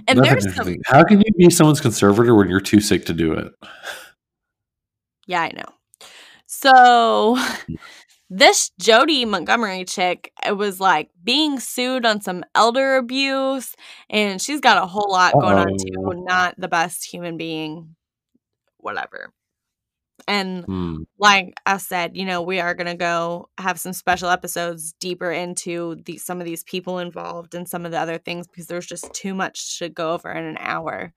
And 0.08 0.20
there's 0.20 0.46
interesting. 0.46 0.82
How 0.86 1.04
can 1.04 1.20
you 1.20 1.32
be 1.38 1.50
someone's 1.50 1.82
conservator 1.82 2.36
when 2.36 2.50
you're 2.50 2.60
too 2.60 2.82
sick 2.82 3.06
to 3.06 3.14
do 3.14 3.34
it? 3.34 3.54
Yeah, 5.28 5.42
I 5.42 5.52
know. 5.52 5.70
So 6.46 7.38
this 8.30 8.72
Jodi 8.80 9.26
Montgomery 9.26 9.86
chick 9.86 10.32
it 10.46 10.54
was 10.54 10.80
like 10.80 11.10
being 11.24 11.60
sued 11.60 12.06
on 12.06 12.22
some 12.22 12.44
elder 12.56 12.96
abuse, 12.96 13.76
and 14.10 14.42
she's 14.42 14.62
got 14.62 14.82
a 14.82 14.88
whole 14.88 15.12
lot 15.12 15.34
going 15.34 15.58
on 15.58 15.68
Uh-oh. 15.68 16.14
too. 16.14 16.24
Not 16.24 16.56
the 16.58 16.68
best 16.70 17.06
human 17.06 17.38
being, 17.38 17.96
whatever. 18.78 19.34
And 20.28 20.66
Hmm. 20.66 21.04
like 21.20 21.54
I 21.66 21.78
said, 21.78 22.16
you 22.16 22.26
know, 22.26 22.42
we 22.42 22.60
are 22.60 22.74
gonna 22.74 22.96
go 22.96 23.50
have 23.58 23.80
some 23.80 23.94
special 23.94 24.30
episodes 24.30 24.94
deeper 24.94 25.32
into 25.32 25.96
the 26.06 26.18
some 26.18 26.40
of 26.40 26.46
these 26.46 26.64
people 26.64 27.00
involved 27.00 27.56
and 27.56 27.68
some 27.68 27.86
of 27.86 27.92
the 27.92 28.00
other 28.00 28.18
things 28.18 28.48
because 28.48 28.68
there's 28.68 28.86
just 28.88 29.12
too 29.14 29.34
much 29.34 29.80
to 29.80 29.90
go 29.90 30.14
over 30.14 30.32
in 30.32 30.46
an 30.46 30.58
hour. 30.60 31.14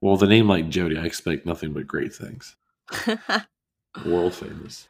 Well, 0.00 0.16
the 0.16 0.26
name 0.26 0.48
like 0.48 0.68
Jodi, 0.68 0.96
I 0.98 1.04
expect 1.04 1.46
nothing 1.46 1.72
but 1.72 1.86
great 1.86 2.14
things. 2.14 2.56
World 4.06 4.34
famous. 4.34 4.88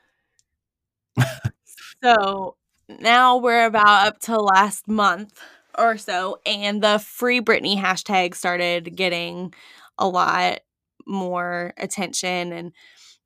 So 2.02 2.56
now 2.88 3.36
we're 3.36 3.66
about 3.66 4.06
up 4.08 4.18
to 4.20 4.38
last 4.38 4.88
month 4.88 5.40
or 5.78 5.96
so, 5.96 6.38
and 6.46 6.82
the 6.82 6.98
Free 6.98 7.40
Britney 7.40 7.80
hashtag 7.80 8.34
started 8.34 8.96
getting 8.96 9.54
a 9.98 10.08
lot 10.08 10.60
more 11.10 11.74
attention, 11.76 12.52
and 12.52 12.72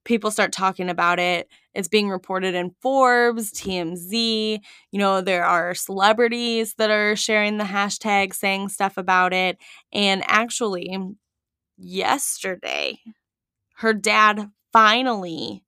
people 0.05 0.31
start 0.31 0.53
talking 0.53 0.89
about 0.89 1.19
it. 1.19 1.49
It's 1.75 1.89
being 1.89 2.09
reported 2.09 2.55
in 2.55 2.75
Forbes, 2.83 3.53
TMZ. 3.53 4.61
You 4.93 4.99
know, 4.99 5.21
there 5.21 5.45
are 5.45 5.75
celebrities 5.75 6.75
that 6.79 6.91
are 6.91 7.17
sharing 7.17 7.59
the 7.59 7.65
hashtag, 7.65 8.35
saying 8.35 8.69
stuff 8.69 8.97
about 8.97 9.33
it. 9.33 9.59
And 9.93 10.23
actually, 10.27 10.97
yesterday, 11.77 12.99
her 13.77 13.93
dad 13.93 14.51
finally 14.73 15.64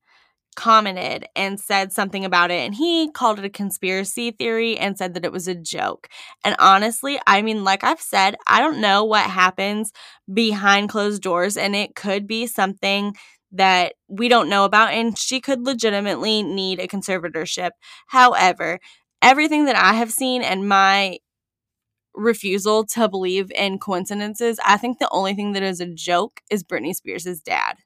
commented 0.56 1.26
and 1.36 1.60
said 1.60 1.92
something 1.92 2.24
about 2.24 2.50
it 2.50 2.64
and 2.64 2.74
he 2.74 3.10
called 3.12 3.38
it 3.38 3.44
a 3.44 3.50
conspiracy 3.50 4.30
theory 4.32 4.76
and 4.76 4.98
said 4.98 5.14
that 5.14 5.24
it 5.24 5.30
was 5.30 5.46
a 5.46 5.54
joke. 5.54 6.08
And 6.44 6.56
honestly, 6.58 7.20
I 7.26 7.42
mean 7.42 7.62
like 7.62 7.84
I've 7.84 8.00
said, 8.00 8.36
I 8.46 8.60
don't 8.60 8.80
know 8.80 9.04
what 9.04 9.30
happens 9.30 9.92
behind 10.32 10.88
closed 10.88 11.22
doors 11.22 11.56
and 11.56 11.76
it 11.76 11.94
could 11.94 12.26
be 12.26 12.46
something 12.46 13.14
that 13.52 13.94
we 14.08 14.28
don't 14.28 14.48
know 14.48 14.64
about 14.64 14.92
and 14.92 15.16
she 15.16 15.40
could 15.40 15.62
legitimately 15.62 16.42
need 16.42 16.80
a 16.80 16.88
conservatorship. 16.88 17.70
However, 18.08 18.80
everything 19.22 19.66
that 19.66 19.76
I 19.76 19.94
have 19.94 20.10
seen 20.10 20.42
and 20.42 20.68
my 20.68 21.18
refusal 22.14 22.84
to 22.86 23.08
believe 23.08 23.52
in 23.52 23.78
coincidences, 23.78 24.58
I 24.64 24.78
think 24.78 24.98
the 24.98 25.08
only 25.10 25.34
thing 25.34 25.52
that 25.52 25.62
is 25.62 25.80
a 25.80 25.86
joke 25.86 26.40
is 26.50 26.64
Britney 26.64 26.94
Spears' 26.94 27.40
dad 27.40 27.76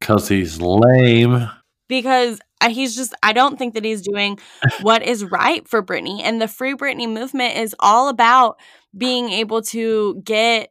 Because 0.00 0.28
he's 0.28 0.60
lame. 0.60 1.48
Because 1.88 2.40
he's 2.68 2.96
just 2.96 3.14
I 3.22 3.32
don't 3.32 3.58
think 3.58 3.74
that 3.74 3.84
he's 3.84 4.02
doing 4.02 4.38
what 4.82 5.02
is 5.02 5.24
right 5.24 5.66
for 5.68 5.82
Britney 5.82 6.20
and 6.22 6.40
the 6.40 6.48
free 6.48 6.74
Britney 6.74 7.10
movement 7.10 7.56
is 7.56 7.74
all 7.78 8.08
about 8.08 8.58
being 8.96 9.30
able 9.30 9.62
to 9.62 10.20
get 10.24 10.70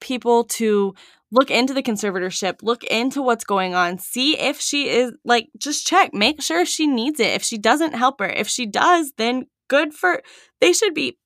people 0.00 0.44
to 0.44 0.94
look 1.30 1.50
into 1.50 1.74
the 1.74 1.82
conservatorship, 1.82 2.62
look 2.62 2.84
into 2.84 3.20
what's 3.20 3.44
going 3.44 3.74
on, 3.74 3.98
see 3.98 4.38
if 4.38 4.60
she 4.60 4.88
is 4.88 5.12
like 5.24 5.48
just 5.58 5.86
check, 5.86 6.14
make 6.14 6.40
sure 6.40 6.64
she 6.64 6.86
needs 6.86 7.18
it. 7.18 7.32
If 7.34 7.42
she 7.42 7.58
doesn't 7.58 7.94
help 7.94 8.20
her, 8.20 8.28
if 8.28 8.48
she 8.48 8.66
does, 8.66 9.12
then 9.16 9.46
good 9.68 9.92
for 9.92 10.22
they 10.60 10.72
should 10.72 10.94
be 10.94 11.18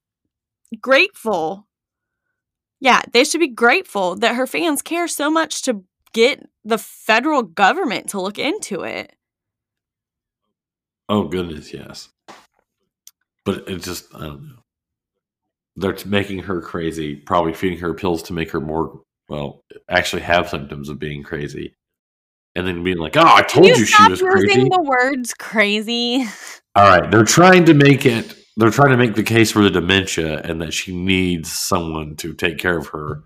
grateful. 0.80 1.66
Yeah, 2.80 3.02
they 3.12 3.24
should 3.24 3.40
be 3.40 3.48
grateful 3.48 4.16
that 4.16 4.36
her 4.36 4.46
fans 4.46 4.82
care 4.82 5.08
so 5.08 5.30
much 5.30 5.62
to 5.62 5.84
get 6.12 6.46
the 6.64 6.78
federal 6.78 7.42
government 7.42 8.10
to 8.10 8.20
look 8.20 8.38
into 8.38 8.82
it. 8.82 9.14
Oh 11.08 11.24
goodness, 11.24 11.72
yes. 11.72 12.08
But 13.44 13.68
it 13.68 13.82
just 13.82 14.14
I 14.14 14.20
don't 14.20 14.48
know. 14.48 14.62
They're 15.76 15.96
making 16.06 16.40
her 16.40 16.60
crazy, 16.60 17.14
probably 17.16 17.54
feeding 17.54 17.78
her 17.78 17.94
pills 17.94 18.24
to 18.24 18.32
make 18.32 18.50
her 18.50 18.60
more 18.60 19.00
well, 19.28 19.62
actually 19.88 20.22
have 20.22 20.48
symptoms 20.48 20.88
of 20.88 20.98
being 20.98 21.22
crazy. 21.22 21.74
And 22.54 22.66
then 22.66 22.82
being 22.82 22.96
like, 22.96 23.16
"Oh, 23.16 23.22
I 23.22 23.42
Can 23.42 23.62
told 23.62 23.66
you 23.66 23.76
you 23.76 23.84
she 23.84 24.08
was 24.08 24.20
using 24.20 24.48
crazy." 24.48 24.68
the 24.68 24.82
words 24.82 25.34
crazy? 25.34 26.26
All 26.74 26.88
right, 26.88 27.10
they're 27.10 27.24
trying 27.24 27.66
to 27.66 27.74
make 27.74 28.04
it 28.04 28.34
they're 28.56 28.70
trying 28.70 28.90
to 28.90 28.96
make 28.96 29.14
the 29.14 29.22
case 29.22 29.52
for 29.52 29.62
the 29.62 29.70
dementia 29.70 30.40
and 30.40 30.60
that 30.60 30.74
she 30.74 30.94
needs 30.94 31.52
someone 31.52 32.16
to 32.16 32.34
take 32.34 32.58
care 32.58 32.76
of 32.76 32.88
her 32.88 33.22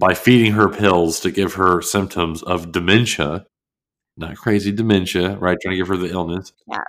by 0.00 0.14
feeding 0.14 0.52
her 0.52 0.68
pills 0.68 1.20
to 1.20 1.30
give 1.30 1.54
her 1.54 1.82
symptoms 1.82 2.42
of 2.42 2.72
dementia, 2.72 3.46
not 4.16 4.36
crazy 4.36 4.72
dementia, 4.72 5.36
right? 5.36 5.58
Trying 5.60 5.74
to 5.74 5.76
give 5.76 5.88
her 5.88 5.96
the 5.96 6.10
illness. 6.10 6.52
Yes. 6.66 6.80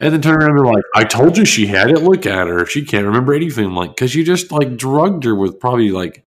And 0.00 0.12
then 0.12 0.20
turn 0.20 0.42
around 0.42 0.50
and 0.50 0.64
be 0.64 0.68
like, 0.68 0.84
I 0.96 1.04
told 1.04 1.38
you 1.38 1.44
she 1.44 1.66
had 1.66 1.88
it. 1.88 2.02
Look 2.02 2.26
at 2.26 2.48
her. 2.48 2.66
She 2.66 2.84
can't 2.84 3.06
remember 3.06 3.32
anything. 3.32 3.66
I'm 3.66 3.76
like, 3.76 3.90
because 3.90 4.16
you 4.16 4.24
just 4.24 4.50
like 4.50 4.76
drugged 4.76 5.22
her 5.22 5.34
with 5.34 5.60
probably 5.60 5.92
like 5.92 6.26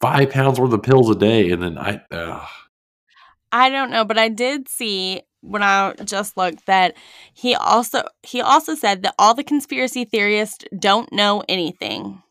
five 0.00 0.30
pounds 0.30 0.58
worth 0.58 0.72
of 0.72 0.82
pills 0.82 1.08
a 1.08 1.14
day. 1.14 1.52
And 1.52 1.62
then 1.62 1.78
I, 1.78 2.02
uh, 2.10 2.44
I 3.52 3.70
don't 3.70 3.90
know, 3.90 4.04
but 4.04 4.18
I 4.18 4.28
did 4.28 4.68
see 4.68 5.22
when 5.40 5.62
I 5.62 5.94
just 6.04 6.36
looked 6.36 6.66
that 6.66 6.96
he 7.32 7.54
also 7.54 8.02
he 8.22 8.40
also 8.40 8.74
said 8.74 9.02
that 9.04 9.14
all 9.18 9.34
the 9.34 9.44
conspiracy 9.44 10.04
theorists 10.04 10.64
don't 10.76 11.12
know 11.12 11.44
anything. 11.48 12.22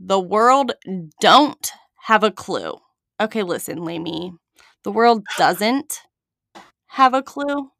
The 0.00 0.18
world 0.18 0.72
don't 1.20 1.70
have 2.02 2.22
a 2.24 2.30
clue. 2.30 2.74
Okay, 3.20 3.42
listen, 3.42 3.78
Lamey. 3.78 4.32
The 4.84 4.92
world 4.92 5.24
doesn't 5.38 6.00
have 6.88 7.14
a 7.14 7.22
clue. 7.22 7.70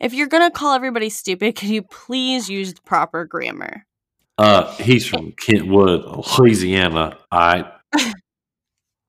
If 0.00 0.12
you're 0.12 0.26
gonna 0.26 0.50
call 0.50 0.74
everybody 0.74 1.08
stupid, 1.10 1.54
can 1.54 1.70
you 1.70 1.82
please 1.82 2.48
use 2.48 2.74
proper 2.84 3.24
grammar? 3.24 3.84
uh, 4.38 4.72
he's 4.76 5.04
from 5.06 5.32
Kentwood, 5.32 6.04
Louisiana. 6.38 7.18
I 7.30 7.72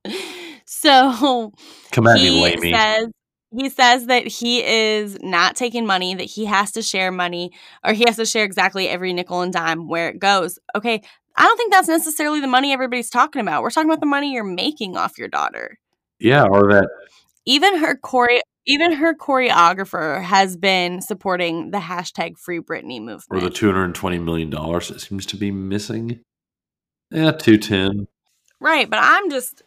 So 0.65 1.51
come 1.91 2.07
at 2.07 2.19
he 2.19 2.29
me, 2.29 2.55
Lamey. 2.55 2.71
says 2.71 3.07
he 3.51 3.69
says 3.69 4.05
that 4.05 4.27
he 4.27 4.63
is 4.63 5.17
not 5.21 5.55
taking 5.55 5.85
money, 5.87 6.13
that 6.13 6.23
he 6.23 6.45
has 6.45 6.71
to 6.73 6.83
share 6.83 7.11
money, 7.11 7.51
or 7.83 7.93
he 7.93 8.03
has 8.05 8.17
to 8.17 8.25
share 8.25 8.43
exactly 8.45 8.87
every 8.87 9.11
nickel 9.11 9.41
and 9.41 9.51
dime 9.51 9.87
where 9.87 10.09
it 10.09 10.19
goes. 10.19 10.59
Okay, 10.75 11.01
I 11.39 11.43
don't 11.43 11.57
think 11.57 11.71
that's 11.71 11.87
necessarily 11.87 12.41
the 12.41 12.47
money 12.47 12.71
everybody's 12.73 13.09
talking 13.09 13.41
about. 13.41 13.63
We're 13.63 13.69
talking 13.71 13.89
about 13.89 14.01
the 14.01 14.05
money 14.05 14.33
you're 14.33 14.43
making 14.43 14.97
off 14.97 15.17
your 15.17 15.29
daughter. 15.29 15.79
yeah, 16.19 16.43
or 16.43 16.71
that 16.73 16.87
Even 17.45 17.77
her 17.77 17.97
chore- 18.05 18.41
even 18.67 18.91
her 18.91 19.15
choreographer 19.15 20.21
has 20.21 20.55
been 20.57 21.01
supporting 21.01 21.71
the 21.71 21.79
hashtag 21.79 22.37
Free 22.37 22.59
Britney 22.59 22.99
movement. 23.01 23.25
or 23.31 23.39
the 23.39 23.49
two 23.49 23.67
hundred 23.67 23.85
and 23.85 23.95
twenty 23.95 24.19
million 24.19 24.49
dollars 24.49 24.89
that 24.89 24.99
seems 25.01 25.25
to 25.27 25.37
be 25.37 25.49
missing. 25.49 26.19
Yeah, 27.09 27.31
two 27.31 27.57
ten. 27.57 28.07
Right, 28.59 28.87
but 28.89 28.99
I'm 29.01 29.31
just 29.31 29.63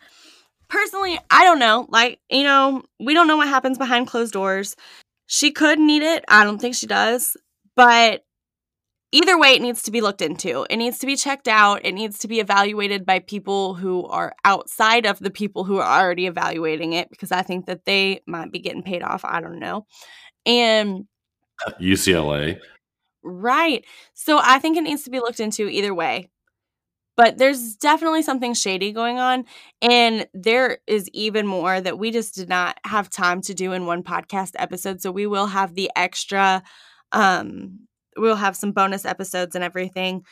personally, 0.69 1.19
I 1.31 1.45
don't 1.45 1.59
know. 1.59 1.87
Like, 1.89 2.21
you 2.31 2.43
know, 2.45 2.83
we 3.01 3.15
don't 3.15 3.27
know 3.27 3.39
what 3.39 3.49
happens 3.49 3.79
behind 3.79 4.07
closed 4.07 4.35
doors. 4.35 4.77
She 5.27 5.51
could 5.51 5.79
need 5.79 6.03
it. 6.03 6.25
I 6.29 6.45
don't 6.45 6.59
think 6.61 6.75
she 6.75 6.87
does. 6.87 7.37
But 7.75 8.23
either 9.13 9.39
way, 9.39 9.55
it 9.55 9.63
needs 9.63 9.83
to 9.83 9.91
be 9.91 10.01
looked 10.01 10.23
into. 10.23 10.67
It 10.69 10.77
needs 10.77 10.99
to 11.01 11.07
be 11.07 11.17
checked 11.17 11.47
out. 11.47 11.85
It 11.85 11.93
needs 11.93 12.19
to 12.21 12.29
be 12.29 12.41
evaluated 12.41 13.07
by 13.07 13.21
people 13.21 13.75
who 13.75 14.05
are 14.07 14.35
outside 14.45 15.07
of 15.07 15.19
the 15.19 15.31
people 15.31 15.65
who 15.65 15.79
are 15.79 16.01
already 16.01 16.27
evaluating 16.27 16.95
it 16.95 17.11
because 17.11 17.31
I 17.31 17.43
think 17.43 17.67
that 17.67 17.85
they 17.85 18.23
might 18.27 18.51
be 18.51 18.59
getting 18.59 18.83
paid 18.83 19.03
off. 19.03 19.25
I 19.25 19.41
don't 19.41 19.59
know. 19.59 19.87
And 20.47 21.07
UCLA. 21.81 22.59
Right. 23.23 23.85
So 24.15 24.41
I 24.43 24.59
think 24.59 24.77
it 24.77 24.83
needs 24.83 25.05
to 25.05 25.11
be 25.11 25.21
looked 25.21 25.41
into 25.41 25.69
either 25.69 25.95
way. 25.95 26.29
But 27.15 27.37
there's 27.37 27.77
definitely 27.77 28.23
something 28.23 28.55
shady 28.55 28.91
going 28.91 29.19
on. 29.19 29.45
And 29.83 30.27
there 30.33 30.79
is 30.87 31.09
even 31.13 31.47
more 31.47 31.79
that 31.79 31.99
we 31.99 32.11
just 32.11 32.35
did 32.35 32.49
not 32.49 32.79
have 32.87 33.11
time 33.11 33.43
to 33.43 33.55
do 33.55 33.73
in 33.73 33.85
one 33.85 34.03
podcast 34.03 34.53
episode. 34.57 35.03
So 35.03 35.13
we 35.13 35.27
will 35.27 35.47
have 35.47 35.75
the 35.75 35.91
extra, 35.95 36.63
um, 37.13 37.81
we'll 38.17 38.37
have 38.37 38.57
some 38.57 38.73
bonus 38.73 39.05
episodes 39.05 39.55
and 39.55 39.65
everything, 39.65 40.25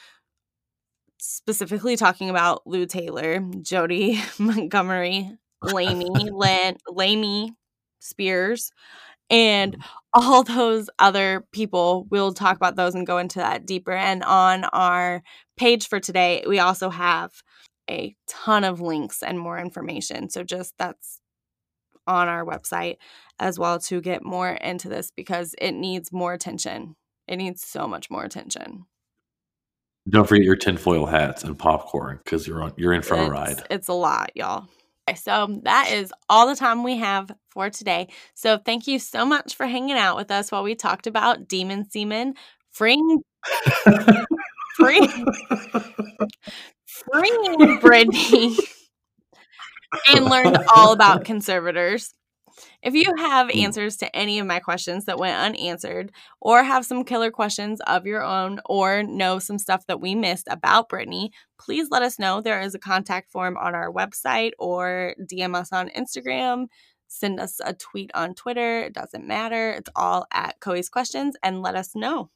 specifically 1.19 1.97
talking 1.97 2.31
about 2.31 2.67
Lou 2.67 2.87
Taylor, 2.87 3.41
Jodi 3.63 4.21
Montgomery, 4.39 5.31
Lamey, 5.63 6.31
Len, 6.33 6.77
Lamey 6.89 7.51
Spears, 8.01 8.73
and 9.29 9.75
mm-hmm. 9.75 9.83
all 10.15 10.43
those 10.43 10.91
other 10.99 11.47
people. 11.53 12.07
We'll 12.11 12.35
talk 12.35 12.57
about 12.57 12.77
those 12.77 12.95
and 12.95 13.07
go 13.07 13.19
into 13.19 13.39
that 13.39 13.67
deeper. 13.67 13.93
And 13.93 14.25
on 14.25 14.65
our 14.65 15.23
page 15.57 15.89
for 15.89 16.01
today, 16.01 16.45
we 16.47 16.59
also 16.59 16.91
have 16.91 17.33
a 17.89 18.15
ton 18.29 18.65
of 18.65 18.81
links 18.81 19.23
and 19.23 19.39
more 19.39 19.59
information. 19.59 20.31
So 20.31 20.43
just 20.43 20.75
that's 20.79 21.21
on 22.07 22.29
our 22.29 22.45
website 22.45 22.97
as 23.39 23.59
well 23.59 23.79
to 23.79 24.01
get 24.01 24.25
more 24.25 24.51
into 24.51 24.89
this 24.89 25.11
because 25.15 25.55
it 25.59 25.73
needs 25.73 26.13
more 26.13 26.33
attention. 26.33 26.97
It 27.27 27.37
needs 27.37 27.67
so 27.67 27.87
much 27.87 28.11
more 28.11 28.25
attention. 28.25 28.87
Don't 30.09 30.27
forget 30.27 30.45
your 30.45 30.57
tinfoil 30.57 31.07
hats 31.07 31.45
and 31.45 31.59
popcorn 31.59 32.21
because 32.25 32.47
you're 32.47 32.63
on 32.63 32.73
you're 32.77 32.93
in 32.93 33.03
for 33.03 33.15
a 33.15 33.29
ride. 33.29 33.63
It's 33.71 33.89
a 33.89 33.93
lot, 33.93 34.33
y'all. 34.35 34.67
So 35.17 35.61
that 35.65 35.91
is 35.91 36.13
all 36.29 36.47
the 36.47 36.57
time 36.57 36.83
we 36.83 36.97
have 36.99 37.31
for 37.51 37.71
today. 37.71 38.09
So 38.35 38.59
thank 38.59 38.87
you 38.87 38.99
so 38.99 39.25
much 39.25 39.55
for 39.57 39.67
hanging 39.67 39.97
out 39.97 40.17
with 40.17 40.31
us 40.31 40.51
while 40.53 40.63
we 40.63 40.75
talked 40.75 41.07
about 41.07 41.49
demon 41.49 41.89
semen, 41.91 42.35
freeing, 42.71 43.23
free, 44.77 45.07
freeing 46.87 47.81
Britney, 47.81 48.57
and 50.09 50.25
learned 50.27 50.59
all 50.75 50.93
about 50.93 51.25
conservators. 51.25 52.15
If 52.83 52.95
you 52.95 53.15
have 53.17 53.51
answers 53.51 53.97
to 53.99 54.17
any 54.17 54.39
of 54.39 54.47
my 54.47 54.61
questions 54.61 55.05
that 55.05 55.19
went 55.19 55.37
unanswered, 55.37 56.13
or 56.41 56.63
have 56.63 56.85
some 56.85 57.05
killer 57.05 57.31
questions 57.31 57.81
of 57.87 58.07
your 58.07 58.23
own, 58.23 58.61
or 58.67 59.03
know 59.03 59.39
some 59.39 59.59
stuff 59.59 59.87
that 59.87 60.01
we 60.01 60.15
missed 60.15 60.49
about 60.51 60.89
Britney, 60.89 61.31
please 61.59 61.89
let 61.91 62.03
us 62.03 62.19
know. 62.19 62.41
There 62.41 62.61
is 62.61 62.75
a 62.75 62.79
contact 62.79 63.31
form 63.31 63.57
on 63.57 63.75
our 63.75 63.93
website, 63.93 64.53
or 64.59 65.15
DM 65.21 65.55
us 65.55 65.73
on 65.73 65.91
Instagram. 65.91 66.67
Send 67.09 67.41
us 67.41 67.61
a 67.65 67.75
tweet 67.75 68.11
on 68.15 68.35
Twitter. 68.35 68.85
It 68.85 68.93
doesn't 68.93 69.27
matter. 69.27 69.73
It's 69.73 69.91
all 69.97 70.27
at 70.33 70.61
Coey's 70.61 70.89
Questions, 70.89 71.37
and 71.43 71.63
let 71.63 71.75
us 71.75 71.95
know. 71.95 72.31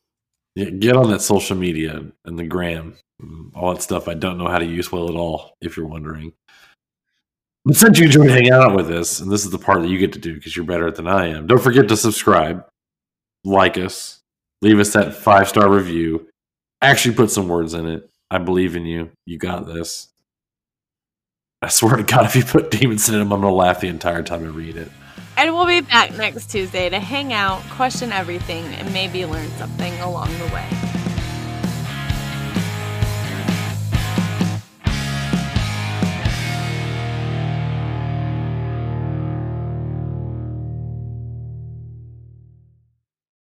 Yeah, 0.57 0.71
get 0.71 0.97
on 0.97 1.11
that 1.11 1.21
social 1.21 1.57
media 1.57 2.01
and 2.25 2.39
the 2.39 2.45
gram, 2.45 2.95
mm, 3.21 3.51
all 3.57 3.75
that 3.75 3.83
stuff. 3.83 4.07
I 4.07 4.15
don't 4.15 4.39
know 4.39 4.47
how 4.49 4.59
to 4.59 4.65
use 4.65 4.93
well 4.93 5.09
at 5.09 5.17
all. 5.17 5.57
If 5.61 5.77
you're 5.77 5.87
wondering, 5.87 6.33
but 7.65 7.77
since 7.77 7.99
you 7.99 8.07
enjoyed 8.07 8.31
hanging 8.31 8.53
out 8.53 8.75
with 8.75 8.91
us, 8.91 9.21
and 9.21 9.31
this 9.31 9.45
is 9.45 9.51
the 9.51 9.59
part 9.59 9.83
that 9.83 9.89
you 9.89 9.99
get 9.99 10.13
to 10.13 10.19
do 10.19 10.35
because 10.35 10.55
you're 10.55 10.67
better 10.67 10.87
at 10.87 10.97
than 10.97 11.09
I 11.09 11.29
am. 11.29 11.47
Don't 11.47 11.63
forget 11.63 11.89
to 11.89 11.97
subscribe, 11.97 12.65
like 13.45 13.79
us, 13.79 14.21
leave 14.61 14.79
us 14.79 14.93
that 14.93 15.15
five 15.15 15.49
star 15.49 15.71
review. 15.71 16.29
Actually, 16.83 17.15
put 17.15 17.31
some 17.31 17.49
words 17.49 17.73
in 17.75 17.87
it. 17.87 18.11
I 18.31 18.39
believe 18.39 18.77
in 18.77 18.85
you. 18.85 19.11
You 19.25 19.39
got 19.39 19.67
this. 19.67 20.09
I 21.63 21.69
swear 21.69 21.97
to 21.97 22.03
God, 22.03 22.27
if 22.27 22.37
you 22.37 22.45
put 22.45 22.71
demons 22.71 23.09
in 23.09 23.15
it, 23.15 23.21
I'm 23.21 23.29
gonna 23.29 23.51
laugh 23.51 23.81
the 23.81 23.89
entire 23.89 24.23
time 24.23 24.45
I 24.45 24.49
read 24.49 24.77
it. 24.77 24.91
And 25.37 25.53
we'll 25.55 25.67
be 25.67 25.81
back 25.81 26.17
next 26.17 26.51
Tuesday 26.51 26.89
to 26.89 27.01
hang 27.01 27.33
out, 27.33 27.61
question 27.71 28.13
everything, 28.13 28.65
and 28.75 28.93
maybe 28.93 29.25
learn 29.27 29.49
something 29.53 29.93
along 30.01 30.31
the 30.39 30.47
way. 30.55 30.94